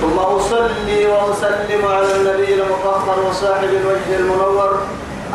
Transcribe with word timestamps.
ثم 0.00 0.18
أصلي 0.18 1.06
وأسلم 1.06 1.82
على 1.86 2.16
النبي 2.16 2.54
المطهر 2.54 3.18
وصاحب 3.28 3.68
الوجه 3.68 4.16
المنور 4.20 4.78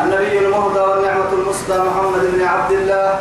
النبي 0.01 0.39
المهدى 0.39 0.79
والنعمة 0.79 1.31
المسدى 1.33 1.77
محمد 1.77 2.21
بن 2.33 2.43
عبد 2.43 2.71
الله 2.71 3.19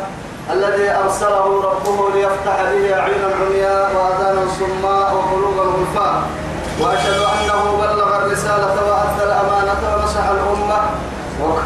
الذي 0.53 0.89
أرسله 0.91 1.45
ربه 1.63 2.09
ليفتح 2.15 2.57
به 2.71 2.99
أعينا 2.99 3.27
عمياء 3.41 3.91
وآذانا 3.95 4.45
صماء 4.59 5.15
وقلوبا 5.15 5.61
غلفاء. 5.61 6.21
وأشهد 6.81 7.21
أنه 7.35 7.63
بلغ 7.81 8.09
الرسالة 8.17 8.75
وأدى 8.89 9.23
الأمانة 9.23 9.81
ونصح 9.95 10.25
الأمة 10.37 10.79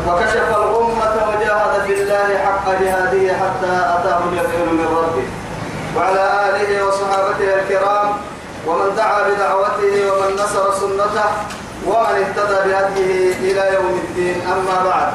وكشف 0.08 0.48
الأمة 0.50 1.16
وجاهد 1.30 1.82
في 1.88 1.94
الله 1.94 2.38
حق 2.46 2.66
جهاده 2.82 3.34
حتى 3.42 3.74
أتاه 3.96 4.20
اليقين 4.32 4.68
من 4.74 4.88
ربه. 5.00 5.28
وعلى 5.98 6.24
آله 6.50 6.86
وصحابته 6.88 7.50
الكرام 7.60 8.08
ومن 8.68 8.96
دعا 8.98 9.20
بدعوته 9.30 9.96
ومن 10.12 10.36
نصر 10.36 10.74
سنته 10.82 11.30
ومن 11.88 12.16
اهتدى 12.24 12.70
بهديه 12.70 13.36
إلى 13.52 13.64
يوم 13.76 14.02
الدين. 14.04 14.42
أما 14.42 14.78
بعد 14.90 15.08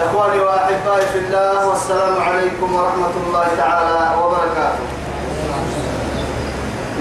إخواني 0.00 0.40
وأحبائي 0.40 1.06
في 1.12 1.18
الله 1.18 1.68
والسلام 1.68 2.22
عليكم 2.22 2.74
ورحمة 2.74 3.14
الله 3.26 3.46
تعالى 3.56 4.16
وبركاته. 4.20 4.84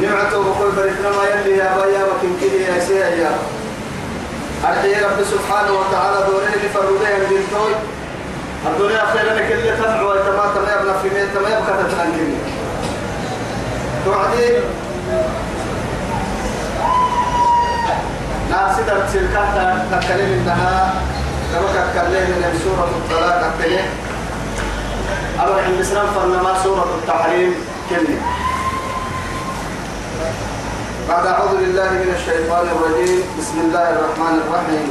نعمته 0.01 0.39
بكل 0.43 0.71
فريقنا 0.75 1.09
ما 1.09 1.23
يلي 1.31 1.57
يا 1.57 1.69
بيا 1.77 2.03
وكن 2.03 2.31
كده 2.41 2.59
يا 2.67 2.79
سيدي 2.79 3.27
أرحي 4.67 4.93
رب 5.05 5.19
سبحانه 5.33 5.71
وتعالى 5.79 6.17
دورين 6.27 6.51
لفرودين 6.63 7.19
بنتوي. 7.29 7.75
الدنيا 8.67 9.05
خير 9.13 9.33
لك 9.33 9.51
اللي 9.51 9.77
تنع 9.77 10.01
ويتما 10.01 10.45
تما 10.55 10.69
يبنى 10.75 10.93
في 11.01 11.07
ميت 11.15 11.29
تما 11.35 11.49
يبقى 11.49 11.83
تتنكني. 11.83 12.37
توعدي 14.05 14.49
ناس 18.51 18.75
در 18.87 19.07
سلكة 19.13 19.55
تكلم 19.91 20.29
إنها 20.33 20.93
كما 21.53 21.69
تكلم 21.69 22.27
من 22.41 22.59
سورة 22.63 22.89
الطلاق 22.99 23.53
تكلم 23.59 23.87
أبو 25.39 25.53
عند 25.53 25.79
بسرام 25.79 26.07
فنما 26.15 26.53
سورة 26.63 26.87
التحريم 27.01 27.55
كلمة 27.89 28.21
بعد 31.09 31.25
أعوذ 31.27 31.57
بالله 31.57 31.89
من 31.91 32.15
الشيطان 32.15 32.65
الرجيم. 32.67 33.21
بسم 33.39 33.57
الله 33.59 33.89
الرحمن 33.89 34.35
الرحيم. 34.43 34.87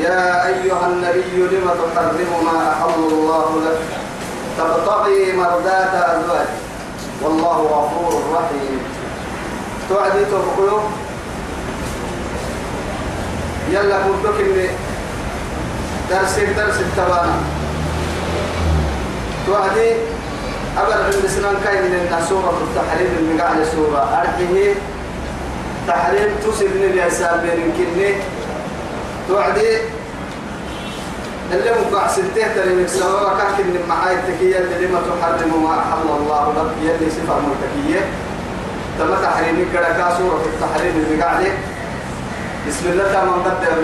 يا 0.00 0.46
أيها 0.46 0.86
النبي 0.86 1.36
لم 1.36 1.70
تحرم 1.94 2.30
ما 2.46 2.58
أحل 2.72 3.02
الله 3.12 3.48
لك؟ 3.66 3.80
تبتغي 4.58 5.32
مرضات 5.32 5.92
أزواجك. 5.94 6.56
والله 7.22 7.58
غفور 7.74 8.12
رحيم. 8.36 8.95
توعدي 9.88 10.24
تبقلوا 10.24 10.80
يلا 13.70 13.98
كنتك 13.98 14.40
إني 14.40 14.68
درسك 16.10 16.48
درس 16.56 16.80
التبانا 16.80 17.36
توعدي 19.46 19.92
أبر 20.78 20.92
عند 20.92 21.26
سنان 21.26 21.56
كاين 21.64 21.82
من 21.82 22.24
سورة 22.28 22.58
التحريم 22.62 23.10
المقع 23.18 23.64
سورة. 23.64 23.98
أرحيه 24.20 24.74
تحريم 25.88 26.30
تسبني 26.42 26.86
اليسار 26.86 27.36
بين 27.36 27.72
كني. 27.76 28.14
توعدي 29.28 29.78
اللي 31.52 31.70
مقع 31.90 32.08
سنتين 32.08 32.48
ترى 32.54 32.74
مكسوا 32.74 33.38
كاك 33.38 33.60
من 33.60 33.76
التكية 34.10 34.58
اللي 34.58 34.86
لما 34.86 35.00
تحرم 35.00 35.62
ما 35.64 35.78
أحل 35.78 36.08
الله 36.18 36.52
لك. 36.56 36.70
يلي 36.82 37.10
صفة 37.10 37.34
ملتكية 37.40 38.00
تم 38.98 39.14
تحريم 39.22 39.68
كركا 39.72 40.18
سورة 40.18 40.42
التحريم 40.46 40.94
المقع 41.10 41.38
بسم 42.68 42.84
الله 42.90 43.12
تمام 43.12 43.42
قدر 43.42 43.76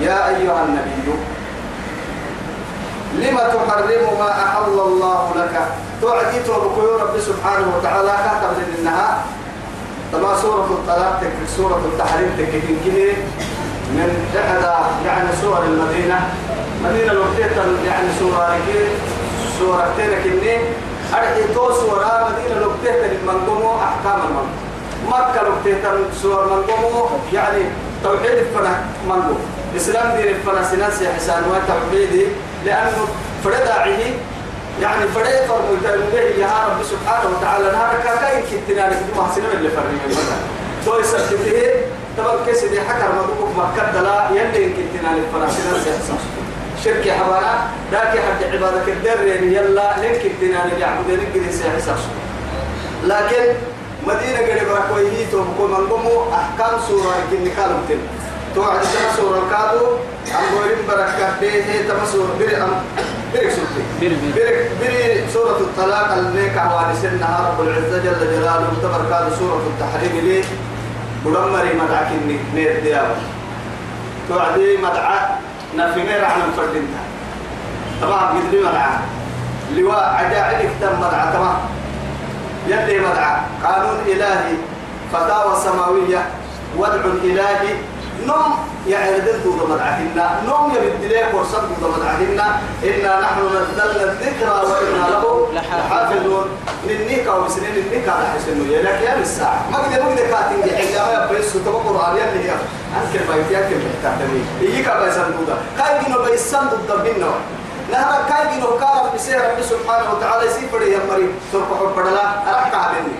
يا 0.00 0.28
أيها 0.28 0.64
النبي 0.64 1.06
لما 3.14 3.40
تحرم 3.40 4.18
ما 4.18 4.30
أحل 4.44 4.78
الله 4.88 5.34
لك؟ 5.36 5.54
توعدي 6.02 6.38
توبكو 6.46 6.80
رب 6.80 7.20
سبحانه 7.20 7.76
وتعالى 7.76 8.12
كتب 8.42 8.80
لنها 8.80 9.22
تما 10.12 10.36
سورة 10.42 10.64
الطلاق 10.64 11.20
تكفي 11.20 11.56
سورة 11.56 11.82
التحريم 11.92 12.30
تكفي 12.38 12.74
كده 12.84 13.12
من 13.92 14.26
إحدى 14.36 15.06
يعني 15.06 15.28
سور 15.42 15.62
المدينة. 15.64 16.20
مدينة 16.84 17.12
الوقتية 17.12 17.62
يعني 17.86 18.08
سورة 18.18 18.58
سورة 19.58 19.94
كني 20.24 20.56
أرحي 21.14 21.54
تو 21.54 21.72
سورة 21.72 22.28
مدينة 22.30 22.60
الوقتية 22.60 23.12
المنقومو 23.20 23.74
أحكام 23.76 24.20
المنقوم 24.20 24.48
مكة 25.08 25.40
الوقتية 25.42 26.06
سور 26.22 26.44
منقومو 26.44 27.06
يعني 27.32 27.62
توحيد 28.04 28.30
الفنة 28.30 28.84
منقوم 29.08 29.38
إسلام 29.76 30.16
دين 30.16 30.28
الفنة 30.28 30.62
سناس 30.70 31.02
حسان 31.16 31.42
وتوحيدي 31.50 32.26
لأنه 32.64 33.06
فرداعه 33.44 33.86
يعني 34.80 35.06
فريق 35.14 35.46
فرموته 35.46 36.20
يا 36.38 36.46
رب 36.66 36.82
سبحانه 36.84 37.30
وتعالى 37.38 37.64
نهار 37.72 37.94
كاكاي 38.04 38.42
كتنا 38.42 38.90
لك 38.90 38.98
ما 39.16 39.24
حسنا 39.26 39.52
اللي 39.52 39.68
فرمي 39.70 39.98
مثلا 40.08 40.36
تو 40.84 40.98
يسبته 41.00 41.70
تبقى 42.18 42.36
كيس 42.46 42.64
دي 42.64 42.80
حكر 42.80 43.08
مدوك 43.12 43.56
مكة 43.56 43.92
دلا 43.92 44.28
يلي 44.30 44.68
كتنا 44.68 45.08
لك 45.08 45.24
فراسنا 45.32 45.82
سيحسن 45.84 46.41
شركة 46.84 47.12
حوانا 47.12 47.54
ذاك 47.92 48.08
حد 48.18 48.44
عبادك 48.52 48.88
الدر 48.88 49.26
يلا 49.26 50.00
لين 50.00 50.14
كتنا 50.14 50.66
لك 50.66 50.80
يعبدين 50.80 51.20
قد 51.34 51.50
سيحسن 51.50 51.96
لكن 53.04 53.44
مدينة 54.06 54.38
قد 54.38 54.66
بركويه 54.68 55.26
تو 55.32 55.42
بكو 55.42 55.66
منقومو 55.66 56.32
أحكام 56.32 56.80
سورة 56.88 57.14
كني 57.30 57.50
كالمتن 57.50 58.00
توعد 58.54 58.82
سنة 58.82 59.16
سورة 59.16 59.38
الكادو 59.38 59.86
أم 60.38 60.58
غيرين 60.58 60.86
بركة 60.88 61.40
بيه 61.40 61.88
تمسور 61.88 62.26
بري 62.38 62.56
أم 62.56 62.70
بري 63.34 63.50
سورتي 63.50 63.82
بري 64.00 64.16
بري 64.80 65.30
سورة 65.32 65.56
الطلاق 65.60 66.12
الليك 66.12 66.58
عوالي 66.58 66.94
سنها 67.02 67.48
رب 67.48 67.66
العزة 67.66 67.98
جل 67.98 68.20
جلاله 68.20 68.72
تبركة 68.82 69.36
سورة 69.38 69.62
التحريم 69.66 70.24
ليه 70.24 70.44
بدمري 71.24 71.74
مدعك 71.74 72.06
إني 72.22 72.38
نير 72.54 72.80
ديابا 72.82 73.16
توعدي 74.28 74.76
مدعى 75.74 75.86
نفنير 75.90 76.24
عن 76.24 76.40
الفردينتا 76.48 77.00
طبعا 78.02 78.26
قدري 78.26 78.60
مدعى 78.60 78.94
لواء 79.76 80.04
عجائب 80.18 80.70
تم 80.80 81.00
مدعى 81.00 81.32
تمام. 81.32 81.56
يلي 82.68 82.98
مدعى 82.98 83.36
قانون 83.64 83.98
إلهي 84.06 84.54
فتاوى 85.12 85.56
سماوية 85.64 86.22
وضع 86.76 87.04
إلهي 87.24 87.74
نوم 88.26 88.52
يعردن 88.86 89.42
دود 89.44 89.70
مدعهنا 89.70 90.42
نوم 90.48 90.74
يبدلي 90.74 91.24
فرصة 91.32 91.60
دود 91.60 91.94
مدعهنا. 91.96 92.46
إنا 92.84 93.20
نحن 93.20 93.40
نزلنا 93.46 94.04
الذكرى 94.12 94.50
وإنا 94.70 95.04
له 95.10 95.48
لحافظون. 95.54 96.46
ننيك 96.86 97.26
أو 97.26 97.48
سنين 97.48 97.70
ننيك 97.70 98.08
على 98.08 98.26
حسنه 98.34 98.72
يلك 98.72 99.00
يا 99.06 99.14
الساعة 99.20 99.60
ما 99.72 99.78
قد 99.78 99.90
ما 99.90 100.06
قد 100.08 100.18
كاتين 100.18 100.62
دي 100.64 100.76
حجة 100.76 101.00
ما 101.06 101.12
يبرس 101.12 101.52
تبقى 101.52 101.80
قرآن 101.86 102.16
يلي 102.16 102.44
هي. 102.44 102.52
أنك 102.96 103.12
بيتي 103.12 103.58
أنك 103.58 103.70
بيتعتمي 103.82 104.42
إيك 104.60 104.88
بيسان 105.02 105.34
دودا 105.38 105.56
كاي 105.78 106.04
جنو 106.04 106.22
بيسان 106.22 106.64
دودا 106.70 107.02
بينو. 107.02 107.30
نهر 107.92 108.22
كاي 108.28 108.56
جنو 108.56 108.78
كارب 108.78 109.14
بسير 109.14 109.40
رب 109.40 109.62
سبحانه 109.62 110.12
وتعالى 110.12 110.50
سيفر 110.50 110.82
يمري 110.82 111.34
سرق 111.52 111.70
حب 111.78 112.02
بدلا 112.02 112.24
أرحك 112.50 112.74
مني 112.74 113.16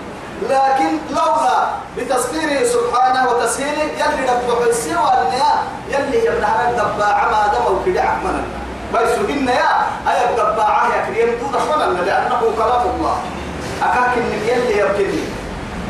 لكن 0.49 0.97
لولا 1.09 1.57
بتسخيره 1.97 2.63
سبحانه 2.67 3.29
وتسهيله 3.29 3.83
يلي 3.83 4.23
رب 4.31 4.69
حسين 4.69 4.97
والنيا 4.97 5.53
يلي 5.89 6.25
يبنها 6.25 6.69
الدباعة 6.69 7.25
ما 7.31 7.47
دم 7.53 7.75
وكدا 7.75 8.01
عمنا. 8.01 8.43
بيسوهن 8.93 9.47
يا 9.47 9.71
أي 10.11 10.29
الدباعة 10.29 10.95
يا 10.95 11.05
كريم 11.05 11.29
دون 11.39 11.61
حمنا 11.61 11.99
لأنه 12.01 12.39
كلام 12.57 12.81
الله. 12.95 13.17
أكاك 13.83 14.17
من 14.17 14.41
يلي 14.47 14.77
يبكني 14.79 15.23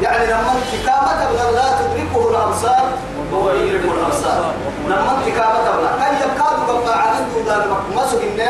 يعني 0.01 0.25
لما 0.25 0.53
كتابة 0.73 1.31
لا 1.51 1.67
تدركه 1.79 2.29
الأبصار 2.29 2.89
وهو 3.31 3.49
يدرك 3.51 3.83
الأبصار 3.97 4.53
لما 4.87 5.17
كتابة 5.25 5.57
تبغى 5.65 5.89
كان 5.99 6.15
يبقى 6.15 6.53
دباعة 6.67 7.19
دون 7.33 7.95
ما 7.95 8.07
سوهن 8.11 8.42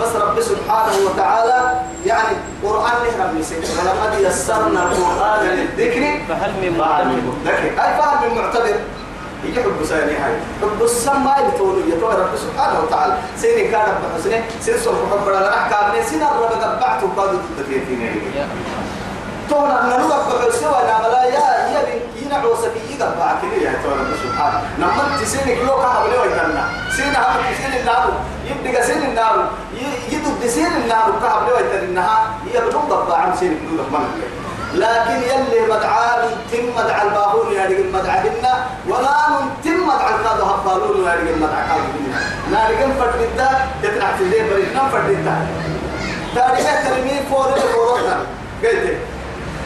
بس 0.00 0.16
رب 0.16 0.40
سبحانه 0.40 0.92
وتعالى 1.06 1.80
يعني 2.06 2.36
قرآن 2.64 2.92
نهرب 3.04 3.34
نسيت 3.40 3.64
ولقد 3.78 4.20
يسرنا 4.20 4.82
القرآن 4.82 5.46
للذكر 5.46 6.20
فهل 6.28 6.50
من 6.62 6.72
من 6.72 6.78
معتبر 6.78 7.64
أي 7.84 7.90
فهل 7.98 8.30
من 8.30 8.38
معتبر 8.38 8.76
يجي 9.44 9.62
حب 9.62 9.84
سيني 9.88 10.16
هاي 10.16 10.34
حب 10.62 10.82
السما 10.82 11.34
يتولو 11.48 11.78
يتولو 11.88 12.18
رب 12.18 12.36
سبحانه 12.36 12.80
وتعالى. 12.80 13.14
سيني 13.36 13.68
كان 13.68 13.88
بحسنه 14.02 14.42
سين 14.60 14.78
سوف 14.84 14.94
حب 15.12 15.28
رلا 15.28 15.50
رحكا 15.50 16.02
سين 16.08 16.22
الرب 16.22 16.52
قبعته 16.62 17.08
قادو 17.16 17.38
تدفيتين 17.58 18.22
تونا 19.50 19.82
نلوك 19.82 20.12
بحسوا 20.12 20.86
نعملا 20.88 21.24
يا 21.24 21.40
يا 21.72 21.80
ينا 22.22 22.36
عوسكي 22.36 22.80
يقبع 22.90 23.32
كده 23.42 23.62
يا 23.70 23.72
تولو 23.82 23.94
رب 23.94 24.12
سبحانه. 24.24 24.60
نمت 24.78 25.22
تسيني 25.22 25.54
كيلو 25.56 25.74
كهبلي 25.82 26.18
ويتنا 26.18 26.64
سين 26.96 27.14
هم 27.16 27.36
تسين 27.54 27.80
النار 27.80 28.12
يبدأ 28.50 28.82
سين 28.86 29.02
النار 29.02 29.36
يدب 30.12 30.40
سين 30.48 30.66
النار 30.66 31.06
كهبلي 31.22 31.52
ويتنها 31.52 32.16
يبدو 32.54 32.78
قبع 32.78 33.16
عن 33.16 33.36
سين 33.36 33.52
كيلو 33.60 33.82
من 33.92 34.04
لكن 34.74 35.18
يلي 35.30 35.60
مدعان 35.72 36.20
تم 36.52 36.64
مدعى 36.78 37.02
الباهون 37.08 37.52
يا 37.52 37.64
رجل 37.66 37.90
مدعهن 37.92 38.44
ولا 38.88 39.16
تم 39.64 39.76
مدعى 39.90 40.10
الكادو 40.14 40.44
هبالون 40.44 41.06
يا 41.06 41.14
رجل 41.14 41.38
مدعى 41.42 41.62
كادو 41.68 41.90
نارجل 42.52 42.90
فردتا 42.98 43.48
يتنع 43.82 44.08
في 44.16 44.24
ذي 44.24 44.50
بريد 44.50 44.68
نم 44.76 44.88
فردتا 44.92 45.34
تاريخ 46.34 46.66
ترمي 46.84 47.16
فور 47.30 47.46
الفورنا 47.56 48.16
قلت 48.62 48.96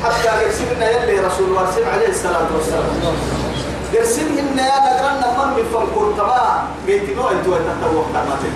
حتى 0.05 0.29
قرسمنا 0.29 0.91
يلي 0.91 1.19
رسول 1.27 1.47
الله 1.49 1.69
عليه 1.93 2.09
الصلاة 2.09 2.49
والسلام. 2.55 2.85
قرسمهن 3.95 4.59
يا 4.59 4.79
نقرن 4.87 5.23
من 5.39 5.49
بفنكور 5.57 6.07
تما 6.19 6.65
قلت 6.89 7.09
نو 7.17 7.29
انتو 7.29 7.51
تتوقع 7.67 8.09
كلماتي 8.13 8.51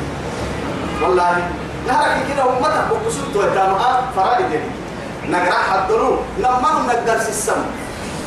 والله 1.02 1.36
نهارك 1.86 2.16
كده 2.28 2.42
أمتك 2.42 2.84
بقصود 2.90 3.26
تويتاما 3.34 4.00
فرائدين 4.16 4.60
نقرأ 5.28 5.58
حدلو 5.70 6.16
لما 6.38 6.70
نقدر 6.88 7.14
السم 7.14 7.62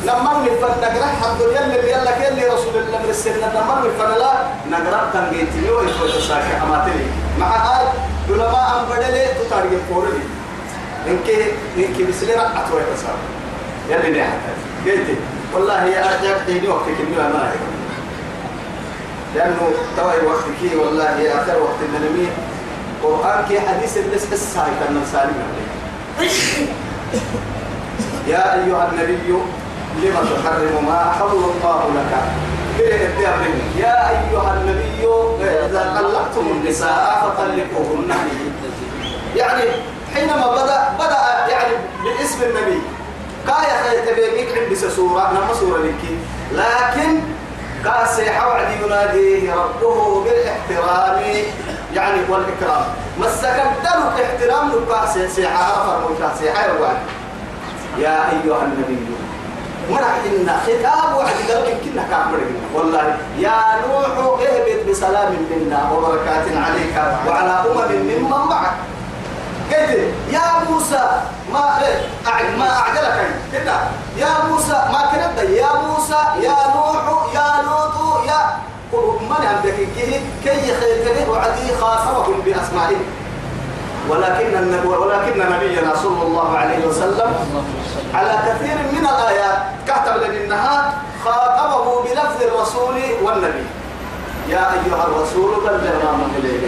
لما 0.04 0.30
نفن 0.44 0.72
نقرأ 0.82 1.06
حدلو 1.22 1.50
يلا 1.50 1.74
يلا 1.74 2.10
كل 2.10 2.54
رسول 2.54 2.74
الله 2.82 2.98
من 3.04 3.10
السنة 3.10 3.46
لما 3.54 3.74
نفن 3.84 4.10
لا. 4.20 4.32
نقرأ 4.70 5.10
تنجيتني 5.14 5.70
ويفوت 5.70 6.10
ساكي 6.28 6.54
أماتني 6.66 7.04
مع 7.38 7.46
هاي 7.46 7.86
علماء 8.30 8.66
أم 8.80 8.84
بدلي 8.90 9.26
تتارجع 9.40 9.78
فوري. 9.88 10.22
إنك 11.08 11.28
إنك 11.76 12.08
بسلي 12.08 12.34
رأت 12.34 12.68
ويتساب 12.74 13.18
يلا 13.90 14.10
نحن 14.24 14.38
قلت 14.86 15.08
والله 15.54 15.84
يا 15.84 16.00
أرجع 16.08 16.34
تيني 16.46 16.68
وقتك 16.68 16.96
إني 17.00 17.16
ما 17.16 17.52
لأنه 19.34 19.60
توي 19.96 20.26
وقتك 20.26 20.60
والله 20.84 21.10
يا 21.20 21.42
آخر 21.42 21.62
وقت 21.62 21.78
النبي 21.82 22.28
قرآن 23.02 23.44
كي 23.48 23.60
حديث 23.60 23.96
اللي 23.96 24.16
حس 24.16 24.56
هاي 24.56 24.70
كان 24.80 25.04
سالم. 25.12 25.34
يا 28.28 28.54
أيها 28.54 28.90
النبي 28.92 29.34
لما 30.02 30.20
تحرم 30.20 30.84
ما 30.86 31.10
أحل 31.10 31.26
الله 31.26 31.80
لك؟ 31.96 32.12
يا 33.78 34.10
أيها 34.10 34.50
النبي 34.56 35.02
إذا 35.66 35.82
طلقتم 35.98 36.46
النساء 36.50 37.22
فطلقوهن 37.22 38.10
يعني 39.36 39.64
حينما 40.14 40.46
بدأ 40.52 40.78
بدأ 40.98 41.20
يعني 41.50 41.74
باسم 42.04 42.42
النبي 42.42 42.80
كايا 43.46 43.82
خيتبينيك 43.82 44.48
عند 44.58 44.74
سورة 44.96 45.32
نما 45.32 45.54
سورة 45.60 45.78
لك. 45.78 46.02
لكن 46.52 47.20
قاسي 47.86 48.30
حوعد 48.30 48.66
يناديه 48.84 49.54
ربه 49.54 50.24
بالإحترام. 50.24 51.22
يعني 51.94 52.20
والإكرام. 52.28 52.84
مسكدلك 53.18 54.14
احترام 54.24 54.68
لك 54.68 55.28
سيحة 55.28 55.86
فرموك 55.86 56.32
سيحة 56.38 56.66
يا 57.98 58.30
أيها 58.30 58.62
النبي 58.62 58.98
مرح 59.90 60.14
إن 60.26 60.48
ختاب 60.64 61.16
وعد 61.16 61.34
قلبك 61.50 61.76
كنا 61.84 62.02
كعمر 62.10 62.38
والله 62.74 63.16
يا 63.38 63.56
نوح 63.88 64.06
اهبط 64.40 64.88
بسلام 64.90 65.36
منا 65.50 65.90
وبركات 65.92 66.44
عليك 66.56 66.94
وعلى 67.28 67.64
أمم 67.70 68.22
ممن 68.24 68.46
معك. 68.48 68.72
قلت 69.70 69.98
يا 70.30 70.42
موسى 70.70 71.10
ما 71.52 71.78
أعد 72.26 72.44
ما 72.58 72.70
أعجلك 72.70 73.28
كده 73.52 73.74
يا 74.16 74.28
موسى 74.48 74.72
ما 74.92 75.00
كنت 75.12 75.50
يا 75.50 75.68
موسى 75.86 76.18
يا 76.40 76.56
نوح 76.74 77.21
من 79.38 79.46
عندك 79.46 79.74
كي 79.74 80.20
كي 80.44 80.74
خير 80.80 81.30
وعدي 81.30 81.76
خاصمهم 81.80 82.40
بأسمائهم 82.44 83.04
ولكن 84.08 84.52
ولكن 84.86 85.38
نبينا 85.38 85.94
صلى 85.96 86.22
الله 86.22 86.58
عليه 86.58 86.86
وسلم 86.86 87.34
على 88.14 88.38
كثير 88.46 88.76
من 88.92 89.06
الآيات 89.06 89.58
كتب 89.86 90.16
لأنها 90.20 90.94
خاطبه 91.24 92.02
بلفظ 92.02 92.42
الرسول 92.42 92.96
والنبي. 93.22 93.64
يا 94.48 94.72
أيها 94.72 95.04
الرسول 95.04 95.54
بلغ 95.64 96.12
ما 96.12 96.26
إليك. 96.38 96.62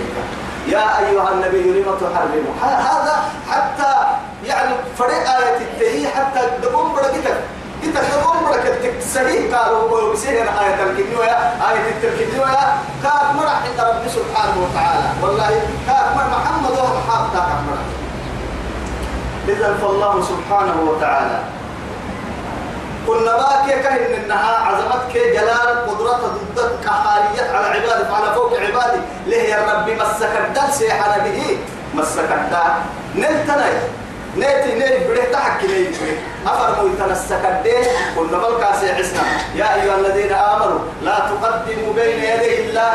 يا 0.68 0.98
أيها 0.98 1.28
النبي 1.32 1.80
لم 1.80 1.84
تحرم 2.00 2.46
هذا 2.62 3.24
حتى 3.50 3.94
يعني 4.46 4.74
فريق 4.98 5.30
آية 5.30 5.56
التهي 5.56 6.08
حتى 6.08 6.40
دقوم 6.62 6.92
برقتك 6.92 7.36
إنت 7.82 7.96
تقوم 7.96 8.44
بركتك 8.44 8.94
صحيح 9.14 9.56
قالوا 9.56 10.12
بسير 10.12 10.42
آية 10.42 10.82
الكنيوية 10.82 11.36
آية 11.70 11.90
التركنيوية 11.90 12.64
كاك 13.02 13.34
مرح 13.34 13.62
عند 13.64 13.80
رب 13.80 14.08
سبحانه 14.08 14.56
وتعالى. 14.64 15.08
والله 15.22 15.50
كاك 15.86 16.16
مرح 16.16 16.26
محمد 16.26 16.70
وهم 16.70 17.10
حاب 17.10 17.24
تاك 17.32 17.48
مرح 17.68 17.86
إذا 19.48 19.74
فالله 19.82 20.22
سبحانه 20.22 20.76
وتعالى. 20.90 21.38
قلنا 23.08 23.36
باك 23.36 23.82
كهن 23.82 24.24
إنها 24.24 24.56
عظمتك 24.58 25.16
جلال 25.16 25.86
قدرة 25.88 26.38
ضدك 26.56 26.70
كحالية 26.84 27.56
على 27.56 27.66
عبادك 27.66 28.10
على 28.14 28.34
فوق 28.34 28.52
عبادي. 28.60 29.00
ليه 29.26 29.42
يا 29.42 29.72
ربي 29.72 29.94
مسك 29.94 30.32
الدل 30.48 30.72
سيحنا 30.72 31.18
به 31.18 31.58
مسك 31.94 32.30
الدل 32.32 32.72
نلتني. 33.14 33.72
نيتي 34.36 34.74
نيت 34.74 35.06
بره 35.08 35.24
تحكي 35.32 35.66
نيت 35.66 35.94
بره 36.00 36.16
أفرموا 36.52 36.90
يتنسك 36.90 37.44
الدين 37.44 37.84
قلنا 38.16 38.38
بلقى 38.38 38.80
سيحسنا 38.80 39.22
يا 39.54 39.74
أيها 39.74 39.96
الذين 40.00 40.32
آمنوا 40.32 40.78
لا 41.02 41.18
تقدموا 41.18 41.92
بين 41.94 42.18
يدي 42.24 42.60
الله 42.60 42.92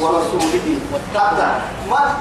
ورسوله. 0.00 0.78
حتى 1.14 1.48
ما 1.90 2.16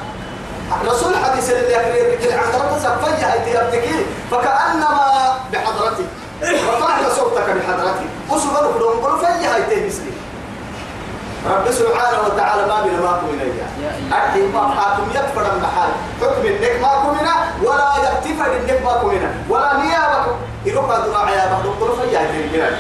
رسول 0.86 1.16
حديث 1.16 1.52
اللي 1.52 1.74
يكرر 1.74 2.40
عن 2.40 2.50
رب 2.62 2.80
سفيا 2.80 3.34
أيدي 3.34 4.06
فكأنما 4.31 5.08
بحضرته 5.54 6.06
رفعت 6.44 7.12
صوتك 7.18 7.50
بحضرتي. 7.50 8.08
وسبحانه 8.30 8.72
كلهم 8.74 9.00
قلوا 9.06 9.18
فيا 9.18 9.56
هاي 9.56 9.62
تهمسني 9.62 10.12
رب 11.51 11.72
سبحانه 11.72 12.20
وتعالى 12.25 12.63
ما 12.68 12.77
بنا 12.86 13.00
ما 13.06 13.13
كمنا 13.22 13.44
يا 13.44 13.68
أكيد 14.13 14.54
ما 14.54 14.63
حاكم 14.77 15.06
يكفر 15.16 15.46
المحال 15.54 15.89
حكم 16.22 16.44
النك 16.48 16.75
ما 16.82 16.92
كمنا 17.04 17.36
ولا 17.63 17.89
يكتفر 18.04 18.51
النك 18.60 18.80
ما 18.86 18.94
كمنا. 19.01 19.30
ولا 19.50 19.72
نيابكم. 19.77 20.36
يروح 20.66 20.86
دراع 20.86 21.30
يا 21.30 21.46
بحر 21.51 21.96
فيا 22.01 22.20
هاي 22.20 22.75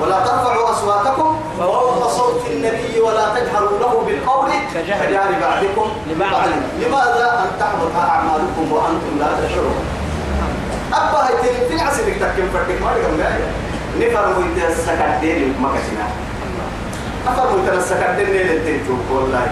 ولا 0.00 0.18
ترفعوا 0.18 0.70
أصواتكم. 0.70 1.40
فوق 1.58 2.08
صوت 2.08 2.42
النبي 2.50 3.00
ولا 3.00 3.24
تجهروا 3.34 3.78
له 3.78 4.02
بالقول. 4.06 4.50
كجهر 4.74 5.30
بعضكم 5.40 5.88
لبعض. 6.10 6.48
لماذا 6.80 7.26
أن 7.42 7.50
تحبط 7.60 7.94
أعمالكم 8.10 8.72
وأنتم 8.72 9.12
لا 9.20 9.46
تشعرون? 9.46 9.84
أبا 10.92 11.18
هاي 11.26 11.34
تين 11.42 11.68
في 11.68 11.84
عسلك 11.84 12.14
تكيم 12.22 12.50
فردك 12.54 12.82
ما 12.82 12.90
لكم 12.96 13.16
جاية 13.16 13.48
نفر 14.00 14.26
ويت 14.38 14.70
السكدين 14.70 15.54
ما 15.62 15.68
كسنا 15.68 16.06
أفر 17.28 17.56
ويت 17.56 17.68
السكدين 17.72 18.28
نيل 18.32 18.50
التين 18.56 18.86
توك 18.86 19.16
والله. 19.16 19.46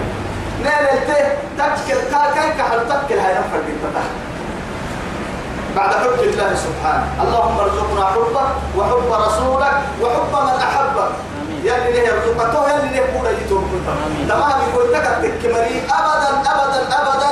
نيل 0.63 0.85
التين 0.93 1.25
تكل 1.57 1.99
كاي 2.35 2.49
كحل 2.57 2.79
تكل 2.89 3.19
هاي 3.19 3.35
فردك 3.51 3.77
تتح 3.83 4.07
بعد 5.75 5.91
حب 5.93 6.19
الله 6.23 6.55
سبحانه. 6.55 7.05
اللهم 7.23 7.59
ارزقنا 7.59 8.05
حبك 8.05 8.49
وحب 8.77 9.09
رسولك 9.27 9.75
وحب 10.01 10.33
من 10.47 10.57
أحبك. 10.67 11.11
يلي 11.63 11.91
ليه 11.91 12.07
يرزقك 12.07 12.53
يلي 12.69 12.89
ليه 12.93 13.05
قول 13.13 13.27
يتوب 13.41 13.63
تمام 14.29 14.59
يقول 14.69 14.93
لك 14.93 15.05
تكمري 15.23 15.75
أبدا 15.89 16.29
أبدا 16.51 16.81
أبدا. 16.99 17.31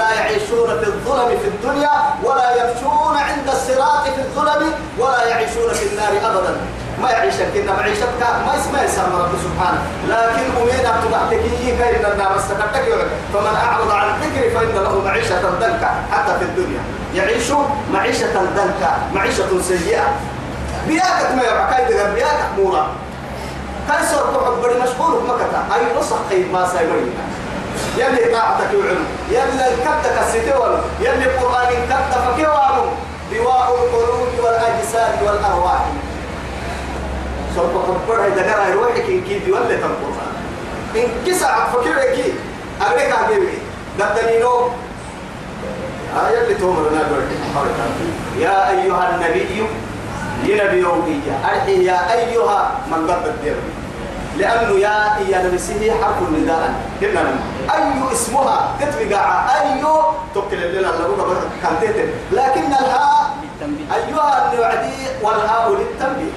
لا 0.00 0.10
يعيشون 0.14 0.68
في 0.80 0.86
الظلم 0.86 1.28
في 1.42 1.48
الدنيا 1.48 1.90
ولا 2.24 2.48
يمشون 2.60 3.16
عند 3.16 3.48
الصراط 3.48 4.04
في 4.04 4.20
الظلم 4.20 4.72
ولا 4.98 5.26
يعيشون 5.28 5.72
في 5.72 5.86
النار 5.86 6.12
أبدا. 6.30 6.56
ما 7.02 7.10
يعيشك 7.10 7.56
إن 7.56 7.76
معيشتك 7.78 8.22
ما 8.46 8.52
اسمه 8.58 8.82
يسمى 8.82 9.16
رب 9.24 9.34
سبحانه. 9.46 9.80
لكن 10.08 10.46
أمينا 10.60 10.92
تبعتك 11.04 11.42
كأن 11.78 12.12
النار 12.12 12.36
استكتك 12.36 12.86
فمن 13.34 13.54
أعرض 13.66 13.90
عن 13.90 14.06
الذكر 14.14 14.58
فإن 14.58 14.74
له 14.84 15.02
معيشة 15.04 15.42
ضنكا 15.60 15.90
حتى 16.12 16.38
في 16.38 16.44
الدنيا. 16.44 16.80
يعيش 17.14 17.52
معيشة 17.92 18.34
ضنكا 18.56 18.92
معيشة 19.14 19.62
سيئة. 19.68 20.08
بياكك 20.88 21.30
ما 21.36 21.42
يبقى 21.42 21.74
كايد 21.74 22.14
بياكك 22.14 22.50
مورا. 22.58 22.86
كاي 23.88 24.06
صار 24.06 24.24
تحب 24.34 24.62
بدي 24.62 24.80
مشغول 24.82 25.20
بمكتا 25.20 25.60
أي 25.74 26.00
نصح 26.00 26.16
خير 26.30 26.46
ما 26.52 26.68
سيبرينا 26.68 27.24
يلي 27.96 28.32
طاعتك 28.34 28.70
يعلم 28.74 29.04
يلي 29.30 29.76
كدك 29.84 30.16
الستول 30.22 30.78
يلي 31.00 31.24
قرآن 31.24 31.68
كد 31.68 32.12
فكيوانو 32.26 32.84
دواء 33.32 33.74
القلوب 33.74 34.44
والأجساد 34.44 35.22
والأرواح. 35.22 35.84
سوف 37.56 37.72
قرر 38.08 38.26
إذا 38.26 38.52
قرأ 38.52 38.74
روحك 38.74 39.04
إن 39.08 39.20
كيد 39.20 39.50
ولا 39.50 39.76
تنقرآن 39.76 40.32
إن 40.96 41.08
كسع 41.26 41.66
فكيوكي 41.72 42.32
أبريك 42.80 43.12
أبيبي 43.24 43.58
ددنينو 43.98 44.68
آية 46.28 46.42
اللي 46.42 46.54
تومرنا 46.54 47.00
يا 48.38 48.70
أيها 48.70 49.10
النبي 49.14 49.66
ينبي 50.44 50.78
يومية 50.78 51.32
أرحي 51.44 51.84
يا 51.84 52.12
أيها 52.12 52.70
من 52.90 53.06
ضد 53.06 53.26
الدين 53.26 53.56
لأنه 54.40 54.78
يا 54.78 54.96
يا 55.28 55.38
نبسيه 55.46 55.92
حرف 55.92 56.18
النداء. 56.28 56.74
هنا 57.02 57.20
أي 57.74 58.12
اسمها؟ 58.12 58.68
تتبقى 58.80 59.22
أي 59.60 59.82
تقتل 60.34 60.78
لنا 60.78 60.90
اللغة 60.90 61.50
كانت 61.62 61.82
لكن 62.32 62.66
الهاء 62.66 63.30
أيها 63.94 64.52
النوعدي 64.52 64.98
والهاء 65.22 65.70
للتنبيه 65.70 66.32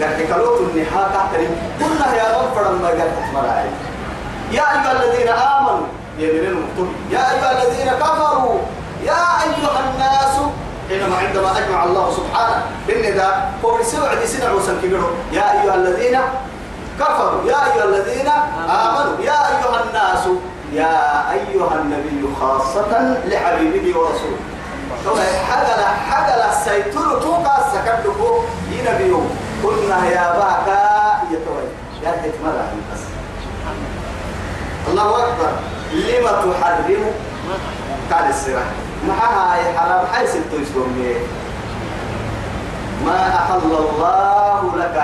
قال 0.00 0.26
كلوت 0.28 0.60
النحاة 0.60 1.08
تحترم. 1.14 1.56
كلها 1.78 2.14
يا 2.14 2.38
رب 2.38 2.54
فرما 2.54 2.88
قال 2.88 3.10
مراعي 3.34 3.68
يا 4.52 4.62
أيها 4.62 4.92
الذين 4.92 5.28
آمنوا 5.28 5.86
يا 7.10 7.32
أيها 7.32 7.52
الذين 7.52 7.92
كفروا 7.92 8.58
يا 9.04 9.22
أيها 9.44 9.80
الناس. 9.84 10.34
حينما 10.88 11.16
عندما 11.16 11.58
أجمع 11.58 11.84
الله 11.84 12.10
سبحانه 12.10 12.62
بالنداء 12.88 13.52
هو 13.64 13.76
عدي 14.10 14.26
سنع 14.26 14.50
وسنكبره 14.52 15.10
يا 15.32 15.62
أيها 15.62 15.74
الذين 15.74 16.18
كفروا. 17.00 17.44
يا 17.44 17.74
أيها 17.74 17.84
الذين 17.84 18.28
آمنوا 18.68 19.16
يا 19.20 19.38
أيها 19.48 19.82
الناس 19.84 20.24
يا 20.72 21.30
أيها 21.32 21.74
النبي 21.74 22.34
خاصة 22.40 23.16
لحبيبه 23.26 23.98
ورسوله. 23.98 24.40
حدل 25.50 25.84
حدل 26.10 26.40
السيطر 26.50 27.20
توقع 27.22 27.58
سكبته 27.72 28.44
ينبيه 28.70 29.22
قلنا 29.64 30.06
يا 30.06 30.32
باكا 30.32 30.80
يتوي 31.30 31.66
يا 32.02 32.10
حكمة 32.10 32.52
بس. 32.92 33.00
الله 34.88 35.08
أكبر. 35.18 35.52
لما 35.92 36.30
تحرم؟ 36.30 37.04
قال 38.12 38.24
السراح 38.30 38.68
معها 39.08 39.54
هاي 39.54 39.78
حرام. 39.78 40.06
حيث 40.14 40.36
التوسكم 40.36 41.04
ما 43.06 43.28
أحل 43.28 43.72
الله 43.72 44.72
لك 44.76 44.96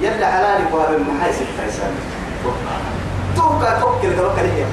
يلا 0.00 0.26
حلالك 0.26 0.66
وهذا 0.74 0.96
المحايس 0.96 1.36
التيسان 1.40 1.90
توقع 3.36 3.78
توكل 3.80 4.16
توكل 4.16 4.40
هي 4.56 4.64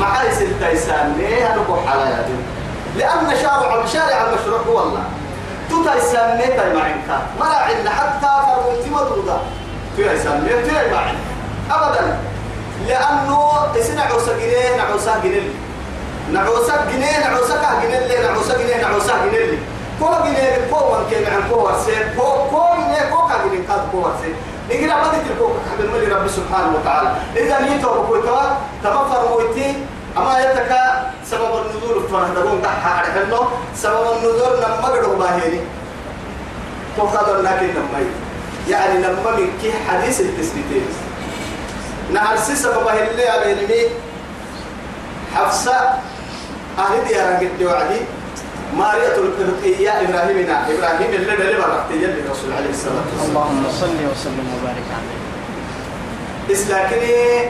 محايس 0.00 0.42
التيسان 0.42 1.14
ليه 1.18 1.54
هنقول 1.54 1.88
حلال 1.88 2.24
لأن 2.98 3.36
شارع 3.42 3.86
شارع 3.86 4.24
المشروع 4.28 4.60
هو 4.60 4.82
الله. 4.82 5.04
تتيسان 5.70 6.38
متى 6.38 6.74
معك 6.74 7.20
ما 7.40 7.46
عندنا 7.46 7.90
حتى 7.90 8.28
فروتي 8.46 8.90
مدودة. 8.90 9.36
تيسان 9.96 10.42
متى 10.44 10.94
معك 10.94 11.14
أبدا. 11.70 12.18
لأنه 12.88 13.50
اسنا 13.80 14.02
عوسى 14.02 14.30
جنيه؟ 14.40 14.76
نعوسى 14.76 15.12
جنيه 15.24 15.48
نعوسى 16.32 16.72
جنيه 16.92 17.28
نعوسى 17.28 17.54
جنيه 17.82 18.26
نعوسى 18.28 18.52
جنيه 18.58 18.82
نعوسى 18.82 19.12
جنيه 19.30 19.58
كو 20.00 20.08
جنيه 20.24 20.70
كو 20.70 20.78
من 20.94 21.10
كان 21.10 21.24
عن 21.34 21.42
كو 21.50 21.56
ورسي 21.56 21.96
كو 22.16 22.26
كو 22.50 22.62
جنيه 22.78 23.10
كو 23.10 23.28
كجنيه 23.28 23.68
كاد 23.68 23.82
كو 23.92 23.98
ورسي 23.98 24.34
نقول 24.70 24.88
ما 24.88 25.08
تتركوا 25.12 25.48
حب 25.70 25.80
الملي 25.84 26.14
رب 26.14 26.28
سبحانه 26.28 26.76
وتعالى. 26.76 27.10
إذا 27.36 27.60
نيتوا 27.60 28.02
بكويتوا 28.02 28.42
تمفر 28.84 29.28
مويتي 29.28 29.76
أما 30.16 30.40
يتكا 30.40 31.12
سبب 31.30 31.52
النزول 31.60 32.08
فهدرون 32.08 32.62
تحا 32.62 32.90
عرفنو 32.90 33.40
سبب 33.76 34.04
النزول 34.12 34.52
نما 34.56 34.88
قدوا 34.88 35.16
باهيني. 35.16 35.60
تو 36.96 37.06
خدر 37.06 37.36
لكن 37.42 37.66
نما 37.66 38.00
يعني 38.68 38.98
نما 38.98 39.30
من 39.36 39.48
كي 39.62 39.72
حديث 39.88 40.20
التسبيتين. 40.20 40.86
نهر 42.12 42.36
سبب 42.36 42.88
اللي 42.88 43.28
أبيني 43.28 43.88
حفصة 45.34 45.76
أهل 46.78 47.04
ديارة 47.08 47.36
قد 47.36 47.62
وعدي. 47.62 48.00
مارية 48.78 49.16
القبطية 49.16 49.90
إبراهيمنا. 49.90 50.66
إبراهيم 50.70 51.10
اللي 51.14 51.32
اللي 51.34 51.56
برقت 51.58 51.90
يلي 51.90 52.20
الرسول 52.20 52.52
عليه 52.52 52.70
الصلاة 52.70 53.04
والسلام. 53.12 53.30
اللهم 53.30 53.64
صل 53.80 53.98
وسلم 54.12 54.46
وبارك 54.54 54.88
عليه. 54.96 55.18
إسلاكني 56.54 57.48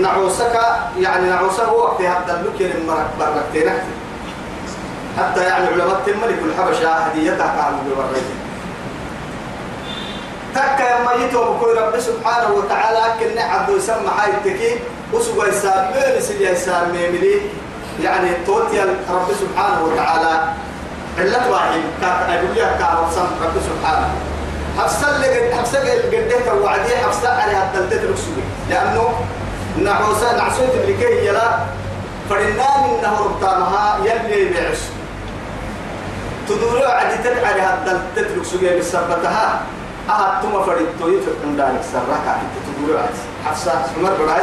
نعوسك 0.00 0.60
يعني 0.98 1.30
نعوسك 1.30 1.60
هو 1.60 1.78
وقت 1.78 2.00
هذا 2.02 2.40
اللوك 2.40 2.72
برقتين 3.20 3.72
حتى 5.18 5.42
يعني 5.42 5.66
علماء 5.66 6.02
الملك 6.08 6.38
الحبشة 6.44 6.88
هديتها 6.88 7.54
كانوا 7.56 7.80
بوريتين 7.86 8.40
تكا 10.54 11.00
يما 11.00 11.12
يتو 11.24 11.54
بكوي 11.54 11.72
رب 11.74 12.00
سبحانه 12.00 12.50
وتعالى 12.54 13.02
كن 13.20 13.38
عبد 13.38 13.76
يسمى 13.76 14.10
حي 14.18 14.30
التكي 14.30 14.78
وسوى 15.12 15.48
يسام 15.48 15.92
مين 15.92 16.20
سيدي 16.20 16.48
يسام 16.48 16.90
ميملي؟ 16.92 17.40
يعني 18.02 18.30
توتي 18.46 18.80
رب 19.10 19.28
سبحانه 19.40 19.84
وتعالى. 19.84 20.42
علة 21.18 21.50
واحد. 21.50 21.80
كاك 22.00 22.30
أقول 22.30 22.56
لك 22.56 22.78
كاك 22.78 22.90
رب 23.42 23.56
سبحانه. 23.68 24.08
حفصة 24.78 25.16
اللي 25.16 25.54
حفصة 25.54 25.78
اللي 25.78 25.92
قديت 25.92 26.48
وعدي 26.62 26.96
حفصة 26.96 27.42
عليها 27.42 27.64
التلتة 27.64 28.12
رسولي 28.12 28.42
لأنه 28.70 29.12
نعوسة 29.78 30.36
نعسوت 30.36 30.74
اللي 30.74 30.94
كي 30.94 31.26
يلا 31.26 31.50
فرنان 32.30 32.84
إنه 32.98 33.18
ربطانها 33.20 33.98
يلي 34.04 34.44
بعش. 34.54 34.78
تدور 36.48 36.86
عدي 36.86 37.16
تدعي 37.24 37.74
التلتة 37.74 38.40
رسولي 38.40 38.78
بسبتها. 38.78 39.60
أها 40.08 40.40
تما 40.42 40.62
فريد 40.62 40.86
توي 41.00 41.20
تكون 41.20 41.56
دارك 41.56 41.80
سرقة 41.92 42.38
تقول 42.66 42.96
عاد 42.96 43.08
حفصة 43.46 43.72
عمر 43.98 44.10
براي. 44.24 44.42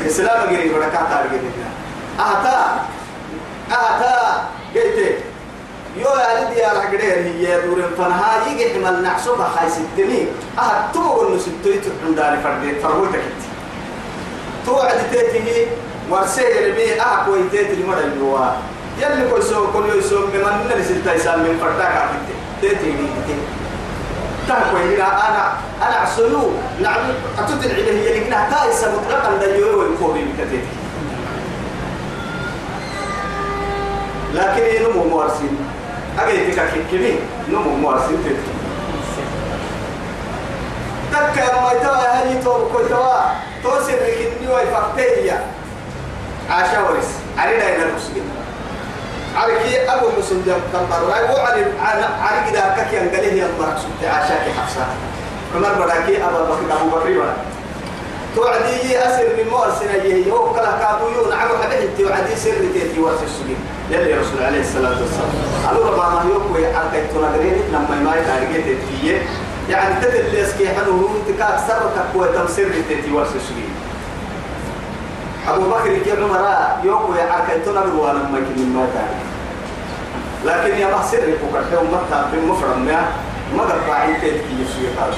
الإسلام 0.00 0.48
غيري 0.48 0.68
بركة 0.68 0.98
تارجع 1.10 1.38
أهتا 2.20 2.84
أهتا 3.70 4.44
قلت 4.74 4.98
يو 5.96 6.10
يا 6.10 6.44
لدي 6.44 6.60
يا 6.60 6.72
رجلي 6.72 7.12
هي 7.12 7.60
دور 7.66 7.82
فنها 7.98 8.46
يجي 8.48 8.74
حمل 8.74 9.02
نعسوك 9.02 9.38
خايس 9.38 9.76
الدني 9.78 10.26
أها 10.58 10.88
تما 10.94 11.10
قلنا 11.10 11.38
ستوي 11.38 11.78
تكون 11.78 12.14
دارك 12.16 12.38
فرد 12.44 12.76
فروتك 12.82 13.20
توعد 14.66 14.98
تيتي 15.12 15.66
ورسي 16.10 16.42
يرمي 16.42 17.00
أها 17.00 17.24
كوي 17.26 17.48
تيتي 17.50 17.74
لمرة 17.82 18.00
الجوا 18.00 18.46
يلي 18.98 19.30
كل 19.30 19.42
سو 19.42 19.72
كل 19.72 19.84
يوم 20.12 20.30
من 20.34 20.66
نرسل 20.70 21.04
تيسان 21.04 21.38
من 21.38 21.58
فردك 21.62 21.84
عبد 21.86 22.26
تيتي 22.60 22.76
تيتي 22.76 23.36
تهكو 24.48 24.76
هنا 24.76 25.28
أنا 25.28 25.52
أنا 25.82 25.94
عسلو 25.96 26.50
نعم 26.82 27.00
أتوت 27.38 27.64
العلم 27.66 27.96
هي 27.96 28.20
لكنها 28.20 28.50
تايسة 28.50 28.92
مطلقا 28.96 29.36
دليل 29.36 29.64
ويكوري 29.64 30.24
بكتير 30.24 30.60
لكن 34.34 34.84
نمو 34.84 35.04
موارسين 35.04 35.58
أجي 36.18 36.52
تكا 36.52 36.66
كمين 36.90 37.18
نمو 37.48 37.70
موارسين 37.76 38.18
تتكي 38.24 38.54
تكا 41.12 41.60
ما 41.60 41.72
يتوى 41.72 41.96
هاي 41.96 42.42
تو 42.44 42.68
كويتوا 42.72 43.14
توسر 43.62 43.92
لكني 43.92 44.48
ويفقتيا 44.54 45.40
عاشا 46.50 46.80
ورس 46.80 47.10
علينا 47.38 47.68
إلى 47.68 47.82
المسلمين 47.82 48.30
عركي 49.36 49.90
أبو 49.92 50.06
مسلم 50.18 50.42
جم 50.46 50.60
كم 50.72 51.08
راي 51.10 51.24
وعلي 51.24 51.64
عري 52.20 52.50
كده 52.50 52.60
كك 52.76 52.92
ينقله 52.92 53.32
يا 53.32 53.48
مرق 53.60 53.78
سبت 53.78 54.08
عشاك 54.08 54.44
حفصة 54.58 54.86
عمر 55.54 55.84
بداكي 55.84 56.24
أبو 56.24 56.36
بكر 56.44 56.76
أبو 56.80 56.96
بكر 56.96 57.10
ولا 57.10 57.34
توعدي 58.36 58.98
أسر 58.98 59.24
من 59.38 59.50
مور 59.50 59.70
سنة 59.80 60.04
يهو 60.04 60.52
كلا 60.54 60.78
كابو 60.78 61.08
يون 61.08 61.32
عمو 61.32 61.54
حبيت 61.62 61.90
توعدي 61.98 62.36
سر 62.36 62.50
تيتي 62.72 63.00
ورس 63.00 63.18
السجين 63.24 63.56
يلي 63.90 64.14
رسول 64.14 64.42
عليه 64.42 64.60
الصلاة 64.60 65.00
والسلام. 65.00 65.30
قالوا 65.66 65.86
ربما 65.90 66.08
ما 66.24 66.30
يوكو 66.30 66.54
عركي 66.54 67.06
تنادرين 67.14 67.56
لما 67.72 67.96
ما 68.04 68.16
يتعرقين 68.16 68.64
تيتي 68.64 69.18
يعني 69.70 69.94
تدل 70.02 70.40
لسكي 70.40 70.68
حلو 70.68 71.08
تكاك 71.28 71.60
تمسر 72.34 72.68
تيتي 72.88 73.12
ورس 73.12 73.28
السجين 73.36 73.74
أبو 75.48 75.70
بكر 75.70 75.98
كي 75.98 76.12
عمر 76.12 76.48
يوم 76.84 77.16
يحكي 77.16 77.60
تنبر 77.64 77.96
ولا 77.96 78.12
ما 78.12 78.38
يمكن 78.38 78.68
ما 78.74 78.86
تعرف 78.94 79.24
لكن 80.44 80.78
يا 80.80 80.96
محسن 80.96 81.18
يفكر 81.18 81.62
يوم 81.72 81.86
متى 81.94 82.24
بالمفرد 82.32 82.76
ما 82.78 83.06
ما 83.56 83.62
قطع 83.62 83.94
عين 83.94 84.14
كي 84.20 84.28
يسوي 84.28 84.88
هذا 84.98 85.14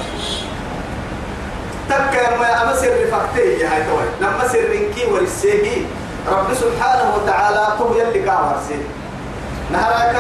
تك 1.89 2.39
ما 2.41 2.63
أما 2.63 2.77
سر 2.77 3.07
فقتي 3.13 3.41
يا 3.41 3.69
هاي 3.75 3.83
توي. 3.83 4.07
لما 4.21 4.49
سر 4.49 4.73
إنكي 4.75 5.13
ورسيه 5.13 5.83
رب 6.29 6.55
سبحانه 6.55 7.15
وتعالى 7.17 7.67
تو 7.79 7.95
يلي 7.95 8.31
قاور 8.31 8.57
سي 8.69 8.79
نهارك 9.73 10.17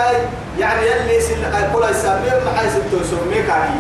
يعني 0.58 0.86
يلي 0.86 1.20
سل 1.20 1.42
كل 1.72 1.84
يسمي 1.90 2.30
ما 2.44 2.50
حيس 2.58 2.72
توسمي 2.90 3.42
كاي 3.42 3.70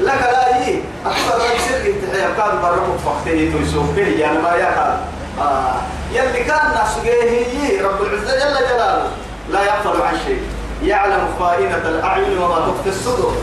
لك 0.00 0.22
لا 0.32 0.56
يي 0.56 0.82
أكثر 1.06 1.38
من 1.38 1.58
سر 1.68 1.82
انتحي 1.90 2.34
كان 2.36 2.62
بربك 2.62 2.98
فقته 3.04 3.52
تويسوك 3.52 3.96
يعني 3.96 4.38
ما 4.38 4.54
يقال 4.54 4.98
آه. 5.40 5.74
يلي 6.12 6.44
كان 6.44 6.74
ناس 6.74 6.98
هي 7.04 7.80
رب 7.80 8.02
العزة 8.02 8.34
جل 8.34 8.56
جلاله. 8.68 9.10
لا 9.50 9.62
يغفل 9.62 10.02
عن 10.02 10.16
شيء. 10.26 10.42
يعلم 10.82 11.28
خائنة 11.40 11.76
الأعين 11.76 12.38
وما 12.38 12.54
تخفي 12.54 12.88
الصدور. 12.88 13.34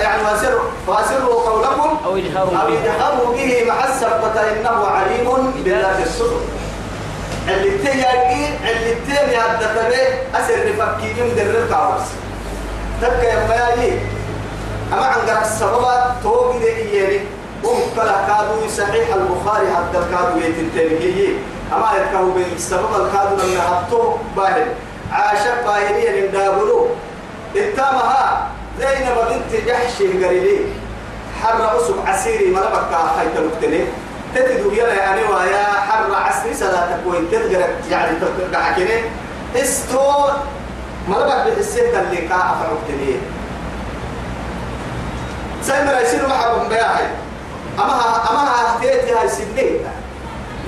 يعني 0.00 0.22
واسر 0.22 0.58
واسروا 0.86 1.50
قولكم 1.50 1.98
أو 2.04 2.16
اجهروا 2.16 3.34
به. 3.36 3.64
مع 3.68 3.84
السبة 3.84 4.40
إنه 4.52 4.86
عليم 4.86 5.52
بذات 5.64 6.06
الصدور. 6.06 6.40
اللي 7.48 7.78
تيجي 7.78 8.06
اللي 8.70 8.94
تيجي 9.06 9.36
هذا 9.36 9.88
به 9.88 10.38
أسر 10.38 10.58
نفكي 10.68 11.22
من 11.22 11.34
در 11.36 11.62
الكاوس. 11.62 12.06
تبقى 13.00 13.26
يا 13.26 13.46
ماجي 13.48 13.92
أما 14.92 15.06
عن 15.06 15.20
قرأ 15.20 15.42
السببات 15.42 16.04
توقي 16.22 16.64
إياني. 16.64 17.20
ومكلا 17.64 18.26
كادو 18.26 18.68
صحيح 18.68 19.14
البخاري 19.14 19.66
حتى 19.66 19.98
الكادو 19.98 20.38
يتنتهي 20.38 21.28
أما 21.72 21.92
يتكهو 21.96 22.30
بين 22.30 22.52
السبب 22.56 22.88
الكادو 22.94 23.36
لما 23.36 23.60
حطوه 23.60 24.18
باهر. 24.36 24.66
عاشق 25.12 25.64
باهرية 25.66 26.10
من 26.20 26.32
دابلو. 26.32 26.86
اتامها 27.56 28.48
زينب 28.80 29.16
بنت 29.30 29.66
جحش 29.66 30.00
القريبي 30.00 30.66
حر 31.42 31.76
أسب 31.76 31.94
عسيري 32.06 32.46
ملبك 32.46 32.92
حيث 33.18 33.36
المكتنين 33.38 33.86
تتدو 34.34 34.70
يلا 34.70 34.94
يعني 34.94 35.22
ويا 35.22 35.64
حر 35.88 36.14
عسري 36.14 36.54
صلاتك 36.54 37.00
وين 37.06 37.30
تذكر 37.30 37.68
يعني 37.90 38.16
تذكر 38.20 38.62
حكيني. 38.62 39.02
إستو 39.56 40.28
ملبك 41.08 41.46
بحسيت 41.46 41.94
اللي 41.94 42.16
كا 42.16 42.36
أفعبتني 42.36 43.16
سيمرا 45.62 46.00
يصير 46.00 46.28
محبا 46.28 46.68
بياهي 46.68 47.06
أما 47.78 47.94
أما 48.30 48.40
ها 48.50 48.78
تيتي 48.80 49.12
هاي 49.14 49.28
سنين. 49.28 49.78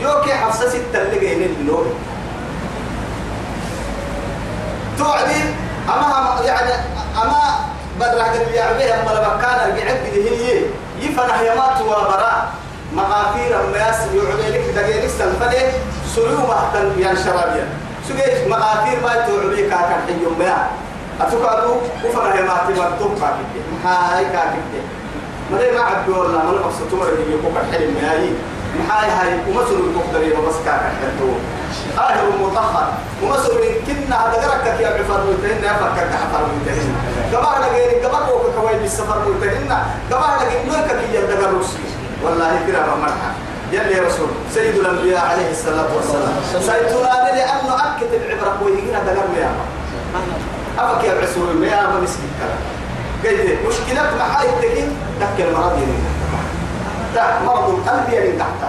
يوكي 0.00 0.34
حفصة 0.34 0.68
ستة 0.68 1.02
اللي 1.02 1.18
جايين 1.18 1.42
النور 1.42 1.86
توعدي. 4.98 5.42
أما 5.88 6.40
يعني 6.44 6.72
أما 7.22 7.40
بدر 8.00 8.22
هذا 8.22 8.42
اللي 8.42 8.56
يعمله 8.56 9.02
أما 9.02 9.10
لما 9.10 9.38
كان 9.42 9.70
الجعب 9.70 9.96
هي. 10.14 10.62
يفنح 11.00 11.40
يمات 11.40 11.80
وبراء 11.82 12.48
مغافير 12.96 13.60
أما 13.60 13.76
ياسر 13.78 14.08
يعمل 14.14 14.52
لك 14.52 14.74
دقيقة 14.76 15.08
سلفني 15.08 15.62
سلو 16.14 16.36
مهتن 16.36 16.88
بيان 16.96 17.16
شرابيا 17.16 17.68
سجيش 18.08 18.48
مغافير 18.48 19.00
ما 19.02 19.26
توعمل 19.26 19.60
كاكا 19.70 19.96
حيوم 20.06 20.34
بيان 20.38 20.66
أتوكادو 21.20 21.74
وفنح 22.04 22.34
يمات 22.34 22.78
مرتوب 22.78 23.12
كاكي 23.20 23.60
هاي 23.84 24.24
كاكي 24.24 24.80
ما 25.50 25.58
ما 25.72 25.80
عبد 25.80 26.08
والله 26.08 26.38
ما 26.44 26.50
نقص 26.50 26.74
تمر 26.90 27.08
اللي 27.08 27.32
يقوم 27.32 27.56
الحلم 27.56 27.96
هاي 28.02 28.30
محاي 28.78 29.10
هاي 29.10 29.38
ومسر 29.48 29.74
المقدرين 29.74 30.38
وبس 30.38 30.54
كاكا 30.64 30.92
حلتو 31.00 31.28
آخر 31.98 32.26
مطهر. 32.42 32.88
ومسر 33.22 33.52
كنا 33.86 34.16
هذا 34.16 34.42
جرك 34.42 34.80
يا 34.80 34.88
عفر 34.88 35.20
متهن 35.30 35.64
يا 35.64 35.72
فكك 35.72 36.10
حفر 36.22 36.46
متهن 36.56 36.94
قبار 37.32 37.58
لقيني 37.60 38.04
قبار 38.04 38.22
وك 38.34 38.54
كوي 38.60 38.78
بالسفر 38.82 39.18
متهن 39.28 39.78
قبار 40.12 40.36
لقيني 40.40 40.64
نوك 40.70 40.86
كي 40.86 41.14
يدقر 41.16 41.50
روسي 41.50 41.78
والله 42.24 42.60
كرام 42.66 43.02
يا 43.72 44.02
رسول 44.06 44.28
سيد 44.54 44.74
الأنبياء 44.74 45.24
عليه 45.26 45.50
الصلاة 45.50 45.88
والسلام. 45.96 46.34
سيدنا 46.60 47.36
لأنه 47.36 47.74
أكد 47.74 48.12
العبرة 48.14 48.62
ويجينا 48.64 48.98
دقر 48.98 49.28
يا 49.40 49.50
أفك 50.78 51.04
يا 51.04 51.14
رسول 51.22 51.64
يا 51.64 51.82
ما 51.82 52.00
مسكين 52.00 52.30
كلام. 52.40 52.60
قلت 53.24 53.58
مشكلة 53.68 54.02
محاي 54.18 54.48
التكين 54.48 54.96
تك 55.20 55.44
المرض 55.44 55.78
يلي. 55.78 55.98
مرض 57.46 57.68
القلب 57.68 58.12
يلي 58.12 58.38
تحت. 58.38 58.60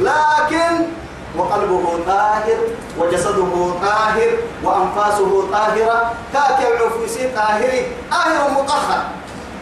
لكن 0.00 0.86
وقلبه 1.36 1.98
طاهر 2.06 2.58
وجسده 2.98 3.70
طاهر 3.82 4.30
وأنفاسه 4.64 5.48
طاهرة. 5.52 6.12
كاك 6.32 6.58
العفوسي 6.72 7.28
طاهري 7.36 7.86
طاهر 8.10 8.50
مطهر. 8.50 9.02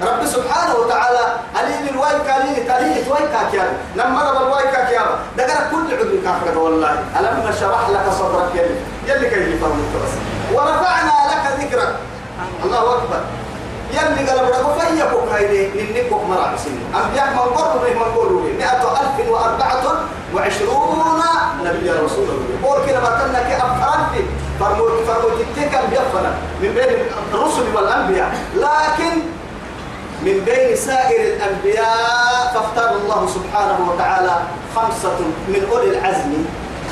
رب 0.03 0.27
سبحانه 0.27 0.75
وتعالى 0.75 1.25
أليل 1.61 1.95
الوايكا 1.95 2.37
أليل 2.37 2.67
تأليل 2.67 3.09
وايكا 3.09 3.51
كيان 3.51 3.69
لما 3.97 4.31
رب 4.31 4.43
الوايكا 4.43 4.85
كيان 4.85 5.09
دقر 5.39 5.71
كل 5.71 5.95
عذر 5.95 6.17
كافر 6.25 6.59
والله. 6.59 6.91
ألم 7.21 7.49
نشرح 7.49 7.89
لك 7.89 8.13
صدرك 8.13 8.51
يلي 8.55 8.77
يلي 9.07 9.31
كي 9.31 9.37
يفهمك 9.37 9.93
بس. 10.05 10.13
ورفعنا 10.53 11.13
لك 11.31 11.61
ذكرك. 11.61 11.97
الله 12.65 12.95
أكبر. 12.95 13.21
يلي 13.93 14.31
قال 14.31 14.39
بدك 14.47 14.81
فيكم 14.81 15.29
هيدي 15.35 15.93
ننكم 15.93 16.31
مرا 16.31 16.57
سن 16.57 16.79
أنبياء 17.01 17.31
من 17.33 17.57
قرب 17.57 17.83
من 17.83 18.15
قولوا 18.17 18.43
مئة 18.59 19.01
ألف 19.01 19.29
وأربعة 19.29 19.85
وعشرون 20.35 21.23
نبي 21.65 21.91
رسول 21.91 22.29
الله. 22.29 22.69
قول 22.69 22.87
كده 22.87 23.01
بطلنا 23.01 23.43
كي 23.49 23.57
أفراد. 23.57 23.97
في 24.13 24.23
فرموت 24.61 24.93
فرموت 25.07 25.41
التكا 25.41 25.81
بيفنا 25.91 26.35
من 26.61 26.75
بين 26.75 27.07
الرسل 27.35 27.77
والأنبياء. 27.77 28.35
بين 30.47 30.77
سائر 30.77 31.21
الأنبياء 31.35 32.53
فاختار 32.55 32.91
الله 32.97 33.27
سبحانه 33.27 33.91
وتعالى 33.91 34.35
خمسة 34.77 35.19
من 35.49 35.69
أولي 35.73 35.99
العزم. 35.99 36.33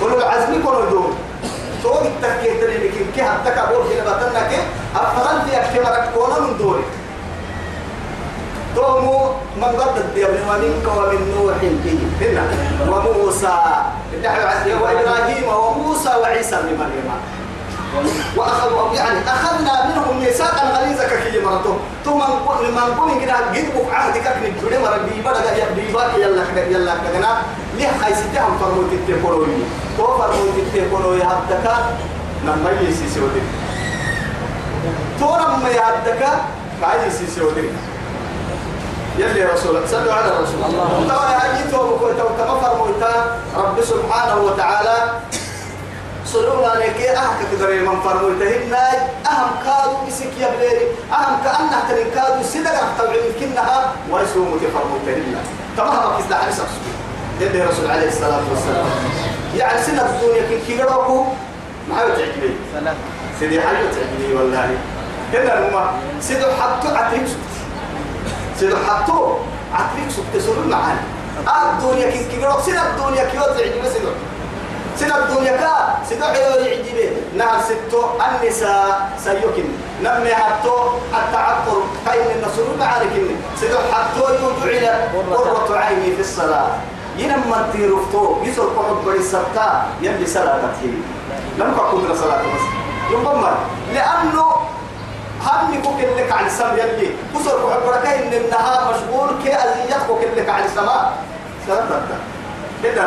أولي 0.03 0.17
العزم 0.17 0.53
كانوا 0.53 0.91
دون 0.91 1.15
توق 1.83 2.03
التكيه 2.03 2.61
تري 2.61 2.77
لكن 2.77 3.05
كي 3.15 3.23
حتى 3.23 3.51
كابور 3.51 3.87
كده 3.91 4.03
بطلنا 4.03 4.49
كي 4.49 4.59
أفراد 4.97 5.41
في 5.47 5.61
أكتمرك 5.61 6.11
كونا 6.15 6.39
من 6.39 6.59
دوري. 6.59 6.85
تومو 8.77 9.31
من 9.57 9.65
قد 9.65 9.97
الدين 9.97 10.25
ومنك 10.27 10.87
ومن 10.97 11.21
نوح 11.37 11.61
هنا. 12.21 12.45
وموسى. 12.91 13.59
وإبراهيم 14.83 15.49
وموسى 15.49 16.13
وعيسى 16.23 16.57
بن 16.57 16.79
مريم. 16.79 17.09
وأخذوا 18.37 18.95
يعني 18.95 19.19
أخذنا 19.29 19.87
منهم 19.87 20.21
ميثاقا 20.21 20.65
غليظا 20.75 21.05
كي 21.05 21.41
مرتهم 21.41 21.79
ثم 22.05 22.19
من 22.19 22.95
كون 22.99 23.21
كده 23.21 23.37
جدوا 23.55 23.93
عهد 23.93 24.15
كك 24.19 24.37
نجري 24.43 24.79
مر 24.79 24.99
بيبا 25.09 25.31
يا 25.31 25.67
بيبا 25.77 26.03
يلا 26.17 26.43
يلا 26.71 26.95
كده 27.15 27.37
ليه 27.77 27.91
خايستهم 28.03 28.59
فرموا 28.61 28.85
تتكلوا 28.91 29.47
تو 29.99 30.07
فرموا 30.19 30.53
تتكلوا 30.57 31.17
يا 31.17 31.27
هدك 31.27 31.67
لما 32.45 32.71
يسيسي 32.81 33.21
ودي. 33.21 33.43
تو 35.21 35.37
لما 35.37 35.69
يهدك 35.69 36.23
كاي 36.81 37.07
يسيسي 37.07 37.41
ودي. 37.41 37.69
يلي 39.19 39.45
رسول 39.45 39.89
صلوا 39.89 40.13
على 40.13 40.29
الرسول. 40.29 40.61
الله. 40.69 41.09
ترى 41.09 41.33
يا 41.33 41.57
جيتوا 41.57 41.83
وكما 41.83 42.61
فرموا 42.61 42.87
رب 43.57 43.81
سبحانه 43.83 44.37
وتعالى. 44.43 44.97
صلونا 46.35 46.67
لك 46.67 47.01
أهك 47.01 47.39
كدري 47.53 47.81
من 47.81 48.01
فرمو 48.01 48.29
تهنا 48.41 48.89
أهم 49.31 49.51
كادو 49.65 50.09
إسك 50.09 50.35
يا 50.41 50.51
بليري. 50.51 50.87
أهم 51.13 51.35
كأنها 51.45 51.81
تلين 51.89 52.11
كادو 52.15 52.43
سيدك 52.43 52.75
تبعين 52.99 53.33
كنها 53.41 53.93
ويسوم 54.11 54.59
تفرمو 54.59 54.97
تهنا 55.07 55.41
تمام 55.77 56.17
كيس 56.17 56.27
دعاني 56.27 56.53
سبسو 56.53 56.91
يدي 57.41 57.63
رسول 57.63 57.91
عليه 57.91 58.09
الصلاة 58.09 58.43
والسلام 58.51 58.87
يعني 59.57 59.83
سنة 59.83 60.03
الدنيا 60.03 60.43
كي 60.49 60.59
كي 60.67 60.83
قرأكو 60.83 61.25
ما 61.89 61.95
ثلاثة 62.75 62.99
سيدي 63.41 63.61
حيو 63.61 63.87
تعجبي 63.95 64.35
والله. 64.35 64.79
كنا 65.33 65.69
هما 65.69 65.93
سيدو 66.21 66.47
حطو 66.61 66.89
عتريك 66.89 67.27
سكت 67.27 67.55
سيدو 68.61 68.77
حطو 68.77 69.37
عتريك 69.75 70.11
سكت 70.11 70.43
سنو 70.43 70.67
معانا. 70.71 71.03
الدنيا 71.39 72.11
كي 72.11 72.25
كي 72.25 72.45
قرأك 72.45 72.61
سنة 72.67 72.83
الدنيا 72.91 73.25
كي 73.25 73.39
تعجبي 73.39 73.89
سيدو. 73.95 74.13
سنة 74.97 75.17
الدنيا 75.19 75.57
كا 75.57 75.75
سيدو 76.09 76.25
حيو 76.25 76.51
يعجبه. 76.65 77.11
نهر 77.37 77.61
ستو 77.67 78.01
النساء 78.21 79.11
سيوكن. 79.25 79.69
نمي 80.03 80.35
حتو 80.35 80.77
التعطر 81.19 81.81
كاين 82.07 82.31
النصر 82.37 82.67
معاركن 82.81 83.27
سيدو 83.61 83.79
حتو 83.93 84.25
يدعي 84.35 84.89
قرة 85.35 85.79
عيني 85.79 86.17
في 86.17 86.21
الصلاة. 86.21 86.69
ينما 87.19 87.69
تيرفتو 87.73 88.43
يسر 88.43 88.69
قعد 88.77 88.97
بري 89.07 89.19
السبتا 89.19 89.87
يلي 90.03 90.27
صلاة 90.27 90.59
تهي 90.75 90.91
لم 91.59 91.75
تكن 91.75 92.15
صلاة 92.15 92.43
بس 92.43 92.65
يمما 93.13 93.55
لأنه 93.95 94.47
هم 95.47 95.75
يكون 95.75 96.01
لك 96.19 96.33
عن 96.33 96.47
السماء 96.47 96.75
يلي. 96.75 97.11
كسر 97.35 97.51
قعد 97.51 97.81
بركة 97.87 98.15
إن 98.15 98.33
النهار 98.33 98.95
مشغول 98.95 99.29
كي 99.43 99.55
أزيتك 99.55 100.37
لك 100.37 100.49
عن 100.49 100.65
السماء. 100.65 101.13
صلاة 101.67 101.87
تهي 101.89 102.19
كده 102.83 103.03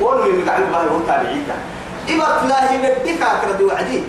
قولوا 0.00 0.24
اللي 0.26 0.50
قاعد 0.50 0.62
باهي 0.72 0.86
هو 0.90 0.98
تابعيك 1.06 1.48
إبرت 2.08 2.42
لا 2.48 2.72
هي 2.72 2.78
بدك 2.78 3.22
أكرد 3.22 3.62
وعدي 3.62 4.02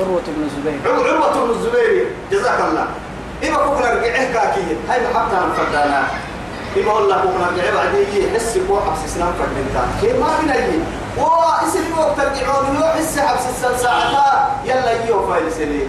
عروة 0.00 0.22
بن 0.26 0.42
الزبير. 0.42 0.78
عروة 0.86 1.44
بن 1.44 1.50
الزبير. 1.50 2.06
جزاك 2.32 2.60
الله 2.60 2.86
إبا 3.42 3.56
كوكنا 3.56 3.90
رجعه 3.92 4.32
كاكي 4.32 4.62
هاي 4.88 5.00
محبتها 5.00 5.44
الفردانا 5.46 6.02
إبا 6.76 6.92
والله 6.92 7.16
كوكنا 7.16 7.46
رجعه 7.54 7.74
بعدي 7.74 8.24
يحس 8.26 8.58
كو 8.68 8.80
حبس 8.80 9.14
سنان 9.14 9.32
فردنتا 9.38 9.82
كيف 10.00 10.20
ما 10.20 10.28
بنا 10.42 10.54
يجي 10.56 10.78
وإسر 11.16 11.78
يوم 11.90 12.14
ترجعون 12.16 12.76
يو 12.76 12.84
حس 12.84 13.18
حبس 13.18 13.40
السن 13.56 13.78
ساعتا 13.78 14.50
يلا 14.64 15.06
يو 15.06 15.26
فايل 15.26 15.52
سنين 15.52 15.88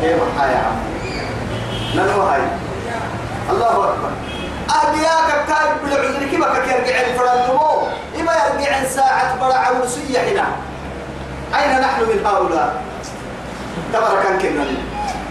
كيف 0.00 0.16
حيا 0.38 0.56
عم 0.56 0.76
ننو 1.94 2.22
هاي 2.22 2.40
الله 3.50 3.84
أكبر 3.84 4.10
أبياك 4.70 5.46
كاي 5.48 5.68
بالعذر 5.84 6.18
كيف 6.30 6.44
كيرجع 6.44 7.00
الفرنمو 7.00 7.64
إما 7.64 7.73
يرجع 8.34 8.88
ساعة 8.88 9.40
برع 9.40 9.70
ورسية 9.70 10.20
هنا. 10.32 10.46
أين 11.54 11.80
نحن 11.80 12.00
من 12.02 12.26
هؤلاء؟ 12.26 12.82
تبارك 13.92 14.42
كنا 14.42 14.66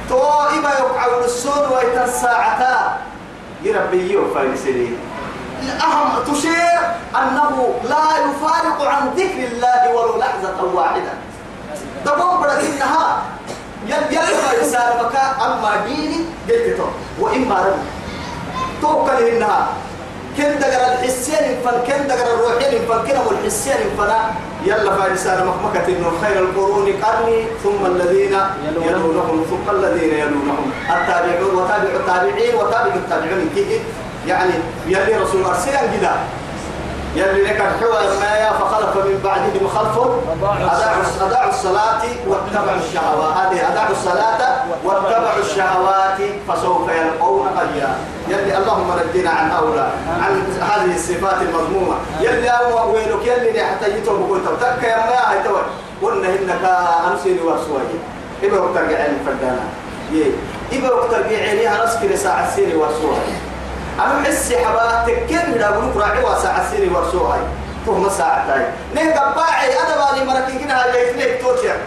تو 0.09 0.19
إما 0.49 0.69
يقع 0.69 1.25
السون 1.25 1.63
ويتن 1.71 2.11
ساعتا 2.11 2.97
يربي 3.63 4.17
سنين 4.55 4.97
الأهم 5.63 6.23
تشير 6.33 6.79
أنه 7.15 7.73
لا 7.83 8.05
يفارق 8.23 8.79
عن 8.87 9.09
ذكر 9.15 9.43
الله 9.51 9.95
ولو 9.95 10.19
لحظة 10.19 10.63
واحدة. 10.73 11.13
تقوم 12.05 12.41
بركنها 12.41 13.21
يل 13.87 14.03
يل 14.11 14.61
رسالة 14.61 15.03
بكاء 15.03 15.35
أما 15.45 15.85
ديني 15.87 16.25
قلت 16.49 16.79
وإما 17.19 17.55
ربي. 17.55 17.89
توكل 18.81 19.23
إنها. 19.23 19.67
كن 20.37 20.59
دقر 20.59 20.81
الحسين 20.93 21.45
فن 21.63 21.77
كن 21.87 22.07
دقر 22.07 22.27
الروحين 22.35 22.73
فن 22.89 22.99
كنا 23.07 23.21
والحسين 23.27 23.81
فنا 23.97 24.19
يلا 24.65 24.95
فارسان 24.97 25.47
مخمكة 25.47 25.87
إنه 25.87 26.11
خير 26.21 26.39
القرون 26.39 26.87
قرني 27.03 27.37
ثم 27.63 27.85
الذين 27.85 28.35
يلونهم 28.87 29.45
ثم 29.49 29.65
الذين 29.75 30.13
يلونهم. 30.23 30.71
التابعون 30.95 31.55
وتابع 31.55 31.91
التابعين 31.99 32.55
وتابع 32.55 32.93
التابعين. 32.95 33.49
كي 33.55 33.79
يعني 34.27 34.53
يلي 34.87 35.15
رسول 35.15 35.43
أرسلان 35.45 35.85
كده 35.99 36.11
يلي 37.15 37.43
لك 37.43 37.61
الحوى 37.61 38.19
ما 38.19 38.35
يا 38.37 38.51
فخلف 38.51 39.05
من 39.05 39.21
بعدهم 39.23 39.67
خلف 39.67 39.97
أضاعوا 41.21 41.49
الصلاة 41.49 42.01
واتبعوا 42.27 42.77
الشهوات. 42.87 43.33
هذه 43.37 43.71
أضاعوا 43.71 43.91
الصلاة 43.91 44.63
واتبعوا 44.83 45.39
الشهوات 45.39 46.19
فسوف 46.47 46.89
يلقون 46.89 47.47
غيا 47.57 47.95
يلي 48.27 48.57
اللهم 48.57 48.91
نجينا 49.09 49.29
عن 49.29 49.51
هؤلاء 49.51 49.91
عن 50.21 50.43
هذه 50.61 50.95
الصفات 50.95 51.41
المذمومة. 51.41 51.95
يلي 52.21 52.49
أو 52.49 52.93
وينك 52.93 53.25
يلي 53.25 53.63
حتى 53.63 53.97
يتوب 53.97 54.29
كنت 54.29 54.61
تك 54.61 54.83
يا 54.83 54.97
ما 54.97 55.31
هي 55.31 55.43
توي 55.43 55.61
قلنا 56.01 56.27
إنك 56.27 56.63
أمسيني 57.11 57.41
ورسوي 57.41 57.81
إبا 58.43 58.59
وقت 58.59 58.77
رجعين 58.77 59.17
فردانا. 59.25 59.63
يه 60.11 60.31
إبا 60.73 60.93
وقت 60.93 61.13
رجعين 61.13 61.67
هرسك 61.67 62.03
لساعة 62.03 62.55
سيني 62.55 62.75
ورسوي 62.75 63.15
أنا 63.99 64.23
حس 64.25 64.53
حبا 64.53 65.03
تكين 65.07 65.51
لا 65.59 65.69
بقول 65.71 65.95
راعي 66.01 66.23
وساعة 66.23 66.71
سيني 66.71 66.87
ورسوي 66.95 67.37
فهم 67.85 68.09
ساعة 68.09 68.47
تاي 68.47 68.65
نه 68.95 69.19
قباعي 69.19 69.79
أنا 69.79 70.11
بالي 70.11 70.25
مركين 70.25 70.59
كنا 70.59 70.83
هاي 70.83 71.13
ليك 71.13 71.41
توتيا 71.41 71.77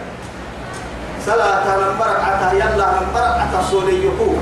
صلاة 1.25 1.77
نمبر 1.77 2.07
عتا 2.07 2.51
يلا 2.55 2.87
نمبر 3.01 3.21
عتا 3.23 3.61
صولي 3.71 4.05
يقول. 4.05 4.37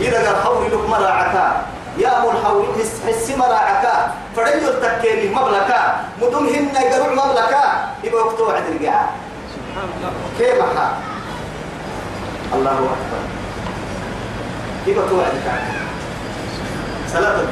إذا 0.00 0.26
قال 0.26 0.36
حول 0.44 0.66
لك 0.66 0.88
مراعكا 0.90 1.62
يا 1.98 2.18
أبو 2.18 2.30
الحول 2.30 2.66
حس 2.78 2.92
حس 3.06 3.30
مراعكا 3.36 4.12
فرجل 4.36 4.80
تكيني 4.82 5.34
مبلكا 5.34 5.96
مدم 6.22 6.46
هن 6.46 6.68
يقرع 6.82 7.12
مبلكا 7.24 7.64
يبقى 8.04 8.22
وقتو 8.22 8.50
عد 8.50 8.62
القاع 8.80 9.06
كيف 10.38 10.60
حال 10.60 10.92
الله 12.54 12.70
أكبر. 12.72 13.22
يبقى 14.86 15.08
توعد 15.08 15.32
سلام 17.16 17.48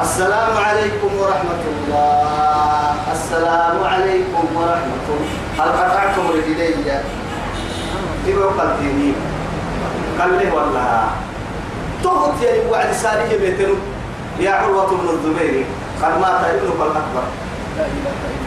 السلام 0.00 0.54
عليكم 0.56 1.10
ورحمة 1.20 1.62
الله. 1.68 2.92
السلام 3.12 3.76
عليكم 3.84 4.44
ورحمة 4.56 5.06
الله. 5.12 5.32
هل 5.60 5.68
قطعتم 5.68 6.24
رجلي؟ 6.32 6.80
يبقى 8.24 8.48
قلتيني. 8.56 9.12
قال 10.16 10.30
لي 10.40 10.48
والله. 10.48 11.12
تهت 12.00 12.40
يا 12.40 12.50
ابو 12.64 12.72
علي 12.72 12.94
سالي 12.96 13.36
يا 14.40 14.52
عروة 14.64 14.96
بن 14.96 15.08
الزبير. 15.12 15.68
قد 16.00 16.14
مات 16.16 16.40
ابنك 16.48 16.80
الأكبر. 16.88 17.24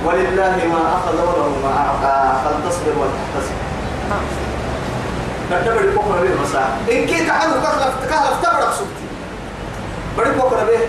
ولله 0.05 0.55
ما 0.73 0.81
أخذ 0.97 1.17
وله 1.29 1.49
ما 1.61 1.71
أعطى. 1.77 2.17
فلتصبر 2.41 2.93
ولتحتسب. 2.97 3.57
كتبر 5.51 5.85
بكرة 5.93 6.19
به 6.25 6.33
مساء 6.41 6.69
إن 6.89 7.01
عنه 7.29 7.53
كهلف 7.63 7.93
كهلف 8.09 8.35
تبرك 8.43 8.71
سبتي 8.79 9.00
بدي 10.17 10.30
بكرة 10.30 10.63
به 10.63 10.80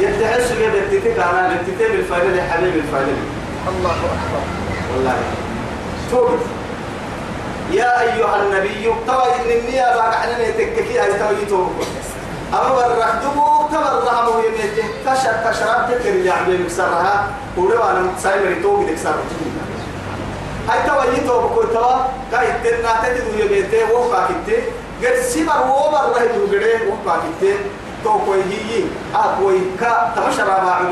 يدعي 0.00 0.44
سجى 0.44 0.66
بنتك 0.66 1.18
أنا 1.18 1.48
بنتك 1.48 1.90
بالفائدة 1.90 2.42
حبيب 2.50 2.74
الفائدة 2.76 3.12
الله 3.68 3.90
أكبر. 3.90 4.42
والله. 4.94 5.14
توبت 6.10 6.40
يا 7.72 8.00
أيها 8.00 8.42
النبي 8.42 8.92
توا 9.06 9.36
إنني 9.36 9.80
أبغى 9.80 10.12
حنا 10.16 10.48
نتككي 10.48 10.98
هاي 10.98 11.12
توا 11.12 11.30
يتوب 11.42 11.72
أما 12.52 12.68
برخدمو 12.88 13.68
تمر 13.68 14.04
رحمه 14.06 14.40
يميته 14.44 14.84
كشر 15.06 15.32
كشرات 15.50 15.90
تكر 15.90 16.08
اللي 16.08 16.30
عمل 16.30 16.62
مكسرها 16.62 17.28
ولو 17.56 17.82
أنا 17.82 18.10
سايمر 18.22 18.50
يتوب 18.50 18.88
يكسر 18.88 19.14
هاي 20.68 20.78
توا 20.86 21.04
يتوب 21.18 21.50
كل 21.56 21.72
توا 21.74 21.96
كاي 22.32 22.46
تنا 22.64 22.92
تدو 23.04 23.44
يميته 23.44 23.92
وقع 23.92 24.26
كتة 24.26 24.62
قد 25.02 25.16
سمر 25.20 25.60
ومر 25.62 26.04
راه 26.14 26.22
يدوغره 26.22 26.80
وقع 26.88 27.16
كتة 27.40 27.56
تو 28.04 28.18
كوي 28.18 28.42
هي 28.42 28.84
آه 29.14 29.36
كوي 29.38 29.60
كا 29.80 30.12
تمشر 30.16 30.44
ما 30.46 30.88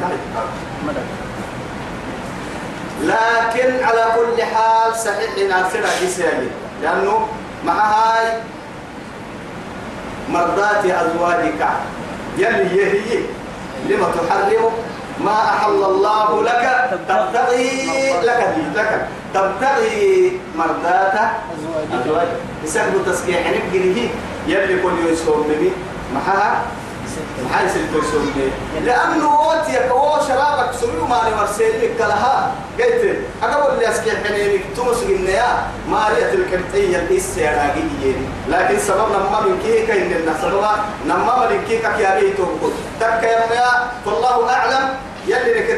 تاي 0.00 0.16
مدد 0.86 1.06
لكن 3.02 3.84
على 3.84 4.04
كل 4.16 4.42
حال 4.42 4.96
صحيح 4.96 5.30
إن 5.38 5.52
أكثر 5.52 5.86
حديثي 5.86 6.22
لأنه 6.82 7.28
مع 7.64 7.72
هاي 7.72 8.32
مرضات 10.28 10.84
أزواجك 10.84 11.68
يلي 12.38 12.82
هي 12.82 13.18
لما 13.88 14.06
تحرم 14.06 14.72
ما 15.20 15.32
أحل 15.50 15.70
الله 15.84 16.42
لك 16.42 16.90
تبتغي 17.08 17.86
لك 18.22 18.54
دي 18.56 18.80
لك 18.80 19.08
تبتغي 19.34 20.40
مرضات 20.56 21.14
أزواجك 21.14 22.04
أزواجك 22.04 22.36
يسبب 22.64 23.02
تسكيح 23.06 23.40
نبقى 23.46 24.08
يلي 24.46 24.82
كل 24.82 25.12
يسوم 25.12 25.42
بني 25.48 25.70
معها 26.14 26.62
محل 27.44 27.70
سلتو 27.70 27.98
يسوم 27.98 28.32
لأنه 28.84 29.34
وقتك 29.34 29.86
هو 29.90 30.20
شرابك 30.28 30.72
سميو 30.80 31.06
مالي 31.06 31.36
مرسيلك 31.36 31.90
كلها. 31.98 32.52
قلت 32.80 33.16
أقول 33.42 33.74
اللي 33.74 33.88
أسكي 33.90 34.10
حنينك. 34.10 34.60
تمس 34.76 35.02
النيا 35.02 35.66
مالية 35.90 36.32
الكرتية 36.32 36.98
الإسيراجية 36.98 38.16
لكن 38.48 38.78
سبب 38.78 39.08
نما 39.10 39.40
من 39.40 39.62
كي 39.64 39.86
كاين 39.86 40.10
لنا 40.12 40.34
سبب 40.42 40.64
نما 41.06 41.48
من 41.50 41.64
كي 41.68 41.78
كيابي 41.78 42.30
توقف 42.30 42.72
تك 43.00 43.22
يا 43.22 43.90
والله 44.06 44.50
أعلم. 44.52 44.88
يلي 45.26 45.54
لك 45.54 45.70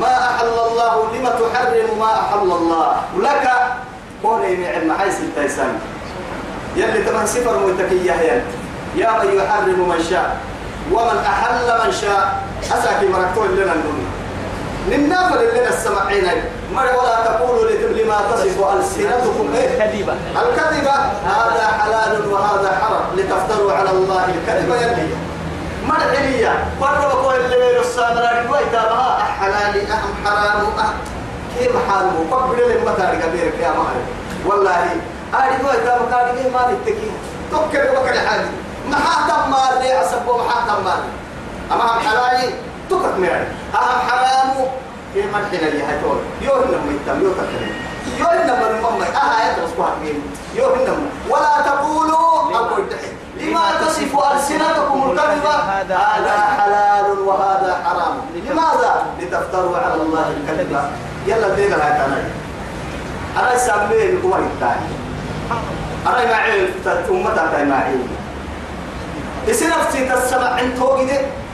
ما 0.00 0.12
أحل 0.30 0.46
الله 0.46 0.94
لما 1.14 1.30
تحرم 1.30 1.98
ما 1.98 2.12
أحل 2.20 2.42
الله. 2.42 2.96
ولك 3.16 3.46
كون 4.22 4.42
يمعن 4.42 4.88
محيس 4.88 5.20
التيسان. 5.20 5.78
يلي 6.76 7.04
تمن 7.04 7.26
سفر 7.26 7.58
متكية 7.66 8.12
يلي. 8.12 8.42
يا 8.96 9.10
من 9.22 9.36
يحرم 9.38 9.88
من 9.88 10.04
شاء 10.10 10.36
ومن 10.92 11.18
أحل 11.26 11.86
من 11.86 11.92
شاء. 11.92 12.42
أساكي 12.62 13.06
مركتون 13.06 13.48
لنا 13.56 13.72
الدنيا. 13.72 14.10
للنافل 14.88 15.58
لنا 15.58 15.68
السمعين 15.68 16.26
ما 16.74 16.82
ولا 16.82 17.16
تقولوا 17.24 17.70
لما 17.70 18.18
تصف 18.32 18.58
ألسنتكم. 18.76 19.46
إيه؟ 19.54 19.78
كذبة 19.78 20.14
الكذبة. 20.42 20.96
هذا 21.26 21.66
حلال 21.78 22.32
وهذا 22.32 22.78
حرام. 22.82 23.06
لتفتروا 23.16 23.72
على 23.72 23.90
الله 23.90 24.24
الكذب 24.24 24.68
يلي. 24.68 25.08
الحلية 25.96 26.64
قرب 26.80 27.10
قول 27.24 27.34
الليل 27.34 27.80
السامرة 27.80 28.50
ويتابها 28.50 29.18
حلالي 29.40 29.82
أهم 29.82 30.14
حرام 30.24 30.60
أهم 30.78 30.94
كيف 31.58 31.72
حاله 31.90 32.26
قبل 32.30 32.56
لما 32.80 32.94
تارك 32.98 33.28
بيرك 33.32 33.54
يا 33.62 33.68
مهر 33.70 33.96
والله 34.46 34.86
أريد 35.34 35.64
ويتابها 35.68 36.16
قال 36.16 36.34
لي 36.36 36.50
ما 36.50 36.72
نتكي. 36.72 37.10
تذكر 37.50 37.90
وكل 38.00 38.18
حاجة 38.18 38.46
ما 38.90 38.96
حاتم 38.96 39.50
مال 39.50 39.82
لي 39.82 40.02
أسبه 40.04 40.36
ما 40.36 40.50
حاتم 40.50 40.84
مال 40.84 41.02
أما 41.72 41.84
هم 41.84 41.98
حلالي؟ 42.08 42.54
تكت 42.90 43.14
ميري 43.18 43.46
أهم 43.74 44.00
حرام 44.10 44.54
كيف 45.14 45.32
ما 45.32 45.38
الحين 45.40 45.68
اللي 45.68 45.84
هتقول 45.84 46.16
يوه 46.42 46.64
لما 46.64 46.92
يتم 47.02 47.22
يوه 47.22 47.32
تكلم 47.34 47.72
يوه 48.18 48.44
لما 48.46 48.70
الماما 48.70 49.04
أها 49.16 49.52
يدرس 49.52 49.70
بها 49.78 49.94
يوه 50.54 50.78
لما 50.78 51.06
ولا 51.28 51.62
تقولوا 51.66 52.56
أقول 52.56 52.88
دحين. 52.88 53.13
لما 53.44 53.70
تصف 53.80 54.12
ألسنتكم 54.32 55.10
الكذبة؟ 55.10 55.54
هذا 55.54 55.98
حلال. 56.58 57.18
وهذا 57.20 57.72
حرام. 57.84 58.14
لماذا؟ 58.34 59.06
لتفتروا 59.20 59.76
على 59.78 59.94
الله 59.94 60.26
الكذبة. 60.36 60.82
يلا 61.26 61.48
دينا 61.48 61.74
لا 61.74 61.90
تناي 61.90 62.24
أنا. 63.38 63.58
سامي 63.58 64.02
الأمر 64.02 64.38
الثاني 64.38 64.88
أنا 66.06 66.24
ما 66.26 66.34
عيل 66.34 66.70
أمتا 67.10 67.50
تاي 67.52 67.64
ما 67.64 67.76
عيل 67.76 68.06
إسي 69.50 69.66
نفسي 69.66 70.08
تسمع 70.08 70.48
عن 70.48 70.74
توقي 70.78 71.02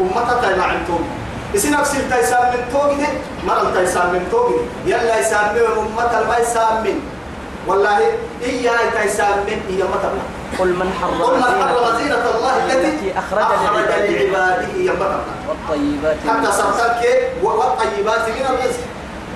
أمتا 0.01 0.41
تاي 0.43 0.55
ما 0.57 0.65
عن 0.65 0.85
توقي 0.87 1.11
إسي 1.55 1.71
نفسي 1.71 1.99
تيسام 2.11 2.45
من 2.53 2.69
توقي 2.73 3.07
مرل 3.47 3.75
تيسام 3.75 4.13
من 4.13 4.29
توقي 4.31 4.55
يلا 4.87 5.21
يسامي 5.21 5.61
أمتا 5.61 6.29
ما 6.29 6.39
يسامي 6.39 6.95
والله 7.67 7.99
إياه 8.43 8.91
من 9.47 9.59
إياه 9.71 9.87
متى 9.87 10.09
قل 10.61 10.69
من 10.69 10.93
حرم 11.01 11.23
قل 11.23 11.37
من 11.37 11.43
حرم 11.43 11.97
زينة 11.99 12.25
الله 12.35 12.55
التي 12.73 13.19
أخرج 13.19 13.43
أخرج 13.43 13.89
لعباده. 13.89 14.69
ينبغي 14.77 15.21
والطيبات 15.49 16.17
من 16.25 16.31
حتى 16.31 16.39
الرزق. 16.39 16.77
صرتك 16.77 17.33
والطيبات 17.43 18.29
من 18.29 18.47
الرزق. 18.51 18.85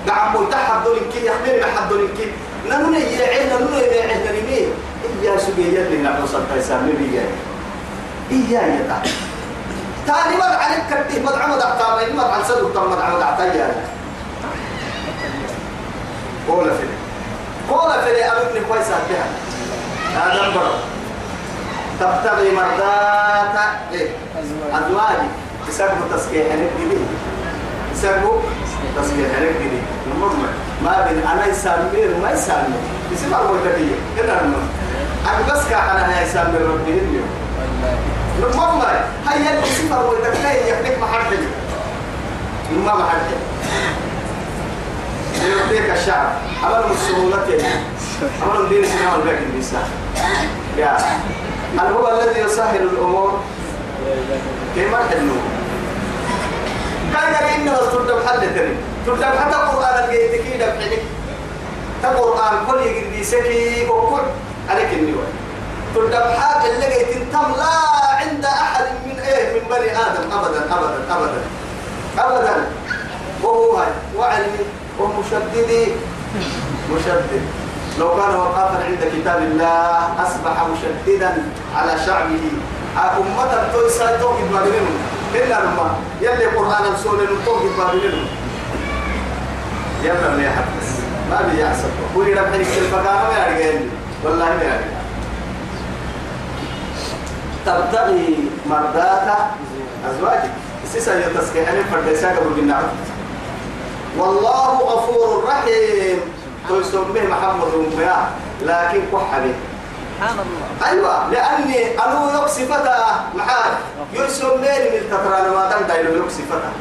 نعم 0.07 0.41
ملتحد 0.41 0.83
دول 0.83 0.99
كي 1.13 1.25
يحمل 1.25 1.59
محد 1.61 1.89
دول 1.89 2.07
كي 2.17 2.31
نمنا 2.69 2.97
يعين 2.97 3.49
نمنا 3.49 3.79
يعين 3.79 4.21
نمين 4.27 4.69
إيا 5.21 5.37
سبيا 5.37 5.81
اللي 5.81 5.97
نحن 5.97 6.27
صرت 6.27 6.49
يسامي 6.57 6.91
بيا 6.91 7.25
إيا 8.31 8.61
يتا 8.75 9.01
تاني 10.07 10.35
مر 10.37 10.55
عليك 10.63 11.07
كتيه 11.07 11.21
مدعم 11.21 11.51
دعتا 11.59 12.13
مر 12.13 12.25
على 12.31 12.43
سدو 12.47 12.69
تم 12.69 12.91
مدعم 12.91 13.19
دعتا 13.19 13.45
يا 13.45 13.75
قول 16.49 16.65
فيلي. 16.65 16.97
قول 17.69 17.91
فيلي 18.03 18.25
أبني 18.25 18.59
كويس 18.69 18.87
بها 18.87 19.27
هذا 20.15 20.49
برو 20.55 20.73
تبتغي 21.99 22.51
مرضات 22.51 23.55
إيه؟ 23.91 24.09
أزواج 24.39 24.83
أزواجي 24.83 25.27
يسموا 25.69 26.17
تسكيح 26.17 26.45
نكدي 26.47 26.97
يسموا 27.93 28.41
تسكيح 28.97 29.29
نكدي 29.41 29.79
المهم 30.07 30.45
ما 30.83 31.07
بين 31.09 31.27
أنا 31.27 31.45
يسامير 31.45 32.15
وما 32.17 32.31
يسامير 32.31 32.79
يسمى 33.11 33.35
أبو 33.35 33.55
تبيه 33.55 33.95
كده 34.17 34.41
المهم. 34.41 34.69
أنا 35.25 35.53
بس 35.53 35.67
كأنا 35.69 36.17
هاي 36.17 36.23
يسامير 36.25 36.61
ربي 36.61 36.91
اليوم 36.91 37.29
المهم 38.37 38.81
هاي 39.27 39.37
اللي 39.37 39.95
أبو 39.95 40.13
تبيه 40.13 40.47
يحبك 40.49 40.99
محرج 41.01 41.37
ما 42.85 42.95
محرج 42.95 43.21
يعطيك 45.49 45.89
الشعب 45.89 46.27
عملوا 46.63 46.91
السهولة. 46.91 47.63
عملوا 48.43 48.69
دين 48.69 48.83
سنة 48.83 49.13
والباقي 49.13 49.43
النساء. 49.53 49.87
يا. 50.77 50.97
هل 51.79 51.93
هو 51.93 52.21
الذي 52.21 52.39
يسهل 52.39 52.81
الأمور. 52.81 53.39
كيف 54.75 54.95
حلو. 54.95 55.35
كان 57.13 57.33
يقول 57.33 57.49
إنه 57.55 57.77
تردم 57.91 58.27
حل 58.27 58.39
تري 58.55 58.75
تردم 59.05 59.23
حتى 59.39 59.55
القرآن 59.55 60.03
الجيد 60.03 60.41
كيدا 60.41 60.75
بحلك 60.75 61.03
القرآن 62.03 62.65
كل 62.67 62.79
يجري 62.87 63.09
بيسكي 63.17 63.89
وكل. 63.89 64.21
عليك 64.69 64.93
النوى 64.93 65.23
تردم 65.95 66.25
حاجة 66.39 66.75
اللي 66.75 66.87
جيت 66.87 67.33
تم 67.33 67.51
لا 67.57 67.73
عند 68.19 68.45
أحد 68.45 68.85
من 69.05 69.19
إيه 69.19 69.53
من 69.53 69.67
بني 69.69 69.91
آدم. 69.91 70.31
أبدا 70.37 70.61
أبدا 70.75 70.99
أبدا. 71.15 71.41
أبدا. 72.19 72.55
وهو 73.43 73.77
هاي. 73.77 73.87
وعلمي. 74.17 74.65
ومشددي. 74.99 75.91
مشدد. 76.91 77.41
لو 77.99 78.09
كان 78.15 78.35
وقافا 78.35 78.83
عند 78.83 79.03
كتاب 79.15 79.41
الله 79.41 80.23
أصبح 80.23 80.55
مشددا 80.67 81.43
على 81.75 81.93
شعبه. 82.05 82.45
أمة 82.95 83.71
تويسا 83.73 84.17
توقف 84.17 84.53
بابلين 84.53 84.87
إلا 85.35 85.59
لما 85.63 85.95
يلي 86.21 86.45
قرآن 86.45 86.93
السورة 86.93 87.27
توقف 87.45 87.77
بابلين 87.77 88.27
يلا 90.03 90.29
ما 90.35 90.43
يحدث. 90.43 90.87
ما 91.29 91.41
بي 91.41 91.61
يحسب 91.61 91.89
قولي 92.15 92.33
ربحي 92.33 92.57
كل 92.57 92.87
مكان 92.93 93.03
ما 93.03 93.47
يرجعني 93.47 93.85
والله 94.23 94.45
ما 94.45 94.63
يرجعني 94.63 94.85
تبتغي 97.65 98.49
مرضات 98.69 99.27
أزواجك. 100.09 100.51
سيسا 100.93 101.27
يتسكي 101.27 101.69
أنا 101.69 101.83
فرديسا 101.91 102.29
قبل 102.29 102.49
بالنعم 102.55 102.83
والله 104.17 104.79
غفور 104.79 105.43
رحيم. 105.47 106.19
تسميه 106.69 107.27
محمد 107.27 107.73
ومبيا 107.73 108.17
لكن 108.61 109.01
كحبي 109.11 109.53
سبحان 110.15 110.37
الله. 110.45 110.67
أيوه 110.89 111.29
لأني 111.29 111.99
أنا 111.99 112.41
يكسفتا 112.41 112.97
معاك 113.35 113.75
يسميني 114.13 114.87
من 114.93 115.03
تتران 115.11 115.45
ما 115.51 115.63
تنتهي 115.71 116.01
يكسفتا 116.19 116.71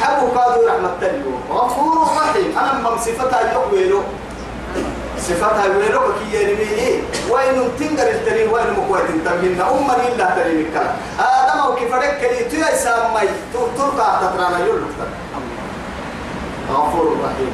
حبوا 0.00 0.28
قالوا 0.36 0.68
رحمة 0.68 1.00
الله 1.02 1.38
غفور 1.50 2.08
رحيم. 2.16 2.58
أنا 2.58 2.72
من 2.84 2.98
صفتها 2.98 3.40
يقبلوا 3.40 4.02
صفتها 5.18 5.66
ويلوك 5.78 6.04
كي 6.18 6.36
يرميه 6.36 7.02
وين 7.30 7.56
تنقر 7.78 8.08
التنين 8.10 8.48
وين 8.48 8.68
مكويت 8.76 9.08
تنمين 9.24 9.60
أمة 9.60 9.96
إلا 10.08 10.26
تنين 10.36 10.66
الكلام. 10.66 10.94
آدم 11.18 11.58
أو 11.60 11.74
كيف 11.74 11.94
ركلي؟ 11.94 12.44
تيا 12.50 12.76
سامي. 12.76 13.28
تركع 13.54 14.08
تترانا 14.20 14.58
يلوك 14.58 14.92
غفور 16.72 17.06
رحيم. 17.24 17.52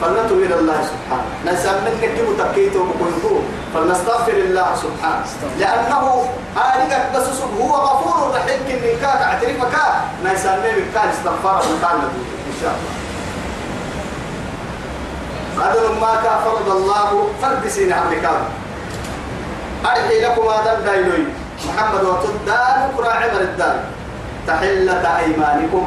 فلنتوب 0.00 0.38
إلى 0.38 0.56
الله 0.60 0.78
سبحانه. 0.90 1.28
نسأل 1.46 1.76
منك 1.84 2.02
كيف 2.16 2.28
تكيته 2.42 2.80
وكنتو 2.80 3.34
فلنستغفر 3.74 4.32
الله 4.32 4.68
سبحانه. 4.84 5.24
لأنه 5.60 6.04
آلك 6.56 6.92
بس 7.14 7.26
هو 7.60 7.72
غفور 7.88 8.18
رحيم. 8.36 8.58
كن 8.68 8.78
من 8.84 8.94
كاك 9.02 9.20
اعترفك 9.28 9.74
نسأل 10.24 10.56
من 10.64 10.74
كان 10.94 11.08
استغفار 11.08 11.60
وكان 11.70 11.98
إن 12.50 12.56
شاء 12.60 12.74
الله. 12.76 12.94
هذا 15.56 15.80
ما 16.00 16.12
كان 16.24 16.36
فرض 16.44 16.68
الله 16.68 17.10
فرد 17.42 17.64
سين 17.68 17.92
أمريكان 17.92 18.42
أرحي 19.84 20.20
لكم 20.20 20.44
هذا 20.48 20.78
الدايلوي 20.78 21.24
محمد 21.68 22.04
وتدان 22.04 22.78
قرى 22.96 23.08
عمر 23.08 23.40
الدار 23.40 23.76
تحلة 24.46 25.04
أيمانكم. 25.18 25.84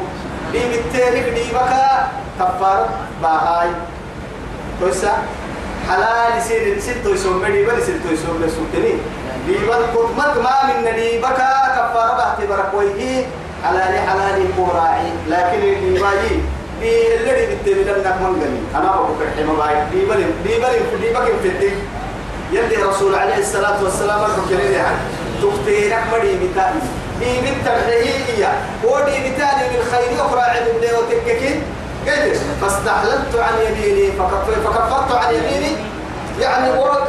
دي 0.52 0.60
بالتالي 0.60 1.22
دي 1.32 1.52
بكا 1.52 2.08
كفار 2.40 2.90
باهاي. 3.22 3.70
تويسا 4.82 5.14
حلال 5.90 6.42
سين 6.42 6.80
ست 6.80 7.04
تويسوم 7.04 7.46
دي 7.46 7.66
بل 7.66 7.84
ست 7.84 8.00
تويسوم 8.04 8.44
لسوتني 8.44 8.94
دي 9.48 9.58
بل 9.68 9.82
قدمت 9.96 10.38
ما 10.44 10.56
من 10.68 10.96
دي 10.96 11.18
بكا 11.20 11.52
كفار 11.76 12.18
بحتي 12.18 12.48
بركويه. 12.48 13.26
حلال 13.64 14.00
حلال 14.10 14.46
قراعي 14.58 15.10
لكن 15.30 15.60
دي 15.60 16.00
باي 16.00 16.40
دي 16.80 17.16
اللي 17.16 17.46
بالتالي 17.48 17.84
لم 17.84 18.00
نكمل 18.00 18.32
غني 18.42 18.62
أنا 18.76 18.92
بقول 18.92 19.28
حما 19.38 19.54
باي 19.54 19.76
دي 19.92 20.06
بل 20.06 20.24
دي 20.44 20.60
بل 20.60 21.02
دي 21.02 21.10
بكم 21.14 21.40
في 21.44 21.72
يلي 22.52 22.84
رسول 22.84 23.16
عليه 23.16 23.38
الصلاة 23.38 23.84
والسلام 23.84 24.20
الحكيرين 24.26 24.72
يعني 24.72 24.98
تختيرك 25.42 26.04
مري 26.12 26.36
بتاني 27.20 27.42
دي 27.42 27.52
بالترحيهية 27.52 28.54
ودي 28.84 29.12
بتاني 29.32 29.64
من 29.70 29.84
خير 29.92 30.26
أخرى 30.26 30.42
عند 30.42 30.68
ابن 30.68 30.96
وتككين 30.98 31.64
قلت 32.08 32.40
فاستحللت 32.62 33.36
عن 33.36 33.54
يميني. 33.68 34.12
فكف- 34.12 34.68
فكفرت 34.68 35.12
عن 35.26 35.34
يميني. 35.34 35.76
يعني 36.40 36.72
ورد 36.80 37.08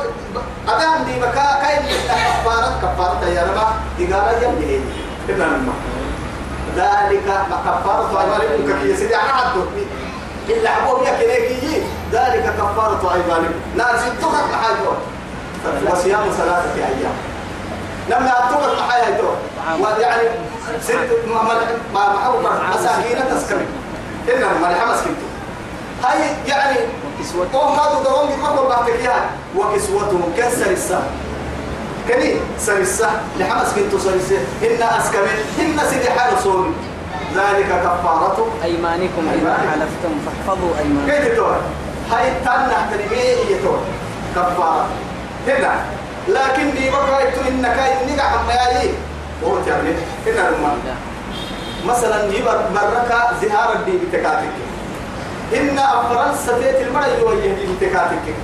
أدام 0.68 1.02
دي 1.04 1.20
مكا 1.20 1.60
كاين 1.62 1.82
كفارة 2.08 2.78
كفارة 2.82 3.28
يا 3.28 3.42
رب. 3.42 3.66
دي 3.98 4.12
قال 4.14 4.42
يمي 4.42 4.80
كنا 5.26 5.46
نما 5.46 5.72
ذلك 6.76 7.26
ما 7.26 7.56
كفارة 7.66 8.20
أيمانكم 8.22 8.82
كي 8.82 8.96
سيدي. 8.96 9.14
أنا 9.16 9.32
عدتني 9.32 9.84
إلا 10.48 10.70
عبوه 10.70 11.08
يا 11.08 11.12
كنيكي 11.12 11.82
ذلك 12.12 12.54
كفارة 12.58 13.14
أيمانكم 13.14 13.54
نار 13.76 13.96
ستوك 13.98 14.32
محاجون 14.52 14.96
وصيام 15.92 16.20
ثلاثة 16.38 16.74
أيام. 16.76 17.14
لما 18.08 18.30
أتوقع 18.30 18.72
محايا 18.86 19.18
ويعني 19.80 20.28
ست 20.82 20.94
ما 21.94 22.12
محاول 22.14 22.42
مساكين 22.74 23.18
تسكن. 23.30 23.56
إنما 24.34 24.58
ما 24.60 24.70
الحمس 24.70 24.98
كنتو 24.98 25.26
هاي 26.04 26.18
يعني 26.46 26.76
قوم 27.52 27.72
هذا 27.72 28.02
دوام 28.04 28.28
يتمكن 28.30 28.68
بعدك 28.68 28.94
إياها 29.00 29.30
وكسوتهم 29.56 30.32
كسر 30.38 30.70
السهم 30.70 31.02
كني 32.08 32.36
سرسة 32.58 33.10
لحمس 33.38 33.68
كنتو 33.74 33.98
سرسة 33.98 34.38
إن 34.62 34.82
أسكمل 34.82 35.38
إن 35.60 35.78
سيدي 35.90 36.10
حال 36.10 36.38
صومي. 36.42 36.72
ذلك 37.36 37.66
كفارته 37.66 38.46
أيمانكم 38.64 39.28
إذا. 39.34 39.58
حلفتم 39.72 40.12
فاحفظوا 40.26 40.78
أيمانكم. 40.78 41.10
كيف 41.10 41.36
تقول 41.36 41.56
هاي 42.10 42.30
تنح 42.44 42.86
تنمية 42.90 43.56
يتور 43.56 43.78
كفارة. 44.36 44.86
هنا. 45.48 45.74
لكن 46.28 46.70
دي 46.70 46.90
بقى 46.90 47.22
إنك 47.48 47.78
إنك 48.08 48.20
عم 48.20 48.50
هو 49.44 49.56
تعمل 49.66 49.94
هنا 50.26 50.48
لما 50.50 50.76
مثلا 51.86 52.32
يبقى 52.34 52.58
مركا 52.74 53.30
زهار 53.42 53.72
الدي 53.76 53.92
بتكاتك. 54.06 54.50
إن 55.56 55.80
فرنسا 56.10 56.58
تيت 56.58 56.86
المرأة 56.88 57.06
يوية 57.06 57.54
دي 57.54 57.66
بتكاتك. 57.80 58.34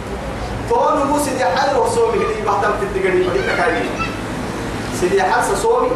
تون 0.70 1.06
مو 1.06 1.18
سيدي 1.24 1.44
حال 1.44 1.76
وصومي 1.78 2.14
اللي 2.14 2.42
بحتم 2.46 2.70
تدقني 2.94 3.22
بتكاتك 3.28 3.82
سيدي 5.00 5.22
حال 5.22 5.56
صومي 5.62 5.88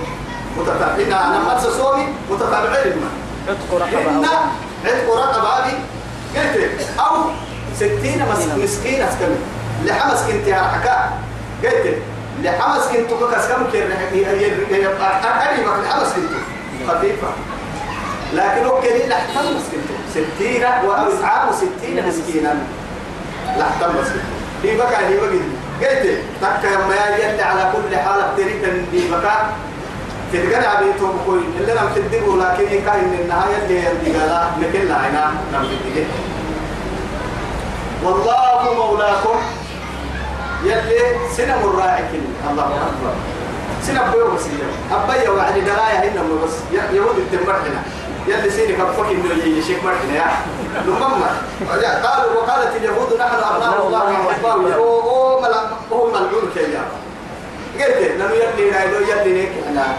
متتابعين 0.58 1.12
أنا 1.12 1.40
حال 1.50 1.60
صومي 1.72 2.06
متتابعين 2.30 2.92
عتق 3.48 3.74
رقبة 3.74 4.10
إن 4.10 4.24
عتق 4.84 5.14
رقبة 5.16 5.48
هذه 5.48 5.72
قلت 6.36 6.70
أو 7.00 7.16
ستين 7.76 8.22
مس- 8.32 8.62
مسكين 8.64 9.02
أسكن 9.02 9.28
لحمس 9.84 10.22
كنت 10.22 10.46
يا 10.46 10.56
حكا 10.62 11.10
قلت 11.64 11.96
لحمس 12.42 12.82
كنت 12.88 13.12
بكس 13.22 13.46
كم 13.48 13.70
كير 13.72 13.88
أقري 15.24 15.64
بك 15.64 15.84
لحمس 15.84 16.08
كنت 16.14 16.90
خفيفة 16.90 17.28
لكن 18.34 18.64
أوكي 18.64 19.06
لحتم 19.08 19.40
مسكنت 19.56 19.88
ستين 20.10 20.62
وأو 20.64 21.12
إسعام 21.12 21.48
ستين 21.52 22.08
مسكينا 22.08 22.54
لحتم 23.58 23.90
مسكنت 24.00 24.22
هي 24.64 24.76
بقى 24.76 25.06
هي 25.06 25.16
بقى 25.16 25.28
قلت 25.80 26.18
تك 26.42 26.64
ما 26.88 26.94
يلي 27.18 27.42
على 27.42 27.72
كل 27.72 27.96
حال 27.96 28.36
تريد 28.36 28.64
ان 28.64 28.86
بمكان 28.92 29.46
تتقنع 30.32 30.80
بيتهم 30.80 31.18
كوي 31.26 31.40
اللي 31.60 31.72
نم 31.72 31.88
تدقوا 31.94 32.36
لكن 32.36 32.84
كان 32.86 33.04
من 33.04 33.18
النهاية 33.22 33.56
اللي 33.62 33.74
يلي 33.78 34.18
قالا 34.18 34.44
لكن 34.60 34.88
لا 34.88 34.94
عنا 34.94 35.30
تدقوا 35.52 36.04
والله 38.04 38.74
مولاكم 38.74 39.38
يلي 40.64 40.98
سنم 41.36 41.60
الراعي 41.64 42.04
الله 42.50 42.64
أكبر. 42.64 43.14
سنم 43.86 44.10
بيو 44.12 44.30
بس 44.34 44.44
أبايا 44.92 45.30
وعد 45.30 45.54
درايا 45.54 45.98
هنا 46.04 46.22
بس. 46.44 46.54
يهود 46.72 47.18
التمر 47.18 47.52
هنا 47.52 47.82
يلي 48.28 48.50
سيني 48.50 48.72
كفوك 48.72 49.06
إنه 49.06 49.44
يجي 49.44 49.62
شيك 49.62 49.84
مرتنا 49.84 50.14
يا. 50.14 50.30
لمما 50.86 51.30
قالوا 52.04 52.32
وقالت 52.36 52.76
اليهود 52.76 53.10
نحن 53.18 53.34
أبناء 53.34 53.86
الله 53.86 54.26
وأحبابه 54.26 54.74
هو 54.74 55.40
ملعون 55.40 55.70
هو 55.92 56.06
ملعون 56.06 56.50
كيا 56.54 56.84
قلت 57.78 58.00
لم 58.20 58.30
يلي 58.40 58.70
نايدو 58.70 58.98
يلي 59.10 59.32
نيك 59.32 59.52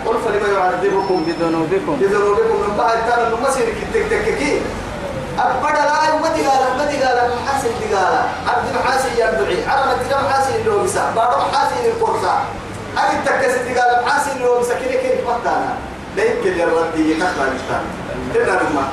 قل 0.06 0.16
فلما 0.26 0.50
يعذبكم؟ 0.60 1.26
بذنوبكم. 1.28 1.96
بذنوبكم. 2.02 2.56
من 2.68 2.74
بعد 2.78 2.98
ترى 3.08 3.28
إنه 3.28 3.38
مسير 3.48 3.66
كتك 3.66 4.06
تككي 4.10 4.62
أبدا 5.40 5.82
لا 5.82 6.16
ما 6.22 6.30
تقال 6.30 6.78
ما 6.78 6.86
تقال 6.86 7.30
محاسن 7.36 7.70
تقال 7.82 8.14
عبد 8.48 8.66
محاسن 8.76 9.12
يدعي 9.16 9.66
عرب 9.68 9.98
تقال 10.10 10.24
محاسن 10.26 10.54
اللي 10.56 10.72
هو 10.72 10.84
بسا 10.84 11.14
بعض 11.16 11.30
محاسن 11.38 11.76
القرصة 11.86 12.34
أبي 12.98 13.18
تكس 13.26 13.54
تقال 13.68 14.04
محاسن 14.06 14.32
اللي 14.36 14.48
هو 14.48 14.60
بسا 14.60 14.74
كده 14.80 14.92
كده 15.04 15.16
فتانا 15.28 15.74
لا 16.18 16.24
يمكن 16.24 16.60
يردي 16.60 17.12
يكفى 17.12 17.42
الإنسان. 17.42 17.84
تنا 18.34 18.44
لما. 18.52 18.84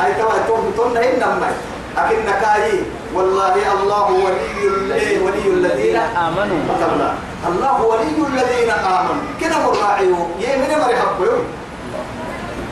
هاي 0.00 0.14
توا 0.14 0.32
توم 0.46 0.72
توم 0.76 0.94
نهين 0.94 1.16
نما 1.20 1.50
لكن 1.96 2.26
نكاي 2.26 2.80
والله 3.14 3.54
الله 3.72 4.10
ولي 4.10 5.18
ولي 5.24 5.48
الذين 5.52 5.96
آمنوا. 5.96 6.58
مثلا 6.70 7.12
الله 7.48 7.82
ولي 7.82 8.16
الذين 8.28 8.70
آمنوا. 8.70 9.22
كنا 9.40 9.58
مراعيو 9.58 10.16
يمين 10.38 10.78
مرحب 10.78 11.20
يوم 11.20 11.44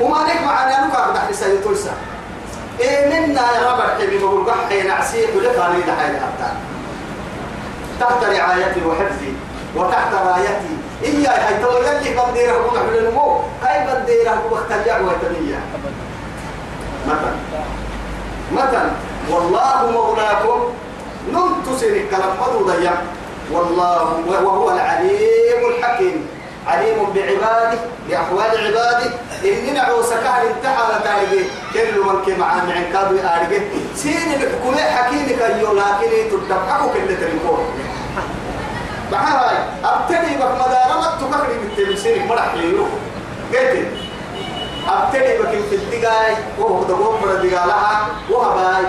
وما 0.01 0.23
نك 0.23 0.40
معنا 0.47 0.87
نكا 0.87 1.12
تحت 1.14 1.33
سيتوسا 1.35 1.90
إيه 2.81 3.09
منا 3.09 3.41
يا 3.41 3.73
رب 3.73 3.81
الحبيب 3.81 4.21
بقول 4.21 4.51
قحي 4.51 4.83
نعسيك 4.83 5.31
لك 5.37 5.59
علي 5.59 5.81
دحين 5.83 6.17
حتى 6.17 6.51
تحت 8.01 8.25
رعايتي 8.25 8.85
وحفظي 8.87 9.33
وتحت 9.77 10.15
رايتي. 10.15 10.77
إياي 11.05 11.27
هاي 11.27 11.62
تو 11.62 11.71
يلي 11.77 12.11
بنديره 12.17 12.53
هو 12.53 12.77
نحن 12.77 12.95
النمو 12.99 13.41
هاي 13.62 13.87
بنديره 13.87 14.31
هو 14.31 14.57
اختلع 14.57 15.01
وتنية 15.01 15.61
مثلا. 17.07 17.35
مثلا. 18.53 18.91
والله 19.31 19.91
مولاكم 19.91 20.61
سنك 21.81 22.12
لما 22.12 22.47
ضيع 22.67 22.93
والله 23.53 24.03
وهو 24.29 24.71
العليم 24.71 25.61
الحكيم. 25.79 26.36
عليم 26.66 26.98
بعباده 27.14 27.79
بأحوال 28.09 28.66
عباده. 28.66 29.11
إننا 29.44 29.81
عوسى 29.81 30.14
كهل 30.14 30.46
انتحى 30.46 30.83
لتارجي 30.92 31.44
كل 31.72 32.00
من 32.00 32.24
كي 32.24 32.35
معاه 32.35 32.64
معن 32.64 32.85
كادو 32.92 33.16
يارجي 33.16 33.61
سين 33.94 34.35
الحكومة 34.35 34.81
حكيمك 34.81 35.42
أيو 35.42 35.72
لكن 35.72 36.31
تدبحكو 36.31 36.88
كل 36.88 37.16
تلقون 37.20 37.64
بحاي 39.12 39.57
أبتدي 39.85 40.37
بك 40.37 40.52
مدارة 40.55 41.00
ما 41.00 41.18
تكفري 41.20 41.59
بالتمسير 41.59 42.24
مرح 42.24 42.55
ليرو 42.55 42.87
قلت 43.52 43.87
أبتدي 44.88 45.38
بك 45.38 45.50
في 45.70 45.76
الدقاي. 45.76 46.35
وهو 46.59 46.83
دقوم 46.85 47.20
بر 47.22 47.31
الدقالها. 47.31 48.07
وهباي 48.31 48.85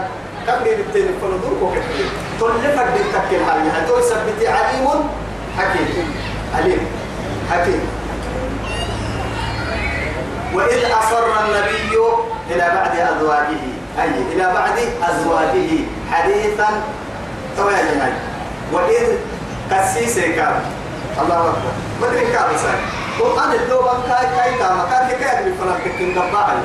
كفري 0.47 0.75
بالتلقون 0.75 1.41
دور 1.41 1.57
وكتير 1.63 2.07
تلفت 2.39 2.87
بالتكين 2.93 3.41
هاي 3.49 3.69
هتوي 3.69 4.01
سبتي 4.01 4.47
عليم 4.47 5.09
حكيم. 5.57 6.15
عليم. 6.55 6.96
حكيم 7.51 7.81
وإذ 10.53 10.79
أصر 10.91 11.25
النبي 11.45 11.93
إلى 12.49 12.65
بعد 12.75 12.95
أزواجه. 12.99 13.63
أي 14.01 14.09
إلى 14.33 14.53
بعد 14.53 14.77
أزواجه 15.03 15.69
حديثا. 16.11 16.69
تويا 17.57 17.81
جناي 17.91 18.13
وإذ 18.73 19.07
قسيس 19.71 20.19
كان 20.19 20.61
الله 21.21 21.39
أكبر. 21.49 21.73
ما 22.01 22.07
أدري 22.07 22.25
كان 22.25 22.57
ساي 22.57 22.79
وأنا 23.19 23.53
الدوبة 23.53 23.91
كاي 24.07 24.27
كاي 24.37 24.51
كام 24.59 24.77
كان 24.91 25.07
كي 25.07 25.15
كاي 25.23 25.51
بفلان 25.51 25.79
كتير 25.85 26.09
نباعي 26.11 26.57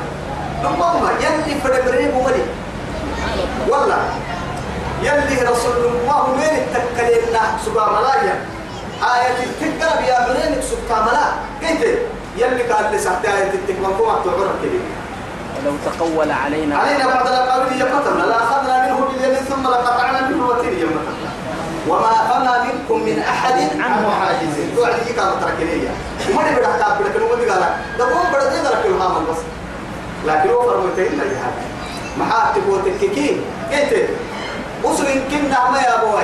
نبما 0.65 1.11
يلي 1.21 1.61
فرمرين 1.61 2.15
ولي 2.15 2.45
والله. 3.69 4.05
يلي 5.03 5.43
رسول 5.51 5.77
الله 5.77 6.27
من 6.37 6.43
التكلين 6.43 7.39
سبا 7.67 7.85
ملايا 7.93 8.37
آية 9.03 9.45
التكرب 9.45 10.05
يا 10.05 10.27
برينك 10.29 10.63
سبا 10.63 11.03
ملا 11.03 11.27
كيف؟ 11.61 11.99
يلي 12.37 12.63
قال 12.63 12.91
لي 12.93 12.99
سحتى 12.99 13.29
آية 13.29 13.51
التكرب 13.55 13.99
كما 13.99 14.15
تعرف 14.25 14.63
كده 14.63 14.81
ولو 15.59 15.77
تقول 15.99 16.31
علينا. 16.33 16.77
علينا 16.79 17.07
بعض 17.07 17.27
الأقاويل 17.27 17.73
يمتنا 17.81 18.23
لا 18.27 18.37
أخذنا 18.37 18.87
منه 18.87 19.07
باليمين 19.07 19.45
ثم 19.45 19.63
لقطعنا 19.63 20.29
منه 20.29 20.47
وتين 20.47 20.73
يمتنا 20.73 21.31
وما 21.89 22.11
فما 22.31 22.65
منكم 22.65 23.03
من 23.05 23.19
أحد 23.29 23.53
عنه 23.81 24.11
حاجزين 24.21 24.77
توعد 24.77 24.95
يجيك 25.03 25.19
على 25.19 25.33
تركنية 25.41 25.89
وما 26.31 26.51
نبدأ 26.51 26.63
كابل 26.79 27.05
لكن 27.05 27.23
هو 27.23 27.29
قال 27.29 27.49
ده 27.99 28.05
هو 28.05 28.23
بدأ 28.35 28.59
يدرك 28.61 28.87
الهام 28.87 29.25
بس. 29.31 29.37
لكن 30.27 30.51
هو 30.51 30.63
فرمتين 30.63 31.19
لا 31.19 31.25
يهاب 31.25 31.53
محاتب 32.19 32.69
وتككين 32.69 33.43
وصل 34.85 35.07
إن 35.07 35.21
كنا 35.31 35.71
ما 35.71 35.79
يا 35.79 36.03
أبوي. 36.03 36.23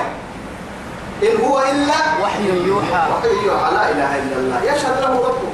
إن 1.22 1.44
هو 1.44 1.58
إلا 1.58 1.98
وحي 2.22 2.48
يوحى. 2.66 3.02
وحي 3.12 3.46
يوحى. 3.46 3.74
لا 3.74 3.90
إله 3.90 4.10
إلا 4.18 4.36
الله. 4.36 4.58
يشهد 4.72 5.00
له 5.02 5.12
ربه. 5.28 5.50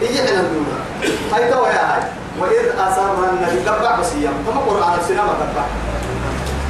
حنا 0.00 0.40
الدنيا 0.40 0.78
هاي 1.32 1.50
توا 1.50 1.68
يا 1.68 1.94
هاي. 1.94 2.02
وإذ 2.40 2.66
أسر 2.78 3.14
النبي 3.32 3.68
قبع 3.68 4.00
بس 4.00 4.12
يوم 4.12 4.44
كما 4.46 4.60
قرآن 4.60 4.98
السينما 5.00 5.22
قبع 5.22 5.64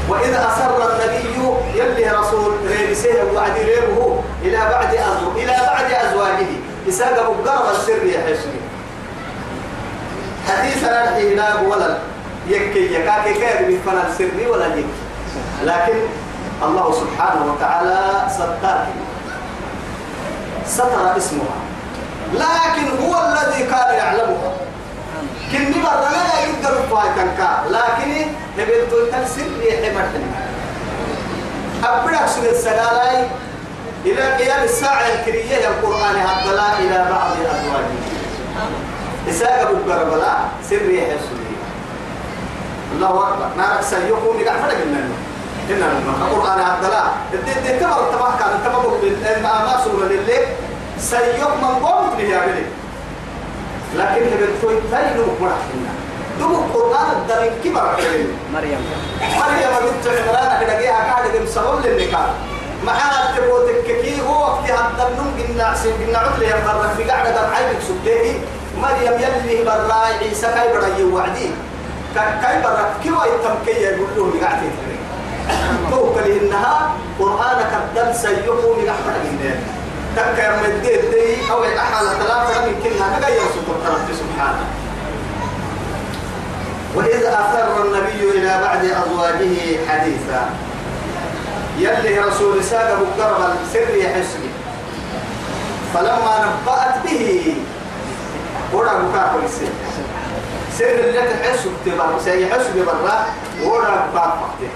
وإذ 0.08 0.34
أسر 0.34 0.92
النبي 0.92 1.38
يلي 1.74 2.10
رسول 2.10 2.52
ريبسيه 2.66 3.22
وعدي 3.34 3.62
ريبه 3.62 4.20
إلى 4.42 4.56
بعد 4.56 4.94
أزو 4.94 5.32
إلى 5.36 5.56
بعد 5.66 5.90
أزواجه. 5.90 6.46
إساق 6.88 7.30
مقرب 7.30 7.74
السر 7.74 8.04
يا 8.06 8.20
حسني. 8.20 8.60
حديثنا 10.48 11.08
الحيناب 11.08 11.66
ولا 11.68 11.98
يكي 12.48 12.94
يكاكي 12.94 13.34
كير 13.34 13.68
من 13.68 13.80
فنا 13.86 14.08
السر 14.08 14.50
ولا 14.50 14.66
يكي. 14.66 14.86
لكن 15.64 15.98
الله 16.62 16.92
سبحانه 16.92 17.52
وتعالى 17.52 18.00
ستار 18.30 18.86
ستر 20.66 21.16
اسمها. 21.16 21.58
لكن 22.34 22.86
هو 23.06 23.14
الذي 23.28 23.62
كان 23.64 23.94
يعلمها. 23.94 24.52
كن 25.52 25.72
لا 25.82 26.40
يقدر 26.44 26.74
فايتنكا 26.90 27.50
لكن 27.70 28.26
نبيتو 28.58 28.96
تلسل 29.12 29.50
يحمر 29.62 30.04
أبدا 31.84 32.26
سورة 32.26 32.50
السلالة 32.50 33.28
إلى 34.04 34.22
قيام 34.34 34.62
الساعة 34.64 35.06
الكرية 35.14 35.68
القرآن 35.68 36.16
هدلا 36.16 36.78
إلى 36.78 37.06
بعض 37.10 37.30
أزواجه 37.32 38.00
إساق 39.30 39.60
أبو 39.60 39.76
كربلاء 39.86 40.48
سر 40.70 40.90
يحسن 40.90 41.36
الله 42.92 43.28
أكبر. 43.28 43.48
نارك 43.56 43.82
سيقوم 43.82 44.40
يقع 44.40 44.52
فرق 44.52 44.86
منه 44.86 45.14
إن 45.70 45.82
القرآن 45.82 46.60
هدلا 46.60 47.04
دي 47.64 47.78
تمر 47.80 48.00
تبع 48.12 48.30
كان 48.38 48.52
تبع 48.64 48.78
ما 49.42 49.80
سورة 49.84 50.06
لله 50.06 50.46
سيق 50.98 51.48
من 51.62 51.86
قوم 51.86 52.10
به 52.18 52.24
يعمله 52.24 52.66
لكن 53.96 54.22
هبتوي 54.32 54.74
تايلو 54.90 55.24
مرحنا 55.40 55.92
دم 56.40 56.50
القرآن 56.54 57.06
الدرين 57.16 57.52
كبر 57.64 57.82
مريم. 58.54 58.80
مريم 59.40 59.70
بنت 59.82 60.06
عمران 60.06 60.60
كده 60.60 60.80
جيها 60.80 61.12
قاعدة 61.12 61.46
سبب 61.46 61.86
للنكاح 61.86 62.26
معاها 62.86 63.36
تبوتك 63.36 63.84
كي 64.02 64.20
هو 64.22 64.40
وقت 64.40 64.70
هذا 64.70 65.08
النوم 65.10 65.34
قلنا 65.48 65.64
عسين 65.64 65.92
قلنا 65.92 66.22
يا 66.42 66.56
برا 66.66 66.88
في 66.96 67.04
قاعدة 67.04 67.40
قام 67.40 67.54
عيبك 67.54 67.80
سبتيه 67.88 68.38
مريم 68.82 69.12
يلي 69.22 69.64
برا 69.64 69.94
عيسى 70.20 70.46
كاي 70.46 70.72
برا 70.72 70.86
يوعدي. 70.98 71.50
كاي 72.14 72.62
برا 72.62 72.94
كي 73.02 73.10
وايتم 73.10 73.54
كي 73.66 73.70
يقول 73.70 74.08
لهم 74.16 74.40
قاعدين 74.44 74.70
توكل 75.90 76.30
إنها 76.30 76.92
قرآنك 77.18 77.72
الدم 77.82 78.12
سيقوم 78.12 78.84
يحفظ 78.84 79.16
إنه 79.30 79.60
تك 80.16 80.38
يا 80.38 80.62
مدير 80.62 81.00
دي 81.10 81.52
أو 81.52 81.64
أحد 81.64 82.04
ثلاثة 82.04 82.66
من 82.66 82.74
كلها 82.84 83.18
نجا 83.18 83.28
يوسف 83.28 83.66
رب 83.68 84.08
سبحانه. 84.14 84.66
وإذ 86.94 87.24
أثر 87.24 87.84
النبي 87.84 88.38
إلى 88.38 88.60
بعد 88.62 88.84
أزواجه 88.84 89.56
حديثا. 89.88 90.50
يلي 91.78 92.18
رسول 92.18 92.64
ساق 92.64 92.98
مقرب 92.98 93.50
السر 93.64 93.96
يحسني 93.96 94.50
فلما 95.94 96.46
نبأت 96.46 96.94
به 97.04 97.54
ورا 98.72 98.92
بكاكل 98.92 99.44
السر. 99.44 99.72
سر 100.78 100.84
اللي 100.84 101.20
تحسه 101.20 101.70
تبر 101.86 102.18
سيحسه 102.24 102.84
برا 102.86 103.26
ورا 103.62 104.06
بكاكل 104.12 104.68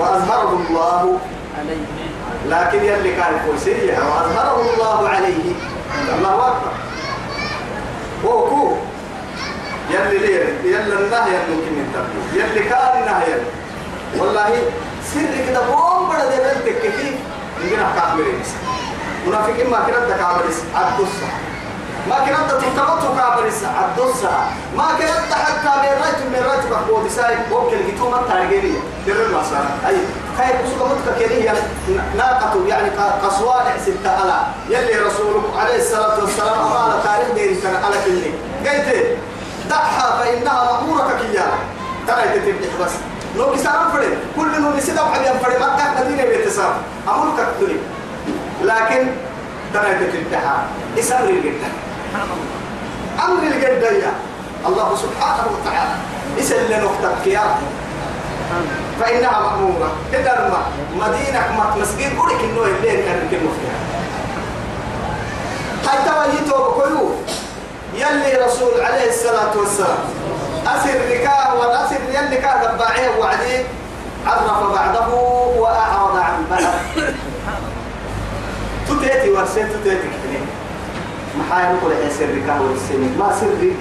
وأظهره 0.00 0.60
الله 0.68 1.18
عليه. 1.58 1.86
لكن 2.48 2.84
يلي 2.84 3.12
كان 3.14 3.32
كويسية 3.46 3.98
وأظهره 3.98 4.60
الله 4.74 5.08
عليه. 5.08 5.52
الله 6.18 6.34
أكبر. 6.46 6.72
وهو 8.24 8.72
يلي 9.90 10.18
ليه؟ 10.18 10.44
يلي 10.64 10.94
النهي 10.94 11.38
ممكن 11.50 11.72
ينتبه 11.80 12.22
يلي 12.34 12.68
كان 12.68 13.02
النهي 13.02 13.40
والله 14.18 14.50
سر 15.14 15.32
كده 15.48 15.60
بوم 15.66 16.08
بڑا 16.08 16.24
دي 16.30 16.36
بنتك 16.36 16.80
كيف 16.82 17.14
نجينا 17.64 17.92
كاملين 17.96 18.40
منافقين 19.26 19.70
ما 19.70 19.78
كنا 19.86 20.00
تكاملين 20.16 20.56
عدوسا 20.74 21.28
ما 22.08 22.18
كنا 22.24 22.48
تتمتوا 22.48 23.16
كاملين 23.18 23.52
عدوسا 23.78 24.52
ما 24.76 24.84
كنا 24.98 25.34
حتى 25.34 25.88
من 26.32 26.42
رايت 26.48 26.66
بقود 26.70 27.08
ساي 27.08 27.36
ممكن 27.50 27.76
جيتوا 27.86 28.10
ما 28.10 28.22
تارجيني 28.28 28.74
در 29.06 29.12
المسار 29.26 29.64
أي 29.88 29.96
كاي 30.38 30.52
بسوق 30.62 30.88
متك 30.88 31.18
كيريا 31.18 31.54
ناقة 32.16 32.66
يعني 32.68 32.90
قصوانع 33.22 33.76
ستة 33.78 34.22
ألا 34.22 34.40
يلي 34.68 34.98
رسول 35.06 35.42
عليه 35.58 35.76
الصلاة 35.76 36.20
والسلام 36.20 36.58
قال 36.58 37.02
تاريخ 37.04 37.34
ديري 37.34 37.54
كان 37.54 37.74
على 37.84 37.96
كلي. 38.04 38.32
قلت 38.70 39.16
دعها 39.70 40.18
فإنها 40.18 40.64
مأمورة 40.72 41.12
كيا 41.20 41.46
ترى 42.06 42.22
تتبع 42.22 42.84
بس. 42.84 42.92
لو 43.36 43.52
كسران 43.52 43.90
فرد 43.92 44.18
كل 44.36 44.60
نور 44.62 44.76
يسيد 44.76 44.98
أبو 44.98 45.08
حبيب 45.12 45.40
فرد 45.42 45.60
ما 45.60 45.76
كان 45.76 46.04
مدينة 46.04 46.24
بيتسام 46.24 46.72
أمور 47.08 47.26
كتولي 47.36 47.76
لكن 48.62 49.06
ترى 49.74 49.94
تتبعها 49.94 50.64
إسامر 52.14 52.34
الجدة 52.34 53.24
أمر 53.24 53.42
الجدة 53.42 53.90
يا 53.90 54.12
الله 54.66 54.96
سبحانه 54.96 55.44
وتعالى 55.54 55.94
إسأل 56.40 56.70
لنختك 56.70 57.26
يا 57.26 57.42
فإنها 59.00 59.40
مأمورة. 59.40 59.92
كده 60.12 60.48
ما 60.48 60.62
مدينة 60.96 61.42
مسجد 61.80 62.18
قولك 62.18 62.40
إنه 62.44 62.62
الليل 62.64 63.04
كان 63.04 63.18
يمكن 63.22 63.46
مفتاح 63.46 63.76
هاي 65.86 65.98
توجيته 66.30 66.58
بكلو 66.58 67.10
يلي 67.94 68.44
رسول 68.46 68.80
عليه 68.80 69.08
الصلاة 69.08 69.56
والسلام. 69.58 69.98
أسر 70.66 71.00
ركاه 71.10 71.54
والأسر 71.54 71.96
يلي 72.14 72.36
كان 72.36 72.74
دباعيه 72.74 73.18
وعدي 73.20 73.64
عرف 74.26 74.72
بعده 74.72 75.08
وأعرض 75.58 76.16
عن 76.16 76.44
بعد 76.50 76.64
تتيتي 78.88 79.30
ورسين 79.30 79.68
تتيتي. 79.68 79.98
كتنين 80.08 80.46
محايا 81.40 81.72
نقول 81.72 81.92
يا 81.92 82.08
سر 82.18 82.24
ركاه 82.42 82.62
والسنين 82.62 83.16
ما 83.18 83.32
سري. 83.40 83.72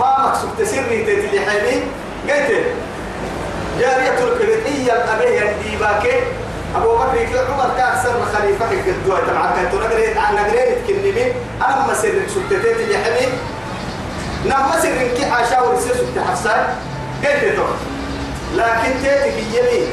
ما 0.00 0.16
مقصود. 0.26 0.50
تسري 0.58 1.04
تتلي 1.04 1.40
حيني 1.40 1.82
قلت 2.28 2.64
جارية 3.80 4.18
الكبتية 4.24 4.92
الأبيه 4.92 5.50
الديباكي 5.50 6.16
أبو 6.76 6.94
بكر 6.96 7.26
في 7.26 7.38
عمر 7.38 7.70
كأكثر 7.76 8.12
خليفة 8.34 8.66
الدواء. 8.86 9.20
تبع 9.26 9.50
كنت 9.50 9.74
نقريت 9.82 10.16
عن 10.16 10.34
نقريت 10.34 10.78
كنمي 10.88 11.32
أنا 11.66 11.86
ما 11.86 11.94
سر 11.94 12.12
سبتتيت 12.34 12.76
اللي 12.76 12.98
حمي 12.98 13.28
نما 14.46 14.80
سر 14.82 15.08
كي 15.16 15.26
حاشا 15.26 15.60
ورسي 15.60 15.88
سبت 15.88 16.24
حفصان 16.28 16.66
قلت 17.24 17.58
لكن 18.56 18.92
تيتك 19.02 19.34
اليمين 19.38 19.88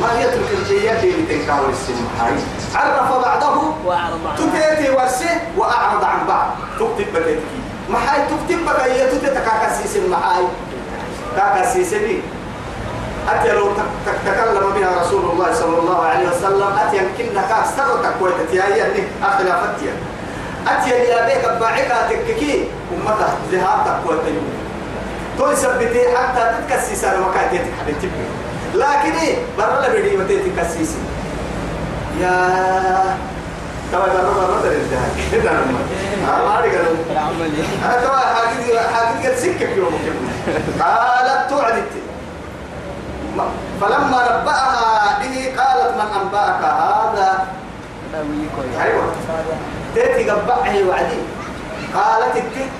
ما 0.00 0.18
هي 0.18 0.24
الكبتية 0.24 0.92
اللي 0.92 1.26
تنكاور 1.28 1.68
السن. 1.68 1.94
هاي. 2.20 2.32
عرف 2.74 3.12
بعضه 3.12 3.74
وأعرض 3.84 4.26
عن 4.26 4.36
تتيتي 4.36 4.90
ورسي 4.90 5.28
وأعرض 5.56 6.04
عن 6.04 6.26
بعض. 6.28 6.46
تكتب 6.78 7.12
بتيتك 7.14 7.42
محاي 7.88 8.20
تكتب 8.20 8.64
بقى 8.64 8.92
هي 8.92 9.06
تتكاكسيس 9.06 9.96
محاي 10.10 10.44
كاكسيس 11.36 11.94
بي 11.94 12.22
أتي 13.28 13.52
لو 13.52 13.68
تكلم 14.06 14.70
بها 14.74 15.02
رسول 15.02 15.30
الله 15.30 15.54
صلى 15.54 15.78
الله 15.78 16.02
عليه 16.02 16.28
وسلم 16.28 16.78
أتي 16.86 16.96
يمكن 16.96 17.40
كاس 17.48 17.76
ترتك 17.76 18.14
ويتتيا 18.20 18.76
يعني 18.76 19.02
أخلافتيا 19.22 19.92
أتي 20.68 20.90
يا 20.90 21.26
بيك 21.26 21.60
باعك 21.60 21.92
تككي 22.10 22.68
أمته 22.92 23.28
ذهابتك 23.52 24.10
ويتيا 24.10 24.42
تو 25.38 25.54
سبتي 25.54 26.16
حتى 26.16 26.54
تتكسس 26.68 27.04
أنا 27.04 27.26
وكاتي 27.26 27.60
حبيبتي. 27.80 28.08
لكن 28.74 29.12
إيه؟ 29.22 29.36
برا 29.58 29.88
لبدي 29.88 30.16
متى 30.16 30.38
تكسسي 30.38 30.94
يا 32.20 33.16
توا 33.92 34.00
برا 34.06 34.32
برا 34.32 34.60
ترى 34.62 34.78
ده 34.90 35.38
ده 35.44 35.50
أنا 35.50 35.60
ما 36.46 36.58
أدري 36.58 36.70
قالوا. 36.76 36.96
العملية. 37.10 37.64
أنا 37.84 38.04
توا 38.06 38.16
حاجة 38.16 38.88
حاجة 38.94 39.34
سكة 39.36 39.68
يوم 39.70 39.94
قالت 40.80 41.50
توعدت 41.50 41.92
فلما 43.80 44.40
نبأها 44.40 45.18
به 45.18 45.52
قالت 45.62 45.94
من 45.96 46.20
أنبأك 46.22 46.62
هذا؟ 46.64 47.46
أيوة. 48.82 49.02
تأتي 49.96 50.30
قبعه 50.30 50.88
وعدي. 50.88 51.18
قالت 51.94 52.36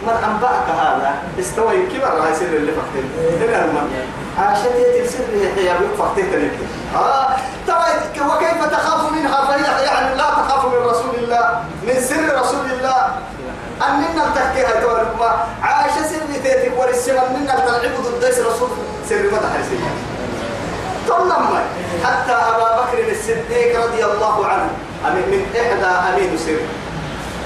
من 0.07 0.24
أنبأك 0.28 0.68
هذا؟ 0.80 1.14
استوى 1.40 1.86
كبر 1.86 2.07
هاي 2.26 2.34
سر 2.34 2.47
اللي 2.47 2.72
فقتل 2.72 3.55
الماء 3.55 3.86
عاشت 4.39 4.74
يتي 4.76 5.09
سر 5.09 5.62
يا 5.62 5.72
ابو 5.72 5.97
فقتل 5.99 6.51
آه 6.95 7.37
ترى 7.66 7.85
وكيف 8.28 8.64
تخاف 8.72 9.12
منها؟ 9.12 9.45
فهي 9.47 9.85
يعني 9.85 10.14
لا 10.14 10.24
تخاف 10.24 10.64
من 10.64 10.87
رسول 10.91 11.14
الله 11.14 11.64
من 11.83 12.01
سر 12.01 12.41
رسول 12.41 12.66
الله. 12.70 13.16
أننا 13.89 14.24
تحكيها 14.35 14.80
دول. 14.80 15.05
ما 15.18 15.47
عاش 15.62 15.93
سر 15.93 16.22
تيتي 16.43 16.70
ورسل 16.78 17.16
أننا 17.18 17.55
تلعب 17.55 17.95
ضد 18.05 18.24
رسول 18.24 18.68
سر 19.09 19.22
ما 19.33 19.39
تحرسي 19.39 19.78
ثم 21.09 21.33
حتى 22.05 22.33
أبا 22.33 22.80
بكر 22.80 23.11
الصديق 23.11 23.85
رضي 23.85 24.05
الله 24.05 24.47
عنه 24.47 24.70
من 25.05 25.47
إحدى 25.61 25.87
أمين 25.87 26.39
سر. 26.39 26.61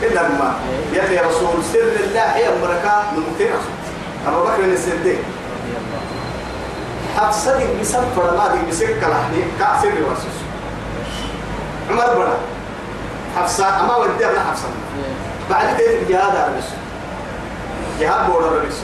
إلا 0.03 0.23
ما 0.23 0.55
يلي 0.93 1.19
رسول 1.21 1.65
سر 1.73 1.93
الله 2.05 2.27
هي 2.37 2.49
مركا 2.63 3.03
من 3.13 3.23
مكتين 3.31 3.49
رسول. 3.49 3.77
أبا 4.27 4.39
بكر 4.45 4.65
الصديق. 4.73 5.19
حفصدق 7.17 7.81
بسفر 7.81 8.37
ما 8.37 8.49
دي 8.55 8.71
بسكة 8.71 9.09
لحني 9.09 9.45
كأسر 9.59 9.89
رسول 9.89 10.37
عمر 11.91 12.15
بنا 12.15 12.35
حفصة 13.37 13.81
أما 13.81 13.97
ودي 13.97 14.27
أبنا 14.27 14.41
حفصة 14.51 14.69
بعد 15.51 15.77
كده 15.79 15.91
الجهاد 15.99 16.37
على 16.37 16.53
بس 16.59 16.65
جهاد 18.01 18.31
بورا 18.31 18.51
بس 18.51 18.75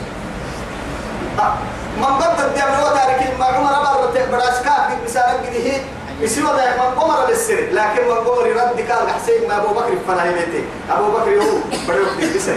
من 1.97 2.19
ضد 2.19 2.41
الدم 2.41 2.63
هو 2.81 2.95
تارك 2.95 3.35
ما 3.39 3.45
عمر 3.45 3.71
أبر 3.71 4.11
براس 4.33 4.63
كاف 4.63 5.05
مثال 5.05 5.23
قده 5.23 5.81
يسوى 6.21 6.45
ده 6.45 6.77
من 6.77 7.01
قمر 7.01 7.29
للسر 7.29 7.67
لكن 7.73 8.05
من 8.09 8.15
قمر 8.15 8.47
رد 8.51 8.91
قال 8.91 9.11
حسين 9.11 9.49
ما 9.49 9.57
أبو 9.57 9.75
بكر 9.75 9.93
فنا 10.09 10.25
هيبتي 10.25 10.65
أبو 10.91 11.13
بكر 11.13 11.29
يهو 11.33 11.57
بدو 11.89 12.05
بس 12.37 12.49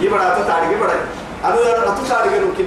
يبرا 0.00 0.24
تتارك 0.38 0.72
يبرا 0.72 0.94
أنا 1.44 1.54
أنا 1.54 1.94
تتارك 1.94 2.42
ممكن 2.46 2.64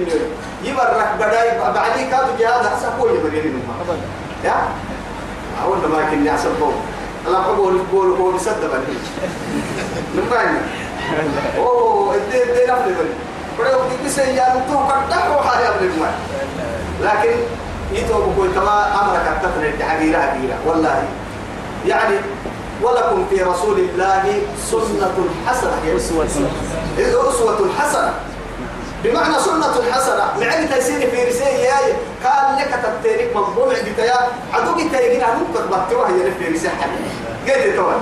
يبرا 0.64 1.16
بداي 1.16 1.58
بعدي 1.74 2.04
كاد 2.10 2.38
جهاد 2.38 2.66
حسب 2.66 3.00
هو 3.00 3.08
يبريني 3.08 3.48
منها 3.48 3.96
يا؟ 4.44 4.68
أول 5.64 5.76
ما 5.78 6.10
كني 6.10 6.30
أحسب 6.30 6.50
هو. 6.62 6.70
الله 7.26 7.38
قبول 7.38 7.78
قول 7.92 8.16
قول 8.16 8.40
صدق 8.40 8.70
بني 8.72 8.96
بعد. 10.30 10.48
أوه 11.58 12.14
الدين 12.14 12.42
الدين 12.42 12.70
افضل 12.70 12.94
بني 12.94 13.14
بدو 13.58 13.78
بس 14.06 14.18
يا 14.18 14.64
تو 14.68 14.78
قد 14.78 15.30
وحا 15.36 15.60
يا 15.60 15.68
ابن 15.68 15.86
المال 15.86 16.14
لكن 17.02 17.36
يتو 17.92 18.18
بقول 18.18 18.48
كما 18.54 19.00
أمرك 19.00 19.26
التفرد 19.36 19.82
حقيره 19.82 20.18
حقيره 20.18 20.58
والله. 20.66 21.04
يعني 21.86 22.16
ولكم 22.82 23.26
في 23.30 23.42
رسول 23.42 23.78
الله 23.78 24.42
سنة 24.70 25.14
حسنة. 25.46 25.96
أسوة. 25.96 26.26
أسوة 26.98 27.70
حسنة. 27.78 28.14
بمعنى 29.04 29.34
سنة 29.38 29.92
حسنة 29.92 30.24
معي 30.40 30.66
تيسير 30.66 31.10
في 31.10 31.24
رسالة 31.24 31.48
ياي 31.48 31.92
قال 32.24 32.56
لك 32.56 32.78
تبتيرك 32.84 33.36
مضمون 33.36 33.74
عندك 33.74 33.98
يا 33.98 34.18
عدو 34.52 34.76
جيت 34.76 34.92
يجينا 34.92 35.26
نقطة 35.26 35.66
بطوها 35.66 36.08
هي 36.08 36.30
في 36.38 36.54
رسالة. 36.54 36.72
قلت 37.48 37.76
توا 37.76 37.92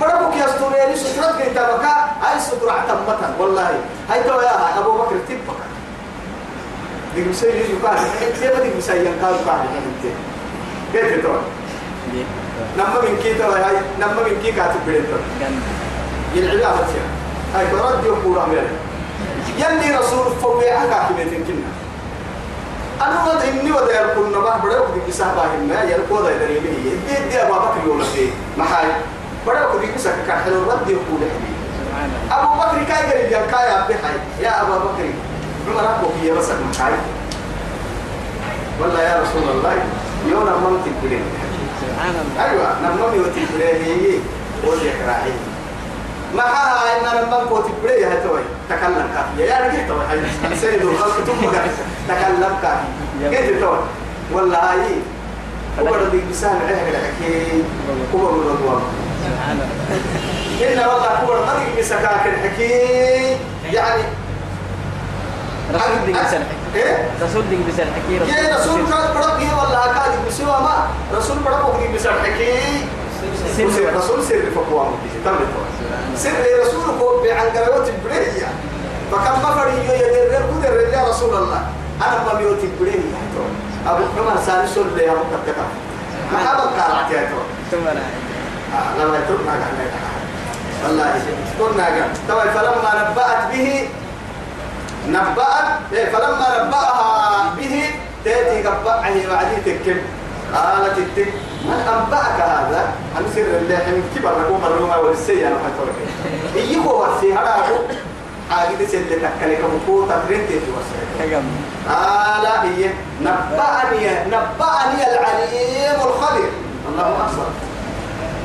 بربك 0.00 0.36
يا 0.36 0.46
استوريني 0.46 0.96
سترات 0.96 1.36
كي 1.42 1.50
تبكى 1.50 1.94
هاي 2.22 2.40
سترة 2.40 2.72
عتمتا 2.72 3.34
والله 3.38 3.80
هاي 4.10 4.22
توا 4.22 4.42
يا 4.42 4.78
أبو 4.78 4.92
بكر 4.92 5.16
تبكى. 5.28 5.64
دي 7.14 7.24
مسير 7.24 7.54
يجي 7.54 7.72
قال 7.86 7.98
كيف 8.20 8.62
دي 8.62 8.70
مسير 8.78 9.06
قال 9.22 9.34
قال 9.48 9.66
قلت 10.94 11.24
توا 11.24 11.38
نما 12.78 13.00
من 13.02 13.18
كي 13.22 13.34
توا 13.34 13.56
هاي 13.56 13.76
نما 14.00 14.22
من 14.22 14.40
كي 14.42 14.52
كاتب 14.52 14.80
بيت 14.86 15.04
يلعب 16.34 16.74
هاي 17.54 17.66
برد 17.72 18.04
يقول 18.04 18.38
أمير 18.38 18.62
يلي 19.58 19.96
رسول 19.98 20.26
فوقي 20.42 20.68
أكا 20.84 21.06
في 21.08 21.14
بيتين 21.14 21.44
كنا. 21.44 21.70
أنا 23.06 23.24
وضع 23.24 23.44
إني 23.48 23.72
وضع 23.72 24.00
يلقون 24.00 24.28
نباه 24.30 24.56
بڑا 24.62 24.76
وقت 24.80 25.08
بسحبا 25.08 25.42
هما 25.42 25.82
يلقوا 25.82 26.20
ضع 26.20 26.32
دري 26.40 26.58
به 26.60 26.74
دي 26.84 27.28
دي 27.30 27.42
أبا 27.42 27.58
بكر 27.58 27.80
يوم 27.86 28.02
دي 28.14 28.30
محاي. 28.58 28.88
بڑا 29.46 29.60
وقت 29.60 29.84
بسحبا 29.96 30.22
كان 30.26 30.38
حلو 30.44 30.70
رد 30.70 30.88
يقول 30.88 31.20
حبي 31.20 31.52
أبو 32.30 32.54
بكر 32.54 32.84
كاي 32.88 33.02
قريب 33.12 33.32
يا 33.32 33.46
كاي 33.52 33.68
أبي 33.78 33.94
حي 33.94 34.44
يا 34.44 34.62
أبا 34.62 34.78
بكر. 34.78 35.08
عمر 35.68 35.84
أبو 35.94 36.06
كي 36.20 36.30
بسك 36.30 36.56
محاي. 36.70 36.92
والله 38.80 39.02
يا 39.02 39.22
رسول 39.22 39.42
الله 39.50 39.72
يونا 40.26 40.50
منطق 40.56 40.94
بلين 41.02 41.24
سبحان 41.80 42.14
الله. 42.22 42.44
أيوه 42.44 42.68
لما 42.82 43.06
بيوتي 43.12 43.46
بريه 43.54 44.18
ودي 44.66 44.90
كراعي 44.90 45.32
ما 46.36 46.42
ها 46.42 46.96
ان 46.96 47.18
لما 47.24 47.44
بيوتي 47.44 47.72
بريه 47.82 48.06
هتوي 48.08 48.40
تكلم 48.70 49.08
كافية. 49.14 49.44
يا 49.44 49.66
رجل 49.66 49.88
توي. 49.88 50.04
هاي 50.10 50.56
سيد 50.56 50.82
الخلق. 50.82 51.14
ثم 51.26 51.46
تكلم 52.08 52.58
كافية. 52.62 53.30
كيف 53.30 53.60
توي. 53.60 53.78
والله 54.32 54.58
هاي 54.72 54.96
هو 55.80 55.94
الذي 55.94 56.22
عليه 56.44 56.90
الحكي 56.90 57.62
هو 58.14 58.32
من 58.32 58.42
الرضوان 58.46 58.82
إن 60.62 60.78
والله 60.78 61.08
هو 61.08 61.34
الذي 61.34 61.80
بسكاك 61.80 62.26
الحكي 62.26 63.36
يعني 63.72 64.02
رسول 65.74 66.06
دي 66.06 66.12
بسال 66.12 66.42
إيه؟ 66.74 67.08
رسول 67.22 67.42
دي 67.50 67.56
بسال 67.56 67.86
حكي 67.94 68.14
يا 68.14 68.56
رسول 68.56 68.80
كان 68.80 69.14
برقي 69.14 69.46
والله 69.60 69.86
كان 69.86 70.12
بسوا 70.28 70.46
ما. 70.46 70.86
رسول 71.14 71.38
برقه 71.38 71.78
دي 71.78 71.96
بسال 71.96 72.12
حكي 72.20 72.86
سر 73.56 73.96
رسول 73.96 74.24
سر 74.24 74.50
فقوام 74.54 74.92
تم 75.24 75.36
سر 76.16 76.44
رسول 76.60 76.98
كو 76.98 77.22
بعن 77.22 77.46
قروت 77.56 77.90
بريا 78.04 78.48
فكم 79.12 79.36
بفر 79.42 79.68
يدير 79.68 80.42
كدر 80.62 80.80
يا 80.92 81.08
رسول 81.08 81.34
الله 81.36 81.62
أنا 82.02 82.24
ما 82.26 82.38
بيوت 82.38 82.62
بريا 82.80 83.02
ابو 83.86 84.02
عمر 84.18 84.36
سالي 84.46 84.68
سول 84.74 84.86
لي 84.96 85.10
ابو 85.10 85.20
كتكا 85.32 85.66
ما 86.32 86.38
هذا 86.38 86.64
قرات 86.76 87.10
يا 87.10 87.28
تو 87.30 87.40
ثم 87.70 87.84
لا 87.84 88.04
لما 88.98 89.18
يتركنا 89.18 89.52
قال 89.52 89.88
والله 90.84 91.22
قلنا 91.60 91.84
قال 91.84 92.10
طبعا 92.28 92.44
فلما 92.44 93.10
نبأت 93.10 93.52
به 93.52 93.88
نبأت 95.08 95.68
فلما 96.12 96.64
نبأها 96.64 97.54
به 97.56 97.90
تأتي 98.24 98.68
قبعه 98.68 99.26
بعدين 99.30 99.64
تكب 99.66 99.96
قالت 100.54 100.98
التك 100.98 101.32
من 101.64 101.80
أنبأك 101.94 102.38
هذا؟ 102.40 102.92
عن 103.16 103.24
سر 103.34 103.40
الله 103.40 103.76
من 103.76 104.04
كبر 104.16 104.32
نقوم 104.40 104.64
الروما 104.64 104.96
والسيئة 104.96 105.48
أنا 105.48 105.56
حتورك 105.64 105.96
إيكو 106.56 106.90
ورسي 107.00 107.32
هذا 107.32 107.50
عاقد 108.50 108.80
سل 108.92 109.04
تكلك 109.10 109.60
مكو 109.74 110.04
تبرنت 110.04 110.48
في 110.48 111.30
كم 111.30 111.44
قال 111.88 112.46
هي. 112.46 112.90
نبأني 113.22 114.04
نبأني 114.26 115.00
العليم 115.12 115.98
الخبير. 116.08 116.50
الله 116.88 117.08
أكبر. 117.24 117.48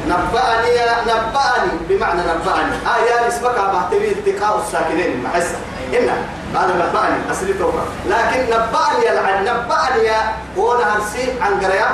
نبأني 0.07 0.75
نبأني. 1.07 1.71
بمعنى 1.89 2.21
نبأني. 2.21 2.75
آه 2.87 2.97
يا 3.09 3.27
اسمك 3.27 3.55
بحتوي 3.55 4.11
التقاء 4.11 4.63
الساكنين. 4.65 5.23
محسة 5.23 5.57
إن 5.93 6.09
هذا 6.55 6.73
نبأني. 6.75 7.31
أصلي 7.31 7.53
توقع 7.53 7.83
لكن 8.07 8.41
نبأني 8.43 9.11
العن 9.11 9.43
نبأني 9.43 10.09
وأنا 10.57 10.95
هرسي 10.95 11.33
عن 11.41 11.65
قرية. 11.65 11.89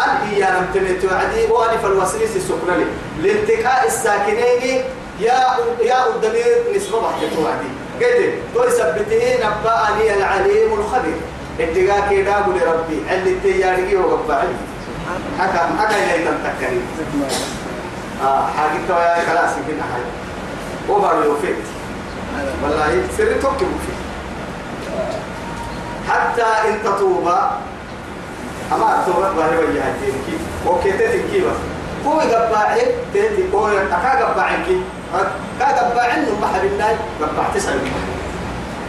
أن 0.00 0.28
هي 0.28 0.40
لم 0.40 0.66
تمت 0.74 1.12
وعدي 1.12 1.46
وأنا 1.52 1.76
فالوسيس 1.76 2.36
السكنة 2.36 2.76
لي 2.76 2.86
لالتقاء 3.22 3.86
الساكنين 3.86 4.82
يا 5.20 5.40
يا 5.82 6.06
الضمير 6.06 6.56
نسبة 6.76 7.00
بحتوي 7.00 7.44
وعدي 7.44 7.68
قلت 8.04 8.34
تو 8.54 8.64
يثبته 8.64 9.36
نبأني 9.36 10.14
العليم 10.16 10.72
الخبير. 10.72 11.16
اتقاء 11.60 12.08
كده 12.10 12.40
ربي 12.66 13.02
اللي 13.14 13.40
تياري 13.42 13.96
وقبعني 13.96 14.48
حكى 15.38 15.58
حكى 15.78 15.94
إلى 16.14 16.24
تنتكري 16.24 16.80
آه 18.22 18.46
حاجة 18.46 19.00
يا 19.00 19.24
خلاص 19.26 19.50
يمكن 19.56 19.82
حاجة 19.92 20.10
وبر 20.88 21.24
يوفيت 21.24 21.56
والله 22.62 23.02
سر 23.18 23.24
فيه 23.86 23.96
حتى 26.12 26.68
إن 26.68 26.82
تتوبا 26.84 27.50
أما 28.72 29.02
توبا 29.06 29.32
باري 29.32 29.56
وجه 29.58 29.82
الدينك 29.88 30.26
وكيتت 30.66 31.12
كي 31.32 31.40
بس 31.40 31.58
هو 32.06 32.20
قباعي 32.20 32.80
تيتي 33.12 33.44
هو 33.54 33.68
أكا 33.68 34.24
قباعي 34.24 34.56
كي 34.66 34.80
كا 35.60 35.66
قباعي 35.90 36.14
إنه 36.14 36.32
بحر 36.42 36.62
الله 36.62 36.98
قباع 37.22 37.44
تسعة 37.54 37.74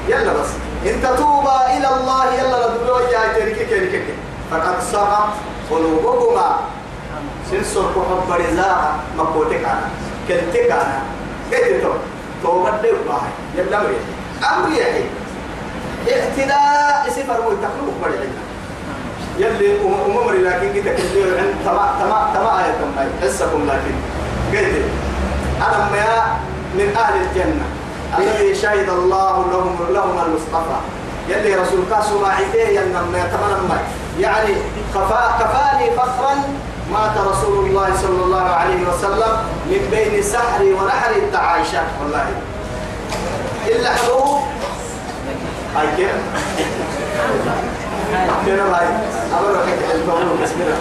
يلا 0.08 0.34
بس 0.34 0.50
إن 0.86 1.02
تتوبا 1.04 1.78
إلى 1.78 1.88
الله 1.98 2.34
يلا 2.34 2.58
ندور 2.74 3.02
وجه 3.02 3.32
الدينك 3.32 3.58
كي 3.70 3.88
كي 3.92 4.14
فقد 4.52 4.82
صغت 4.92 5.34
قلوبكما 5.72 6.58
سنسر 7.52 7.82
كحب 7.96 8.32
رزاها 8.32 8.96
مقوتك 9.18 9.64
أنا 9.66 9.90
كنتك 10.28 10.72
أنا 10.72 11.02
قلت 11.52 11.82
تو 11.84 11.92
توبة 12.44 12.82
دي 12.82 12.90
الله 12.90 13.22
يلا 13.56 13.80
مريح 13.80 14.04
أمر 14.54 14.72
يحي 14.72 15.04
اعتداء 16.12 17.10
سفر 17.10 17.40
ويتقلوب 17.48 17.94
بريحنا 18.04 18.47
يلي 19.38 19.82
أمم 19.82 20.30
لكن 20.46 20.68
قلت 20.68 20.88
كنتي 20.88 21.40
عند 21.40 21.56
تما 21.66 21.86
تما 22.00 22.32
تما 22.34 22.66
آية 22.66 22.74
تما 22.82 23.10
حسكم 23.22 23.70
لكن. 23.70 23.96
قلت 24.52 24.86
أنا 25.58 25.90
ما 25.92 26.38
من 26.76 26.96
أهل 26.98 27.14
الجنة. 27.22 27.66
الذي 28.18 28.56
شهد 28.56 28.90
الله 28.90 29.46
لهم 29.52 29.78
لهم 29.94 30.20
المصطفى. 30.26 30.80
يلي 31.30 31.56
رسول 31.56 31.80
كاسو 31.90 32.20
ما 32.20 32.28
عيته 32.28 32.70
ينما 32.70 33.18
يتمنى 33.18 33.80
يعني 34.20 34.54
كفا 34.96 35.38
كفاني 35.40 35.92
فخرا 35.92 36.36
مات 36.94 37.18
رسول 37.18 37.66
الله 37.66 37.90
صلى 38.02 38.24
الله 38.24 38.42
عليه 38.42 38.88
وسلم 38.90 39.38
من 39.70 39.88
بين 39.92 40.24
سحر 40.24 40.64
ونحر 40.64 41.12
التعايشة 41.12 41.82
والله. 42.02 42.26
إلا 43.68 43.90
حلوة 43.90 44.40
هاي 45.76 45.88
كيف؟ 45.98 46.12
كيف 48.46 48.60
هاي 48.60 48.88
أمر 49.40 49.58
حكي 49.68 49.96
الفضل 49.96 50.44
بسم 50.44 50.62
الله 50.62 50.78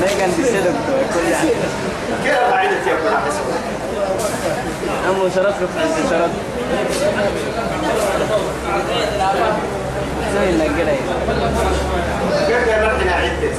ما 0.00 0.06
كان 0.18 0.30
بيسلك 0.36 0.74
كل 1.14 1.30
يعني 1.30 1.50
كيف 2.24 2.50
بعيدة 2.50 2.74
يا 2.86 2.94
ابن 2.94 3.16
حسن 3.26 3.40
أمو 5.08 5.28
شرط 5.34 5.54
في 5.54 5.64
شرط 6.10 6.30
زي 10.34 10.50
اللي 10.50 10.64
قلي 10.64 10.96
كيف 12.46 12.66
يا 12.66 12.84
مرحنا 12.84 13.12
عدة 13.12 13.50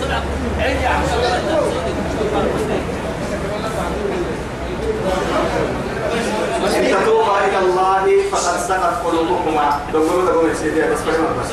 إن 6.78 6.84
تتوبا 6.92 7.46
إلى 7.48 7.60
الله 7.60 8.06
فقد 8.32 8.60
سقط 8.68 9.06
قلوبكما 9.06 9.80
دقوا 9.94 10.26
دقوا 10.26 10.54
سيدي 10.54 10.82
بس 10.82 11.00
بس 11.02 11.16
بس 11.40 11.52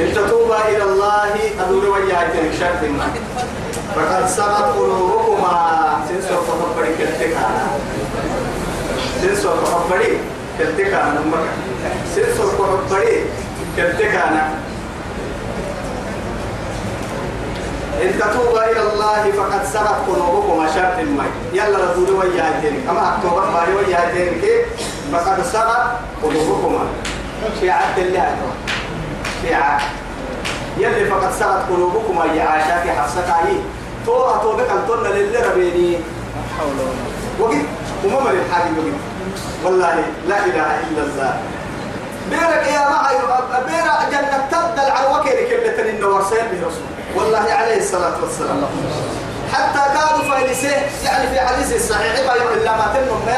إن 0.00 0.12
تتوبا 0.14 0.68
إلى 0.68 0.82
الله 0.82 1.34
أدور 1.60 1.84
وجهك 1.90 2.32
شرط 2.60 2.82
ما 2.98 3.08
فقد 3.96 4.28
سقط 4.28 4.76
قلوبكما 4.78 5.56
سنسوا 6.08 6.36
فقبري 6.42 6.94
كالتكانا 6.98 7.66
سنسوا 9.22 9.50
فقبري 9.56 10.18
كالتكانا 10.58 11.20
نمك 11.20 11.48
سنسوا 12.14 12.50
فقبري 12.50 13.24
كالتكانا 13.76 14.48
إن 18.06 18.18
تتوبا 18.18 18.70
إلى 18.70 18.82
الله 18.92 19.32
فقد 19.32 19.64
سقط 19.64 19.96
قلوبكما 20.08 20.66
شرط 20.74 20.98
ما 21.16 21.24
يلا 21.52 21.78
رسول 21.78 22.10
وجهك 22.10 22.72
أما 22.90 23.16
أكتوبر 23.16 23.44
باري 23.50 23.72
وجهك 23.74 24.66
فقد 25.12 25.42
سقط 25.52 25.86
قلوبكما 26.22 26.84
في 27.60 27.70
عهد 27.70 27.98
الله. 27.98 28.36
في 29.42 29.54
عهد. 29.54 29.82
يلي 30.78 31.10
فقد 31.10 31.32
سقط 31.40 31.62
قلوبكما 31.70 32.24
يا 32.24 32.42
عاشاك 32.42 32.88
حفصك 32.88 33.30
عليه 33.30 33.60
تو 34.06 34.30
أتوبك 34.30 34.70
أن 34.70 34.80
تن 34.88 35.10
للي 35.10 35.38
ربيني. 35.38 35.98
وقت 37.40 37.56
وما 38.04 38.20
مري 38.20 38.38
الحاجة 38.38 38.70
وقت. 38.78 39.00
والله 39.64 40.04
لا 40.28 40.44
إله 40.44 40.80
إلا 40.90 41.02
الله. 41.02 41.40
بيرك 42.30 42.66
يا 42.66 42.88
ما 42.88 43.60
بيرك 43.66 44.00
جنة 44.10 44.48
تبدل 44.50 44.90
على 44.90 45.06
وكيل 45.14 45.48
كبلة 45.50 45.90
النور 45.90 46.22
به 46.22 46.66
رسول. 46.66 46.95
والله 47.14 47.52
عليه 47.52 47.78
الصلاة 47.78 48.14
والسلام. 48.22 48.64
حتى 49.52 49.80
كانوا 49.94 50.34
فايلسه 50.34 50.76
يعني 51.04 51.28
في 51.28 51.40
حديث 51.40 51.76
الصحيح 51.76 52.12
ما 52.26 52.34
إلا 52.54 52.76
ما 52.76 52.86
تنم 52.94 53.34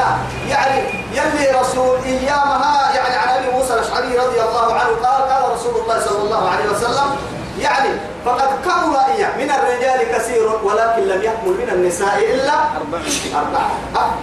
يعني 0.49 0.83
يلي 1.13 1.59
رسول 1.61 1.97
إيامها 2.05 2.95
يعني 2.95 3.15
عن 3.15 3.29
أبي 3.37 3.51
موسى 3.51 3.73
الأشعري 3.73 4.17
رضي 4.17 4.41
الله 4.41 4.73
عنه 4.73 4.89
قال 5.03 5.29
قال 5.29 5.53
رسول 5.53 5.81
الله 5.81 5.99
صلى 5.99 6.23
الله 6.23 6.49
عليه 6.49 6.69
وسلم 6.69 7.15
يعني 7.59 7.89
فقد 8.25 8.47
كمل 8.65 8.95
إياه. 9.15 9.37
من 9.37 9.51
الرجال 9.51 10.11
كثير 10.15 10.49
ولكن 10.63 11.01
لم 11.01 11.21
يكمل 11.21 11.53
من 11.65 11.69
النساء 11.71 12.17
إلا 12.33 12.53
أربعة. 12.53 13.01
أربعة. 13.35 13.69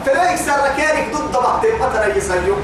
تلاقي 0.06 0.36
سركيرك 0.36 1.06
ضد 1.14 1.36
بحتين 1.36 1.78
مثلا 1.78 2.16
يسيو 2.16 2.56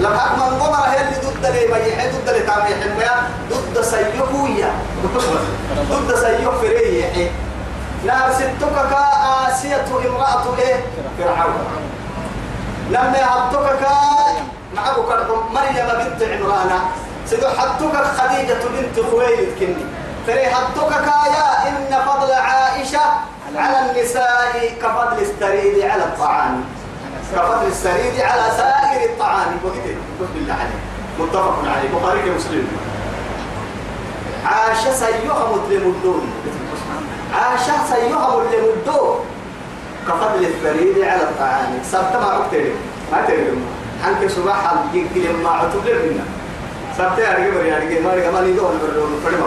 لما 0.00 0.26
أكمل 0.26 0.60
قمر 0.60 0.84
اللي 0.84 1.16
ضد 1.26 1.46
لي 1.46 1.66
بيحي 1.66 2.08
ضد 2.08 2.30
لي؟ 2.30 2.40
تعمي 2.40 2.74
حمية 2.74 3.28
ضد 3.50 3.80
سيكوية 3.80 4.72
ضد 5.90 6.14
سيكو 6.14 6.50
فريحي 6.50 7.30
نار 8.06 8.32
ستك 8.32 8.74
كآسية 8.90 9.86
امرأة 10.08 10.58
إيه؟ 10.58 10.76
فرعون. 11.18 11.66
لما 12.90 13.18
يهبطك 13.18 13.78
كا 13.80 13.96
معه 14.76 14.94
كرحم 14.94 15.54
مريم 15.54 15.88
بنت 15.98 16.22
عمران. 16.22 16.70
سيدو 17.26 17.48
حطوك 17.48 17.96
خديجة 17.96 18.54
بنت 18.54 19.06
خويلد 19.10 19.58
كني. 19.60 19.86
فري 20.26 20.46
حطوك 20.46 20.90
كايا 20.90 21.68
إن 21.68 21.98
فضل 22.06 22.32
عائشة 22.32 23.00
على 23.56 23.90
النساء 23.90 24.72
كفضل 24.82 25.18
السريد 25.22 25.90
على 25.90 26.04
الطعام. 26.04 26.64
كفضل 27.34 27.66
السريد 27.66 28.20
على 28.20 28.46
سائر 28.56 29.10
الطعام. 29.10 29.56
وقت 29.64 30.30
بالله 30.34 30.54
عليك. 30.54 30.82
متفق 31.20 31.58
عليه. 31.76 31.88
بخاري 31.94 32.30
ومسلم. 32.30 32.68
عاش 34.44 34.88
سيها 34.88 35.48
مدلمدون 35.52 36.32
عاش 37.34 37.66
سيها 37.88 38.36
مدلمدون 38.36 39.16
كفضل 40.08 40.44
الثريد 40.44 40.98
على 41.04 41.22
الطعام. 41.22 41.78
سبت 41.92 42.16
ما 42.22 42.26
عقتري 42.26 42.72
ما 43.12 43.20
تري 43.26 43.58
حنك 44.04 44.30
صباح 44.30 44.72
الجيل 44.72 45.36
ما 45.42 45.50
عتب 45.50 45.86
لنا 45.86 46.24
سبت 46.98 47.18
يا 47.18 47.32
رجل 47.34 47.66
يا 47.66 47.76
رجل 47.78 48.02
ما 48.02 48.14
رجع 48.14 48.30
ما 48.30 48.38
لي 48.38 48.52
دون 48.52 48.78
برلو 48.82 49.06
فرد 49.24 49.34
ما 49.34 49.46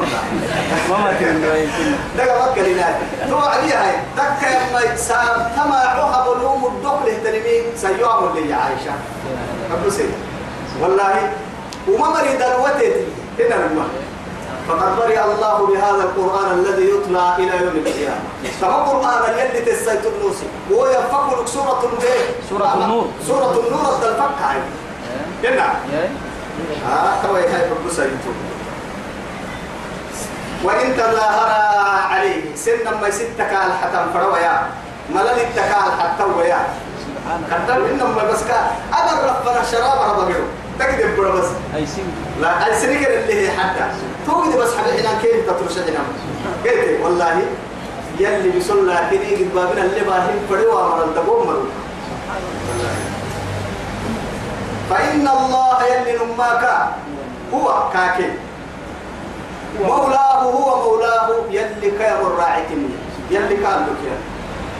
ما 0.90 0.98
ما 1.04 1.14
كان 1.20 1.36
يمكن 1.36 1.96
دقا 2.18 2.52
وكل 2.52 2.76
لا 2.78 2.86
تو 3.30 3.38
علي 3.38 3.74
هاي 3.74 3.96
دك 4.18 4.42
ما 4.74 4.96
سبت 4.96 5.58
ما 5.70 5.76
عها 5.76 6.34
بلوم 6.34 6.66
الدخل 6.66 7.08
التنمي 7.08 7.62
سيوم 7.76 8.38
اللي 8.38 8.54
عايشة 8.54 8.94
قبل 9.72 9.92
سيد 9.92 10.12
والله 10.82 11.32
وما 11.88 12.08
مريد 12.10 12.42
الوتد 12.42 12.96
هنا 13.40 13.56
الماء 13.66 13.88
فقد 14.68 14.96
برئ 14.98 15.24
الله 15.24 15.68
بهذا 15.68 16.04
القرآن 16.04 16.60
الذي 16.60 16.90
يطلع 16.90 17.38
إلى 17.38 17.66
يوم 17.66 17.76
القيامة 17.76 18.20
فما 18.62 18.78
القرآن 18.78 19.34
الذي 19.34 19.62
تسيت 19.66 20.06
النوسي 20.06 20.46
وهو 20.72 20.86
يفك 20.88 21.40
لك 21.40 21.48
سورة 21.48 21.84
البيت 21.94 22.36
سورة 22.50 22.74
النور. 22.84 23.06
سورة 23.28 23.52
النور 23.68 23.96
الفك 24.04 24.42
هاي 24.44 24.58
هنا 25.44 25.74
ها 26.86 27.18
توي 27.24 27.42
هاي 27.48 27.70
بقصيتو 27.70 28.32
وإن 30.64 30.98
تظاهر 30.98 31.50
عليه 32.12 32.56
سن 32.56 32.72
ما 33.02 33.10
ستك 33.10 33.54
على 33.54 33.74
حتى 33.74 34.06
فرويا 34.14 34.62
ملل 35.16 35.28
التكال 35.28 35.92
حتى 36.00 36.24
ويا. 36.38 36.60
كتب 37.52 37.86
إنما 37.86 38.24
بس 38.32 38.44
كا. 38.44 38.72
أبر 38.94 39.30
ربنا 39.30 39.64
شراب 39.72 40.20
ربنا 40.20 40.36
تكذب 40.80 41.18
بره 41.18 41.32
بس. 41.32 41.48
أي 41.76 41.86
سن 41.86 42.02
لا 42.42 42.68
السنيكر 42.72 43.14
اللي 43.14 43.48
هي 43.48 43.52
حتى. 43.52 43.86
توقد 44.26 44.58
بس 44.58 44.70
حبيبي 44.76 45.02
هنا 45.02 45.22
كيف 45.22 45.50
تترش 45.50 45.78
هنا 45.78 46.00
قلت 46.64 47.00
والله 47.04 47.42
يلي 48.20 48.50
بيصلى 48.50 49.00
كذي 49.12 49.36
قد 49.36 49.54
بابنا 49.56 49.82
اللي 49.82 50.02
باهين 50.02 50.40
فريوا 50.50 50.82
مرة 50.82 51.08
تقوم 51.16 51.48
مرة. 51.48 51.66
فإن 54.90 55.28
الله 55.28 55.78
يلي 55.84 56.14
نماك 56.18 56.64
هو 57.54 57.68
كاكي. 57.94 58.30
مولاه 59.82 60.42
هو 60.44 60.84
مولاه 60.84 61.30
يلي 61.50 61.92
كير 61.92 62.22
الراعتني 62.28 62.90
يلي 63.32 63.56
كان 63.56 63.86
لك 63.88 64.02
يا 64.10 64.18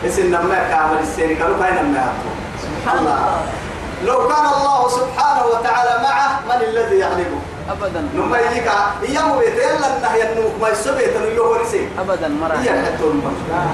اسم 0.10 0.28
نما 0.28 0.60
كامل 0.70 1.00
السيري 1.02 1.36
قالوا 1.36 1.60
كاين 1.60 1.76
نما 1.86 2.14
الله. 2.94 3.42
لو 4.06 4.28
كان 4.28 4.46
الله 4.46 4.90
سبحانه 4.90 5.46
وتعالى 5.46 6.04
معه 6.04 6.40
من 6.50 6.62
الذي 6.62 7.00
يغلبه 7.00 7.42
أبدا. 7.70 8.02
نما 8.16 8.38
يجيك. 8.38 8.70
أيام 9.10 9.38
بيت. 9.40 9.58
يلا 9.58 9.98
النهي 9.98 10.32
النوك 10.32 10.54
ما 10.62 10.70
يسبيت 10.70 11.16
إنه 11.16 11.26
يورسي 11.36 11.88
أبدا. 12.00 12.28
مرة 12.28 12.56
هي 12.58 12.70
حتى 12.70 13.04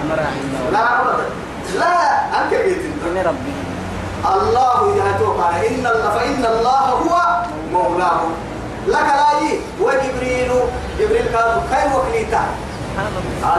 مرة 0.10 0.28
لا 0.72 1.02
ابدا. 1.02 1.28
لا 1.80 1.96
أنت 2.42 2.54
بيت. 2.54 2.84
ربي. 3.26 3.54
الله 4.34 4.96
يهتوك 4.98 5.38
على 5.46 5.68
إن 5.70 5.86
الله 5.88 6.10
فإن 6.18 6.46
الله 6.46 6.86
هو 7.04 7.16
مولاه. 7.72 8.22
لك 8.88 9.10
لا 9.22 9.60
وجبريل 9.82 10.52
جبريل 11.00 11.26
قال 11.38 11.62
كيف 11.72 11.96
وكليتا 11.96 12.44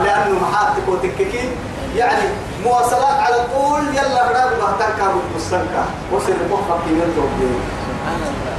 لأنه 0.03 0.39
محاتك 0.41 0.87
وتككين 0.87 1.49
يعني 1.95 2.23
مواصلات 2.63 3.17
على 3.25 3.37
طول. 3.55 3.81
يلا 3.95 4.21
غراب 4.27 4.51
بهتك 4.59 4.99
ومستنكا 5.15 5.83
وصل 6.11 6.33
توبيه 7.15 7.57
سبحان 7.87 8.21
الله 8.31 8.55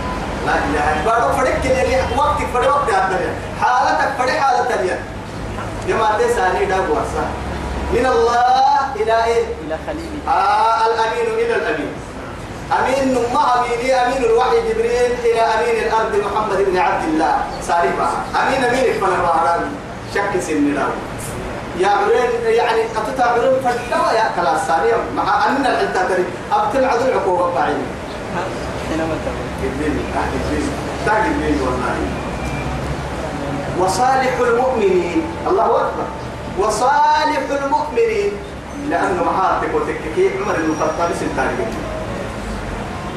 لا 0.46 0.54
إله 0.54 1.02
إلا 1.02 1.16
الله. 1.16 1.36
فرق 1.36 1.56
كده 1.64 1.82
وقتك 2.16 2.46
فرق 2.54 2.68
وقت 2.76 2.90
حالتك 3.60 4.08
فرق 4.18 4.36
حالة 4.40 4.80
اليوم 4.80 4.98
لما 5.88 6.08
تساني 6.18 6.64
دا 6.64 6.76
ورسا 6.76 7.24
من 7.92 8.06
الله 8.06 8.78
إلى 8.96 9.24
إيه؟ 9.24 9.44
إلى 9.64 9.76
خليلي. 9.86 10.20
آه 10.28 10.86
الأمين 10.86 11.26
إلى 11.40 11.54
الأمين. 11.56 11.92
أمين 12.78 13.14
نما 13.14 13.42
أميني 13.54 13.94
أمين 13.94 14.24
الوحي 14.24 14.56
جبريل 14.68 15.12
إلى 15.24 15.40
أمين 15.40 15.76
الأرض 15.86 16.12
محمد 16.16 16.58
بن 16.68 16.76
عبد 16.78 17.04
الله. 17.08 17.34
ساربا 17.62 18.08
أمين 18.40 18.64
أمين 18.64 18.84
إكمال 18.92 19.12
الرهران 19.12 19.72
شك 20.14 20.40
سن 20.40 20.74
له 20.74 20.88
يا 21.78 21.88
عرين 21.88 22.30
يعني 22.44 22.82
أتتا 22.96 23.22
عرين 23.22 23.56
فلا 23.64 24.12
يا 24.12 24.26
كلا 24.36 24.58
ساريا 24.68 24.98
مع 25.16 25.46
أن 25.46 25.66
العلتا 25.66 26.02
تري. 26.08 26.24
أبتل 26.52 26.84
عدو 26.84 27.04
العقوبة 27.04 27.54
بعيد. 27.54 27.86
حينما 28.88 29.16
تقول. 29.24 29.48
جبريل 29.62 29.96
آه 31.06 31.56
والله. 31.64 31.96
وصالح 33.80 34.34
المؤمنين. 34.40 35.22
الله 35.48 35.66
أكبر. 35.66 36.06
وصالح 36.58 37.38
المؤمنين 37.50 38.32
لأنه 38.90 39.24
محاتك 39.24 39.74
وتككي 39.74 40.30
عمر 40.38 40.54
بن 40.54 40.70
الخطاب 40.70 41.10
سنتاري 41.20 41.54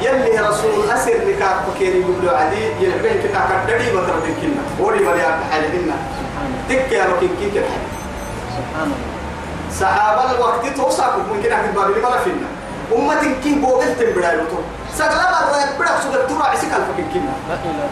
يلي 0.00 0.38
رسول 0.48 0.90
أسر 0.90 1.18
نكاك 1.28 1.56
فكيري 1.66 2.00
يقولوا 2.00 2.38
عدي 2.38 2.62
يلعبين 2.80 3.22
كنا 3.22 3.62
كدري 3.66 3.92
ما 3.92 4.00
تردين 4.00 4.34
كنا 4.42 4.62
وري 4.86 4.98
بلي 4.98 5.22
حالهن 5.50 5.90
سبحان 6.18 6.46
الله. 6.46 6.62
تك 6.68 6.92
يا 6.92 7.04
ركين 7.04 7.30
كيك 7.40 7.62
سبحان 8.56 8.86
الله. 8.86 9.00
صحابة 9.80 10.30
الوقت 10.30 10.66
توسعك 10.76 11.12
ممكن 11.30 11.52
أكتب 11.52 11.74
بابي 11.74 12.00
لما 12.00 12.18
فينا 12.24 12.48
أمة 12.92 13.22
كي 13.42 13.54
بوغل 13.54 13.96
تنبدا 13.96 14.32
يلوتو 14.32 14.58
سقلا 14.98 15.30
مرة 15.30 15.58
يبدا 15.62 16.00
سوغل 16.02 16.26
ترى 16.26 16.46
عسك 16.52 16.72
الفكين 16.78 17.06
كنا 17.14 17.34
الله. 17.54 17.88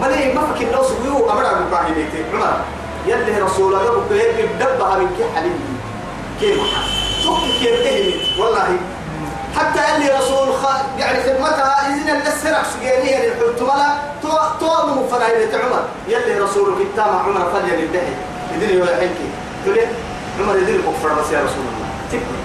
مالي 0.00 0.34
ما 0.34 0.40
فكر 0.46 0.72
لو 0.72 0.82
سويو 0.82 1.30
أمر 1.30 1.50
أبو 1.50 1.64
باهي 1.70 1.94
بيتي 1.94 2.24
عمر. 2.34 2.81
يلي 3.06 3.42
رسول 3.42 3.74
الله 3.74 4.02
كيف 4.08 4.52
بدبها 4.52 4.98
من 4.98 5.10
كي 5.16 5.24
حليم. 5.34 5.60
كيف 6.40 6.58
سوق 7.22 7.38
كيف 7.60 8.40
والله. 8.40 8.76
حتى 9.56 9.80
اللي 9.96 10.08
رسول 10.08 10.54
خ... 10.54 10.66
يعني 10.98 11.22
خدمتها 11.22 11.88
إذن 11.88 12.08
اللي 12.08 12.28
السرق 12.28 12.62
سجينية 12.62 13.18
للحلت 13.18 13.62
ملا 13.62 13.94
تو 14.22 14.28
تو 14.60 14.86
من 14.86 15.08
عمر. 15.54 15.84
يلي 16.08 16.38
رسول 16.38 16.74
كتام 16.94 17.16
عمر 17.16 17.50
فليا 17.52 17.76
للدهي 17.76 18.14
إذن 18.54 18.78
يولا 18.78 18.96
حنكي 18.96 19.28
تقول 19.64 19.78
عمر 20.40 20.56
يدير 20.56 20.80
كفر 20.80 21.08
بس 21.08 21.30
يا 21.32 21.40
رسول 21.40 21.64
الله. 21.72 21.88
تكبر 22.12 22.38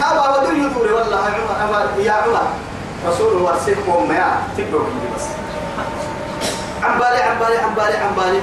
حاول 0.00 0.42
ودل 0.42 0.56
يدوري 0.56 0.92
والله 0.92 1.30
عمر 1.62 2.00
يا 2.00 2.12
عمر. 2.12 2.46
رسول 3.08 3.42
ورسيك 3.42 3.78
وما 3.88 4.42
تكبر 4.58 4.78
بس. 5.16 5.24
عم 6.82 6.98
بالي 6.98 7.22
عم 7.22 7.38
بالي 7.38 7.58
عم 7.58 7.74
بالي 7.74 7.96
عم 7.96 8.14
بالي. 8.16 8.40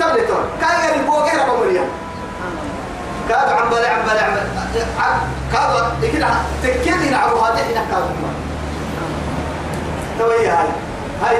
تبلي 0.00 0.26
تون 0.26 0.44
كان 0.60 0.94
يلي 0.94 1.04
بوغي 1.06 1.30
ربا 1.30 1.58
مريم. 1.58 1.88
كاد 3.28 3.48
عم 3.48 3.70
بالي 3.70 3.86
عم 3.86 4.02
بالي 4.06 4.20
عم 4.20 4.34
كاد 5.52 6.02
يكيد 6.02 6.24
تكيد 6.62 7.02
يلعبوا 7.02 7.40
هذه 7.40 7.72
هنا 7.72 7.84
كاد 7.90 8.04
توي 10.18 10.46
هاي. 10.46 10.66
هاي 11.22 11.36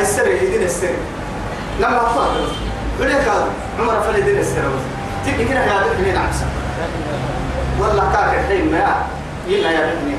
السر 0.00 0.26
يدين 0.26 0.62
السر. 0.62 0.94
لما 1.80 2.06
أفضل 2.06 2.48
بلي 3.00 3.14
كاد 3.14 3.44
عمر 3.80 4.00
فلي 4.00 4.20
يدين 4.20 4.38
السر. 4.38 4.70
تيجي 5.24 5.44
كده 5.44 5.60
بنتي 5.60 6.10
هنا 6.10 6.20
عكسة 6.20 6.46
والله 7.80 8.12
كاد 8.12 8.34
الحين 8.34 8.72
ما 8.72 9.06
يلا 9.46 9.70
يا 9.70 9.80
بنتي 9.80 10.16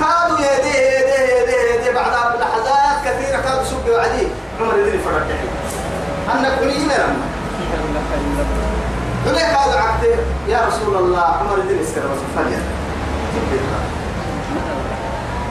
كادوا 0.00 0.38
يدي 0.38 0.68
يدي 0.68 1.32
يدي 1.32 1.74
يدي 1.74 1.94
بعد 1.94 2.12
لحظات 2.40 2.96
كثيرة 3.04 3.40
كادوا 3.40 3.64
سبوا 3.64 4.00
عدي 4.00 4.26
عمر 4.60 4.78
يدري 4.78 4.98
فرق 4.98 5.26
أنك 6.32 6.58
كل 6.60 6.68
الله 6.68 7.16
هنا 9.26 9.38
كادوا 9.38 9.80
عبد 9.80 10.04
يا 10.48 10.60
رسول 10.68 10.96
الله 10.96 11.20
عمر 11.20 11.58
يدري 11.58 11.80
السر 11.80 12.02
فليا 12.36 12.62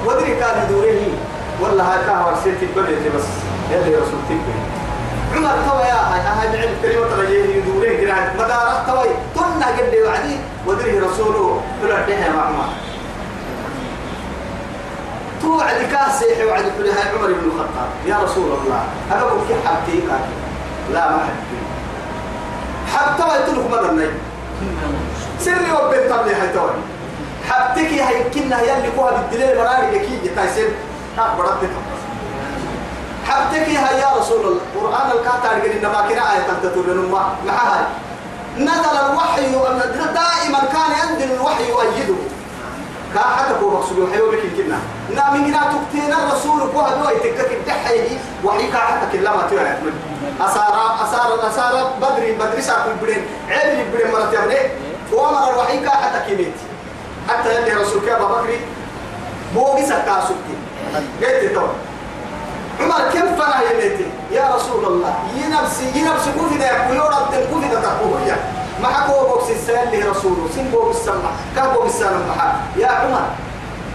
ودري 0.06 0.36
كان 0.36 0.66
يدوره 0.66 1.02
والله 1.62 1.84
هاي 1.84 2.06
كان 2.06 2.22
ورسيت 2.22 2.64
البلد 2.64 3.12
بس 3.18 3.28
يلي 3.72 3.96
رسول 3.96 4.20
تبي 4.30 4.54
عمر 5.36 5.56
توا 5.70 5.82
يا 5.82 5.94
هاي 5.94 6.22
هاي 6.22 6.48
بعلم 6.48 6.76
كلمة 6.82 7.22
رجيه 7.22 7.56
يدوره 7.56 8.02
كده 8.02 8.16
مدارك 8.36 8.84
توي. 8.88 9.10
تنا 9.36 9.68
قد 9.68 9.94
وعدي 10.06 10.36
ودري 10.68 11.00
رسوله 11.00 11.62
طلع 11.84 12.00
بها 12.08 12.30
مع 12.36 12.42
عمر. 12.42 12.66
توعد 15.42 15.82
كاسح 15.92 16.46
وعد 16.48 16.64
كل 16.78 16.88
هاي 16.88 17.18
عمر 17.18 17.28
بن 17.28 17.52
الخطاب. 17.52 17.90
يا 18.06 18.18
رسول 18.24 18.44
الله 18.44 18.84
أنا 19.12 19.22
أقول 19.22 19.40
كيف 19.48 19.68
حبتي 19.68 20.02
لا 20.92 21.10
ما 21.10 21.30
حبت 22.94 23.22
ما 23.22 23.36
يتلك 23.36 23.72
مرة 23.72 24.10
سري 25.40 25.72
وبنت 25.72 26.14
طبلي 26.14 26.36
هاي 26.36 26.48
توي 26.54 26.72
حبتك 27.50 27.92
يا 27.92 28.08
هاي 28.08 28.24
كنا 28.34 28.62
يلي 28.62 28.92
كوها 28.96 29.12
بالدليل 29.12 29.58
مراري 29.58 30.00
كي 30.00 30.30
تايسين 30.36 30.68
أكبرت 31.20 31.70
حبتك 33.28 33.68
يا 33.68 34.08
رسول 34.20 34.46
الله 34.46 34.62
قرآن 34.76 35.12
الكاتر 35.12 35.48
قال 35.48 35.72
إنما 35.72 36.08
كنا 36.10 36.34
آية 36.34 36.42
تنتظر 36.48 36.94
ما 36.94 37.36
معها 37.48 37.88
نزل 38.58 38.98
الوحي 39.06 39.52
دائما 40.14 40.60
كان 40.60 40.92
ينزل 41.02 41.34
الوحي 41.34 41.70
يؤيده. 41.70 42.16
كا 43.14 43.20
حتى 43.20 43.54
هو 43.64 43.70
مقصود 43.70 44.00
وحيو 44.00 44.32
لك 44.32 44.40
كنا. 44.58 44.80
نا 45.16 45.32
من 45.34 45.46
هنا 45.46 45.60
تكتين 45.74 46.14
الرسول 46.14 46.72
كوه 46.74 46.96
دو 46.96 47.10
يتكك 47.10 47.52
الدحيه 47.52 48.18
وحي 48.44 48.68
كا 48.72 48.78
حتى 48.78 49.18
كلمة 49.18 49.48
تيرا 49.50 49.78
أسارة 50.42 51.04
أسارة 51.04 51.48
أسارة 51.50 51.92
بدري 52.02 52.32
بدري 52.32 52.62
ساكل 52.62 52.92
بدين 53.02 53.26
عيب 53.50 53.80
البدين 53.80 54.12
مرة 54.12 54.30
يبني 54.34 54.58
وامر 55.12 55.50
الوحي 55.54 55.80
كا 55.80 55.90
حتى 55.90 56.20
كميت 56.36 56.54
حتى 57.30 57.56
يلي 57.56 57.74
رسول 57.74 58.02
كابا 58.06 58.26
بكري. 58.26 58.60
بوغي 59.56 59.86
سكا 59.86 60.22
سكتي 60.28 60.56
قلت 61.26 61.54
تو 61.54 61.68
عمر 62.82 63.12
كم 63.14 63.36
فنا 63.36 63.62
يليتي 63.72 64.06
يا 64.32 64.56
رسول 64.56 64.86
الله 64.86 65.14
ينفسي 65.36 65.86
ينفسي 66.00 66.32
كوفي 66.40 66.58
ده 66.58 66.88
يورا 66.94 67.30
تنكوفي 67.32 67.68
ده 67.68 67.82
تقوه 67.82 68.22
يا. 68.28 68.38
ما 68.82 68.88
حكوا 68.88 69.28
بوكس 69.28 69.50
السال 69.50 69.76
اللي 69.94 70.10
رسوله 70.10 70.50
سين 70.56 70.72
بوكس 70.72 70.98
السمع 70.98 71.32
كان 71.56 71.68
بوكس 71.74 72.02
محا. 72.02 72.54
يا 72.78 72.88
عمر 72.88 73.22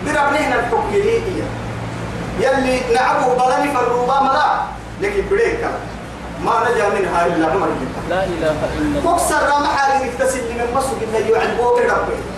بربنينا 0.07 0.55
الحكم 0.55 0.91
ليه 0.93 1.23
يلي 2.41 2.81
نعبه 2.95 3.35
بلاني 3.35 3.73
فالروبا 3.75 4.21
ملا. 4.21 4.61
لكن 5.01 5.25
بريك 5.31 5.59
ما 6.45 6.71
نجا 6.71 6.89
منها 6.89 7.27
الا 7.27 7.47
عمر 7.47 7.69
لا 8.11 8.25
إله 8.25 8.51
إلا 8.51 8.99
الله. 8.99 9.01
بوكس 9.01 9.33
الرامحة 9.33 9.97
اللي 9.97 10.09
نكتسل 10.13 10.41
من 10.55 10.75
مسجد 10.77 11.15
اللي 11.15 11.31
يعلبوه 11.33 11.81
ربي 11.81 12.38